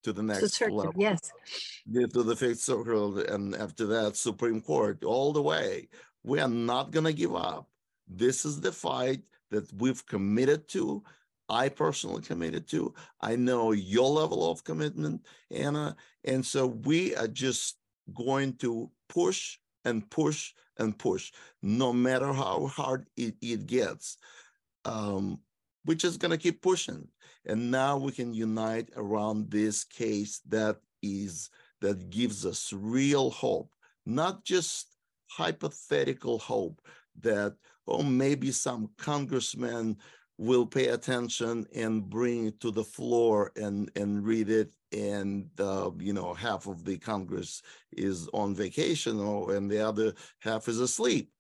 to 0.04 0.14
the 0.14 0.22
next 0.22 0.54
circuit, 0.54 0.74
level. 0.74 0.94
Yes. 0.98 1.32
To 1.94 2.24
the 2.24 2.36
fifth 2.36 2.60
circle, 2.60 3.18
and 3.20 3.56
after 3.56 3.86
that, 3.88 4.16
Supreme 4.16 4.62
Court, 4.62 5.04
all 5.04 5.34
the 5.34 5.42
way. 5.42 5.88
We 6.24 6.40
are 6.40 6.50
not 6.50 6.92
going 6.92 7.06
to 7.06 7.14
give 7.14 7.36
up. 7.36 7.68
This 8.08 8.46
is 8.46 8.62
the 8.62 8.72
fight 8.72 9.22
that 9.52 9.72
we've 9.74 10.06
committed 10.06 10.68
to. 10.70 11.04
I 11.54 11.70
personally 11.70 12.22
committed 12.22 12.68
to. 12.70 12.94
I 13.22 13.36
know 13.36 13.72
your 13.72 14.10
level 14.10 14.50
of 14.50 14.64
commitment, 14.64 15.26
Ana. 15.52 15.96
And 16.24 16.44
so 16.46 16.66
we 16.68 17.16
are 17.16 17.28
just 17.28 17.78
going 18.14 18.56
to 18.58 18.90
push 19.08 19.60
and 19.86 20.10
push 20.10 20.54
and 20.78 20.98
push, 20.98 21.32
no 21.62 21.94
matter 21.94 22.34
how 22.34 22.66
hard 22.68 23.08
it, 23.16 23.36
it 23.42 23.68
gets. 23.68 24.18
Um, 24.86 25.40
we're 25.86 25.96
just 25.96 26.20
going 26.20 26.32
to 26.32 26.38
keep 26.38 26.62
pushing. 26.62 27.08
And 27.46 27.70
now 27.70 27.98
we 27.98 28.12
can 28.12 28.34
unite 28.34 28.90
around 28.96 29.52
this 29.52 29.84
case 29.84 30.42
that 30.50 30.78
is 31.02 31.50
that 31.82 32.10
gives 32.10 32.46
us 32.46 32.74
real 32.74 33.30
hope, 33.30 33.70
not 34.06 34.46
just 34.46 34.88
hypothetical 35.28 36.40
hope 36.40 36.82
that 37.20 37.56
oh 37.88 38.04
maybe 38.04 38.52
some 38.52 38.90
congressman 38.98 39.98
will 40.38 40.66
pay 40.66 40.88
attention 40.88 41.66
and 41.76 42.10
bring 42.10 42.48
it 42.48 42.60
to 42.60 42.72
the 42.72 42.84
floor 42.84 43.52
and 43.56 43.92
and 43.96 44.26
read 44.26 44.50
it. 44.50 44.74
And 44.92 45.50
uh, 45.60 45.92
you 46.00 46.14
know 46.14 46.34
half 46.34 46.68
of 46.68 46.86
the 46.86 46.98
congress 46.98 47.62
is 47.92 48.28
on 48.34 48.56
vacation 48.56 49.20
or 49.20 49.56
and 49.56 49.70
the 49.70 49.80
other 49.80 50.14
half 50.40 50.68
is 50.68 50.80
asleep. 50.80 51.32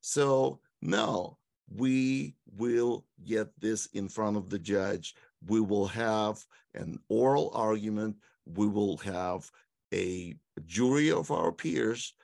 So 0.00 0.60
no 0.80 1.38
we 1.76 2.34
will 2.56 3.04
get 3.24 3.48
this 3.60 3.86
in 3.86 4.08
front 4.08 4.36
of 4.36 4.50
the 4.50 4.58
judge. 4.58 5.14
We 5.46 5.60
will 5.60 5.86
have 5.86 6.44
an 6.74 6.98
oral 7.08 7.50
argument. 7.54 8.16
We 8.46 8.66
will 8.66 8.96
have 8.98 9.50
a 9.92 10.34
jury 10.66 11.10
of 11.10 11.30
our 11.30 11.52
peers. 11.52 12.14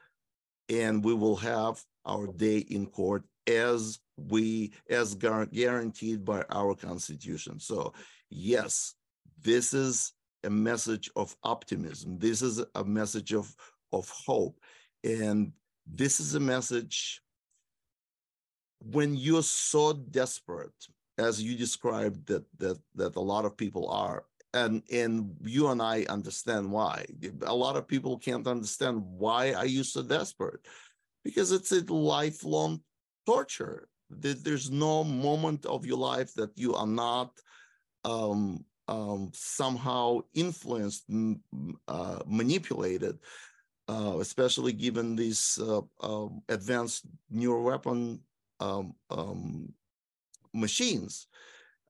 And 0.68 1.02
we 1.02 1.14
will 1.14 1.36
have 1.36 1.82
our 2.04 2.26
day 2.26 2.58
in 2.58 2.86
court 2.86 3.24
as 3.46 4.00
we 4.28 4.72
as 4.90 5.14
guaranteed 5.14 6.24
by 6.24 6.42
our 6.50 6.74
constitution 6.74 7.58
so 7.58 7.92
yes 8.30 8.94
this 9.42 9.72
is 9.72 10.12
a 10.44 10.50
message 10.50 11.10
of 11.16 11.36
optimism 11.42 12.18
this 12.18 12.42
is 12.42 12.62
a 12.74 12.84
message 12.84 13.32
of 13.32 13.54
of 13.92 14.08
hope 14.08 14.60
and 15.04 15.52
this 15.86 16.20
is 16.20 16.34
a 16.34 16.40
message 16.40 17.22
when 18.80 19.16
you're 19.16 19.42
so 19.42 19.92
desperate 19.92 20.86
as 21.18 21.42
you 21.42 21.56
described 21.56 22.26
that 22.26 22.44
that 22.58 22.78
that 22.94 23.16
a 23.16 23.20
lot 23.20 23.44
of 23.44 23.56
people 23.56 23.88
are 23.88 24.24
and 24.54 24.82
and 24.90 25.36
you 25.44 25.68
and 25.68 25.82
I 25.82 26.04
understand 26.08 26.70
why. 26.70 27.04
A 27.42 27.54
lot 27.54 27.76
of 27.76 27.86
people 27.86 28.18
can't 28.18 28.46
understand 28.46 29.02
why 29.04 29.52
are 29.52 29.66
you 29.66 29.84
so 29.84 30.02
desperate, 30.02 30.60
because 31.24 31.52
it's 31.52 31.72
a 31.72 31.84
lifelong 31.92 32.80
torture. 33.26 33.88
There's 34.10 34.70
no 34.70 35.04
moment 35.04 35.66
of 35.66 35.84
your 35.84 35.98
life 35.98 36.34
that 36.34 36.56
you 36.56 36.74
are 36.74 36.86
not 36.86 37.32
um, 38.04 38.64
um, 38.88 39.30
somehow 39.34 40.20
influenced, 40.34 41.04
uh, 41.88 42.18
manipulated, 42.26 43.18
uh, 43.88 44.16
especially 44.20 44.72
given 44.72 45.14
these 45.14 45.58
uh, 45.62 45.82
um, 46.00 46.42
advanced 46.48 47.06
neural 47.30 47.64
weapon 47.64 48.20
um, 48.60 48.94
um, 49.10 49.72
machines 50.54 51.26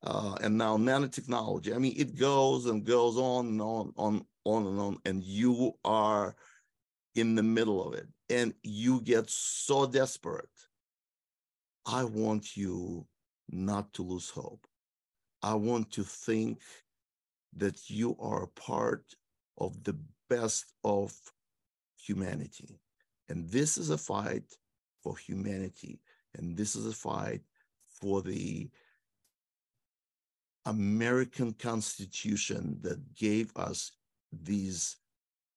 uh, 0.03 0.37
and 0.43 0.57
now 0.57 0.77
nanotechnology. 0.77 1.75
I 1.75 1.79
mean, 1.79 1.95
it 1.97 2.17
goes 2.17 2.67
and 2.67 2.85
goes 2.85 3.17
on 3.17 3.47
and 3.47 3.63
on, 3.63 3.93
on, 3.97 4.25
on 4.45 4.67
and 4.67 4.81
on, 4.81 4.99
and 5.05 5.23
you 5.23 5.73
are 5.85 6.37
in 7.15 7.35
the 7.35 7.43
middle 7.43 7.87
of 7.87 7.95
it, 7.95 8.07
and 8.31 8.55
you 8.63 9.01
get 9.01 9.29
so 9.29 9.87
desperate. 9.87 10.49
I 11.91 12.05
want 12.05 12.55
you 12.55 13.07
not 13.49 13.95
to 13.95 14.03
lose 14.03 14.29
hope. 14.29 14.67
I 15.43 15.55
want 15.55 15.91
to 15.93 16.05
think 16.05 16.61
that 17.57 17.89
you 17.89 18.15
are 18.21 18.43
a 18.43 18.61
part 18.61 19.05
of 19.57 19.83
the 19.85 19.97
best 20.29 20.75
of 20.85 21.15
humanity. 21.99 22.79
And 23.31 23.49
this 23.49 23.79
is 23.79 23.89
a 23.89 23.97
fight 23.97 24.45
for 25.03 25.17
humanity. 25.17 26.03
And 26.35 26.59
this 26.59 26.77
is 26.77 26.85
a 26.85 26.93
fight 26.93 27.41
for 27.89 28.21
the 28.21 28.69
American 30.67 31.55
Constitution 31.55 32.81
that 32.83 33.15
gave 33.15 33.51
us 33.57 33.93
these 34.31 34.97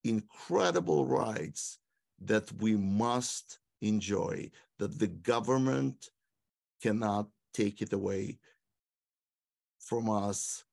incredible 0.05 1.05
rights 1.05 1.79
that 2.21 2.49
we 2.61 2.77
must 2.77 3.59
enjoy, 3.81 4.49
that 4.79 4.97
the 4.97 5.07
government 5.07 6.09
cannot 6.81 7.27
take 7.53 7.81
it 7.81 7.93
away 7.93 8.39
from 9.79 10.09
us. 10.09 10.63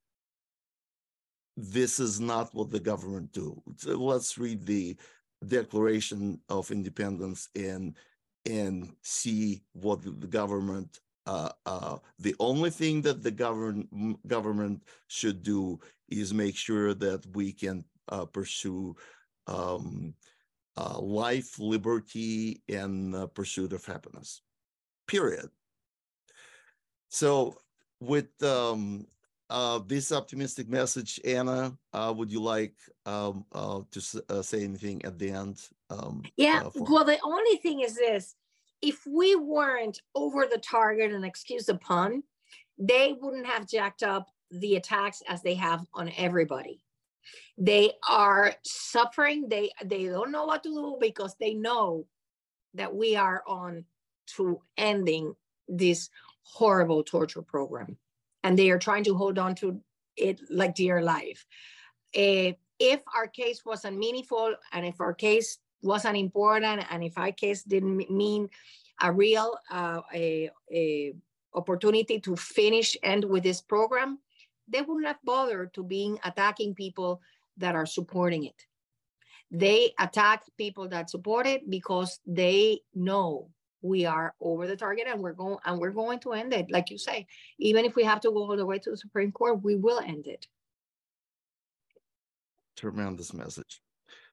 This 1.56 1.98
is 1.98 2.20
not 2.20 2.54
what 2.54 2.70
the 2.70 2.80
government 2.80 3.32
do. 3.32 3.60
So 3.76 3.96
let's 3.96 4.38
read 4.38 4.64
the 4.64 4.96
Declaration 5.46 6.40
of 6.48 6.70
Independence 6.70 7.48
and 7.54 7.96
and 8.46 8.92
see 9.02 9.62
what 9.72 10.02
the 10.02 10.26
government 10.26 11.00
uh, 11.28 11.50
uh, 11.66 11.98
the 12.18 12.34
only 12.40 12.70
thing 12.70 13.02
that 13.02 13.22
the 13.22 13.30
government 13.30 13.86
government 14.26 14.82
should 15.08 15.42
do 15.42 15.78
is 16.08 16.32
make 16.32 16.56
sure 16.56 16.94
that 16.94 17.22
we 17.36 17.52
can 17.52 17.84
uh, 18.08 18.24
pursue 18.24 18.96
um, 19.46 20.14
uh, 20.78 20.98
life, 20.98 21.58
liberty, 21.58 22.62
and 22.70 23.14
pursuit 23.34 23.74
of 23.74 23.84
happiness. 23.84 24.40
Period. 25.06 25.50
So, 27.08 27.56
with 28.00 28.42
um, 28.42 29.06
uh, 29.50 29.80
this 29.86 30.12
optimistic 30.12 30.68
message, 30.68 31.20
Ana, 31.24 31.76
uh, 31.92 32.12
would 32.16 32.30
you 32.30 32.40
like 32.40 32.74
um, 33.06 33.44
to 33.52 34.00
say 34.42 34.62
anything 34.62 35.04
at 35.04 35.18
the 35.18 35.30
end? 35.30 35.60
Um, 35.90 36.22
yeah. 36.36 36.68
For- 36.70 36.84
well, 36.84 37.04
the 37.04 37.18
only 37.24 37.56
thing 37.56 37.80
is 37.80 37.96
this 37.96 38.36
if 38.82 39.06
we 39.06 39.34
weren't 39.34 40.00
over 40.14 40.46
the 40.46 40.58
target 40.58 41.12
and 41.12 41.24
excuse 41.24 41.66
the 41.66 41.76
pun, 41.76 42.22
they 42.78 43.14
wouldn't 43.20 43.46
have 43.46 43.68
jacked 43.68 44.02
up 44.02 44.28
the 44.50 44.76
attacks 44.76 45.22
as 45.28 45.42
they 45.42 45.54
have 45.54 45.84
on 45.94 46.12
everybody. 46.16 46.82
They 47.56 47.92
are 48.08 48.54
suffering. 48.62 49.48
They 49.48 49.70
they 49.84 50.04
don't 50.04 50.30
know 50.30 50.46
what 50.46 50.62
to 50.62 50.68
do 50.68 50.96
because 51.00 51.34
they 51.40 51.54
know 51.54 52.06
that 52.74 52.94
we 52.94 53.16
are 53.16 53.42
on 53.46 53.84
to 54.36 54.60
ending 54.76 55.34
this 55.66 56.08
horrible 56.52 57.02
torture 57.02 57.42
program, 57.42 57.96
and 58.42 58.58
they 58.58 58.70
are 58.70 58.78
trying 58.78 59.04
to 59.04 59.14
hold 59.14 59.38
on 59.38 59.54
to 59.56 59.80
it 60.16 60.40
like 60.50 60.74
dear 60.74 61.00
life. 61.02 61.44
Uh, 62.16 62.52
if 62.80 63.02
our 63.16 63.26
case 63.26 63.64
wasn't 63.64 63.98
meaningful, 63.98 64.54
and 64.72 64.86
if 64.86 65.00
our 65.00 65.12
case 65.12 65.58
wasn't 65.82 66.16
important 66.16 66.84
and 66.90 67.04
if 67.04 67.16
our 67.18 67.32
case 67.32 67.62
didn't 67.62 68.10
mean 68.10 68.48
a 69.00 69.12
real 69.12 69.56
uh, 69.70 70.00
a, 70.12 70.50
a 70.72 71.14
opportunity 71.54 72.20
to 72.20 72.36
finish 72.36 72.96
end 73.02 73.24
with 73.24 73.42
this 73.42 73.60
program 73.60 74.18
they 74.68 74.82
would 74.82 75.02
not 75.02 75.18
bother 75.24 75.70
to 75.72 75.82
being 75.82 76.18
attacking 76.24 76.74
people 76.74 77.20
that 77.56 77.74
are 77.74 77.86
supporting 77.86 78.44
it 78.44 78.66
they 79.50 79.92
attack 79.98 80.42
people 80.58 80.88
that 80.88 81.08
support 81.08 81.46
it 81.46 81.68
because 81.70 82.20
they 82.26 82.80
know 82.94 83.48
we 83.82 84.06
are 84.06 84.34
over 84.40 84.66
the 84.66 84.76
target 84.76 85.06
and 85.08 85.20
we're 85.20 85.32
going 85.32 85.58
and 85.64 85.78
we're 85.78 85.90
going 85.90 86.18
to 86.20 86.32
end 86.32 86.52
it 86.52 86.70
like 86.70 86.90
you 86.90 86.98
say. 86.98 87.26
Even 87.58 87.84
if 87.84 87.94
we 87.94 88.04
have 88.04 88.20
to 88.20 88.30
go 88.30 88.38
all 88.38 88.56
the 88.56 88.66
way 88.66 88.78
to 88.78 88.90
the 88.90 88.96
supreme 88.96 89.32
court 89.32 89.62
we 89.62 89.76
will 89.76 90.00
end 90.00 90.26
it. 90.26 90.46
Tremendous 92.76 93.32
message. 93.32 93.80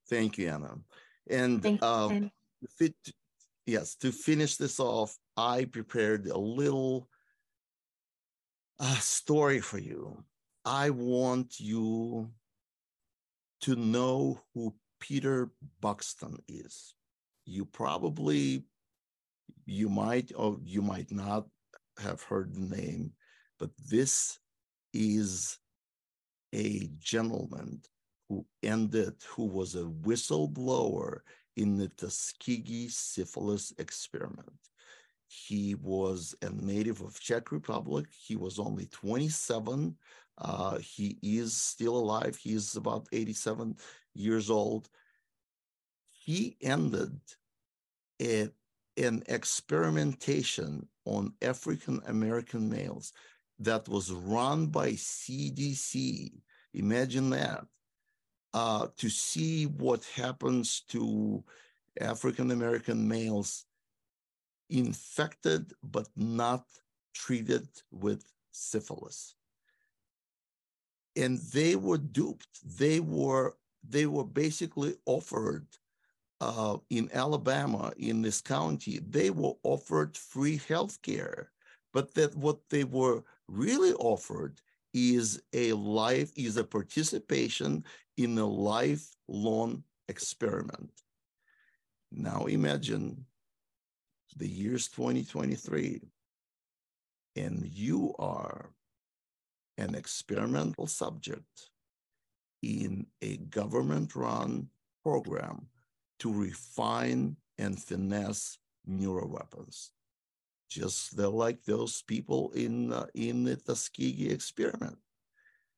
Thank 0.09 0.37
you 0.37 0.49
Ana. 0.49 0.75
And 1.29 1.81
um, 1.83 2.31
fit, 2.77 2.95
yes, 3.65 3.95
to 3.95 4.11
finish 4.11 4.57
this 4.57 4.79
off, 4.79 5.17
I 5.35 5.65
prepared 5.65 6.27
a 6.27 6.37
little 6.37 7.09
uh, 8.79 8.95
story 8.95 9.59
for 9.59 9.79
you. 9.79 10.23
I 10.63 10.89
want 10.89 11.59
you 11.59 12.29
to 13.61 13.75
know 13.75 14.41
who 14.53 14.75
Peter 14.99 15.51
Buxtun 15.81 16.37
is. 16.47 16.95
You 17.45 17.65
probably, 17.65 18.63
you 19.65 19.89
might 19.89 20.31
or 20.35 20.57
you 20.63 20.81
might 20.81 21.11
not 21.11 21.45
have 21.99 22.21
heard 22.23 22.53
the 22.53 22.75
name, 22.75 23.11
but 23.59 23.69
this 23.89 24.39
is 24.93 25.59
a 26.53 26.89
gentleman 26.99 27.81
who 28.29 28.45
ended, 28.63 29.13
who 29.27 29.45
was 29.45 29.75
a 29.75 29.83
whistleblower 29.83 31.19
in 31.57 31.77
the 31.77 31.87
Tuskegee 31.89 32.89
syphilis 32.89 33.73
experiment. 33.77 34.59
He 35.27 35.75
was 35.75 36.35
a 36.41 36.49
native 36.49 37.01
of 37.01 37.19
Czech 37.19 37.51
Republic. 37.51 38.05
He 38.11 38.35
was 38.35 38.59
only 38.59 38.85
27. 38.87 39.95
Uh, 40.37 40.77
he 40.77 41.17
is 41.21 41.55
still 41.55 41.97
alive. 41.97 42.35
He 42.35 42.53
is 42.53 42.75
about 42.75 43.07
87 43.11 43.75
years 44.13 44.49
old. 44.49 44.89
He 46.11 46.57
ended 46.61 47.19
a, 48.21 48.49
an 48.97 49.23
experimentation 49.27 50.87
on 51.05 51.33
African 51.41 52.01
American 52.07 52.69
males 52.69 53.13
that 53.59 53.87
was 53.87 54.11
run 54.11 54.67
by 54.67 54.91
CDC. 54.91 56.31
Imagine 56.73 57.29
that 57.29 57.65
uh, 58.53 58.87
to 58.97 59.09
see 59.09 59.65
what 59.65 60.03
happens 60.15 60.81
to 60.89 61.43
African 61.99 62.51
American 62.51 63.07
males 63.07 63.65
infected 64.69 65.73
but 65.83 66.07
not 66.15 66.65
treated 67.13 67.67
with 67.91 68.25
syphilis. 68.51 69.35
And 71.15 71.37
they 71.53 71.75
were 71.75 71.97
duped. 71.97 72.77
They 72.77 72.99
were 72.99 73.55
they 73.87 74.05
were 74.05 74.25
basically 74.25 74.95
offered 75.05 75.67
uh, 76.41 76.77
in 76.89 77.09
Alabama, 77.13 77.91
in 77.97 78.21
this 78.21 78.41
county, 78.41 78.99
they 79.07 79.29
were 79.29 79.53
offered 79.63 80.17
free 80.17 80.61
health 80.67 81.01
care. 81.01 81.51
But 81.93 82.13
that 82.15 82.35
what 82.35 82.59
they 82.69 82.83
were 82.83 83.23
really 83.47 83.93
offered 83.93 84.59
is 84.93 85.41
a 85.53 85.73
life, 85.73 86.31
is 86.35 86.57
a 86.57 86.63
participation 86.63 87.85
in 88.17 88.37
a 88.37 88.45
lifelong 88.45 89.83
experiment. 90.07 90.91
Now 92.11 92.45
imagine 92.45 93.25
the 94.37 94.47
year's 94.47 94.87
2023, 94.89 96.01
and 97.37 97.65
you 97.65 98.13
are 98.19 98.71
an 99.77 99.95
experimental 99.95 100.87
subject 100.87 101.69
in 102.61 103.05
a 103.21 103.37
government 103.37 104.15
run 104.15 104.69
program 105.03 105.67
to 106.25 106.33
refine 106.33 107.35
and 107.59 107.79
finesse 107.79 108.57
neural 108.87 109.29
weapons, 109.29 109.91
Just 110.67 111.15
like 111.19 111.63
those 111.63 112.01
people 112.01 112.51
in, 112.55 112.91
uh, 112.91 113.05
in 113.13 113.43
the 113.43 113.55
Tuskegee 113.55 114.31
experiment. 114.31 114.97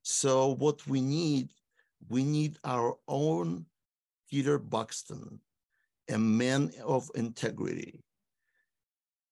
So 0.04 0.56
what 0.56 0.88
we 0.88 1.02
need, 1.02 1.50
we 2.08 2.24
need 2.24 2.56
our 2.64 2.96
own 3.10 3.66
Peter 4.30 4.58
Buxtun, 4.58 5.40
a 6.10 6.18
man 6.18 6.72
of 6.82 7.12
integrity, 7.16 8.06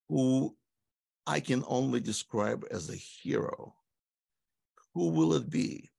who 0.10 0.54
I 1.26 1.40
can 1.40 1.64
only 1.66 2.02
describe 2.02 2.66
as 2.72 2.90
a 2.90 2.96
hero. 2.96 3.74
Who 4.94 5.12
will 5.12 5.34
it 5.36 5.50
be? 5.50 5.90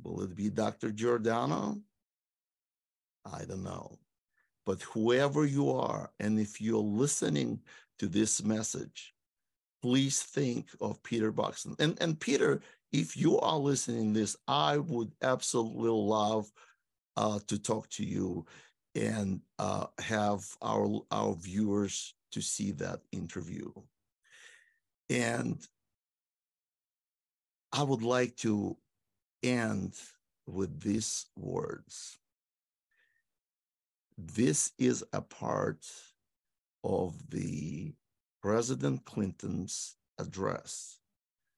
Will 0.00 0.22
it 0.22 0.36
be 0.36 0.50
Dr. 0.50 0.92
Giordano? 0.92 1.82
I 3.26 3.44
don't 3.44 3.64
know. 3.64 3.98
But 4.64 4.82
whoever 4.82 5.44
you 5.44 5.70
are, 5.70 6.10
and 6.20 6.38
if 6.38 6.60
you're 6.60 6.78
listening 6.78 7.60
to 7.98 8.06
this 8.06 8.42
message, 8.42 9.14
please 9.82 10.22
think 10.22 10.68
of 10.80 11.02
Peter 11.02 11.32
Buxtun. 11.32 11.78
And, 11.80 11.98
and 12.00 12.18
Peter, 12.18 12.60
if 12.92 13.16
you 13.16 13.38
are 13.40 13.58
listening 13.58 14.12
this, 14.12 14.36
I 14.46 14.78
would 14.78 15.10
absolutely 15.22 15.90
love 15.90 16.50
uh, 17.16 17.40
to 17.48 17.58
talk 17.58 17.88
to 17.90 18.04
you 18.04 18.46
and 18.94 19.40
uh, 19.58 19.86
have 19.98 20.44
our, 20.60 21.00
our 21.10 21.34
viewers 21.34 22.14
to 22.32 22.40
see 22.40 22.70
that 22.72 23.00
interview. 23.10 23.70
And 25.10 25.60
I 27.72 27.82
would 27.82 28.02
like 28.02 28.36
to 28.36 28.76
end 29.42 29.94
with 30.46 30.80
these 30.80 31.26
words. 31.36 32.18
This 34.24 34.70
is 34.78 35.02
a 35.12 35.20
part 35.20 35.84
of 36.84 37.28
the 37.30 37.92
President 38.40 39.04
Clinton's 39.04 39.96
address 40.16 41.00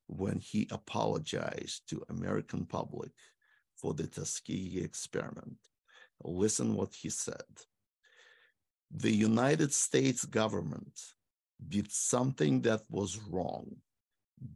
when 0.06 0.38
he 0.38 0.66
apologized 0.70 1.82
to 1.90 2.02
American 2.08 2.64
public 2.64 3.10
for 3.76 3.92
the 3.92 4.06
Tuskegee 4.06 4.80
experiment. 4.80 5.58
Listen 6.22 6.74
what 6.74 6.94
he 6.94 7.10
said. 7.10 7.44
The 8.90 9.12
United 9.14 9.74
States 9.74 10.24
government 10.24 10.98
did 11.68 11.92
something 11.92 12.62
that 12.62 12.80
was 12.88 13.20
wrong, 13.30 13.76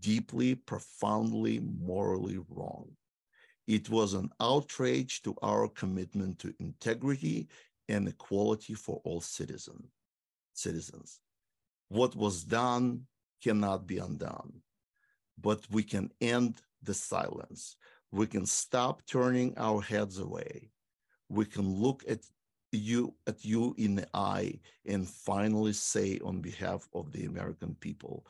deeply, 0.00 0.54
profoundly, 0.54 1.60
morally 1.60 2.38
wrong. 2.48 2.88
It 3.66 3.90
was 3.90 4.14
an 4.14 4.30
outrage 4.40 5.20
to 5.22 5.36
our 5.42 5.68
commitment 5.68 6.38
to 6.38 6.54
integrity 6.58 7.48
and 7.88 8.08
equality 8.08 8.74
for 8.74 9.00
all 9.04 9.20
citizen, 9.20 9.88
citizens. 10.52 11.20
What 11.88 12.14
was 12.14 12.44
done 12.44 13.06
cannot 13.42 13.86
be 13.86 13.98
undone, 13.98 14.60
but 15.40 15.66
we 15.70 15.82
can 15.82 16.10
end 16.20 16.60
the 16.82 16.94
silence. 16.94 17.76
We 18.10 18.26
can 18.26 18.46
stop 18.46 19.02
turning 19.06 19.54
our 19.56 19.80
heads 19.80 20.18
away. 20.18 20.70
We 21.28 21.44
can 21.44 21.68
look 21.68 22.04
at 22.08 22.20
you 22.72 23.14
at 23.26 23.44
you 23.44 23.74
in 23.78 23.94
the 23.94 24.06
eye 24.12 24.60
and 24.84 25.08
finally 25.08 25.72
say 25.72 26.18
on 26.22 26.40
behalf 26.40 26.86
of 26.92 27.12
the 27.12 27.24
American 27.24 27.74
people 27.76 28.26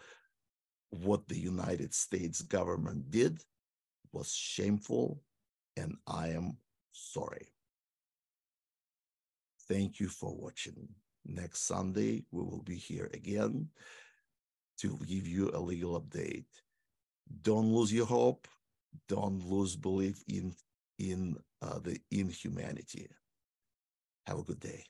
what 0.91 1.27
the 1.29 1.39
United 1.39 1.93
States 1.93 2.43
government 2.43 3.11
did 3.11 3.43
was 4.13 4.33
shameful 4.33 5.21
and 5.77 5.97
I 6.07 6.29
am 6.29 6.57
sorry. 6.93 7.53
Thank 9.69 10.01
you 10.01 10.09
for 10.09 10.35
watching. 10.35 10.89
Next 11.27 11.67
Sunday, 11.67 12.25
we 12.31 12.43
will 12.43 12.63
be 12.63 12.77
here 12.77 13.11
again 13.13 13.69
to 14.79 14.99
give 15.07 15.27
you 15.27 15.51
a 15.53 15.61
legal 15.61 16.01
update. 16.01 16.47
Don't 17.43 17.75
lose 17.75 17.93
your 17.93 18.07
hope. 18.07 18.49
Don't 19.09 19.45
lose 19.51 19.77
belief 19.77 20.23
in 20.29 20.55
in 20.99 21.37
uh, 21.61 21.79
the 21.81 22.01
inhumanity. 22.11 23.09
Have 24.27 24.39
a 24.39 24.43
good 24.43 24.61
day. 24.61 24.85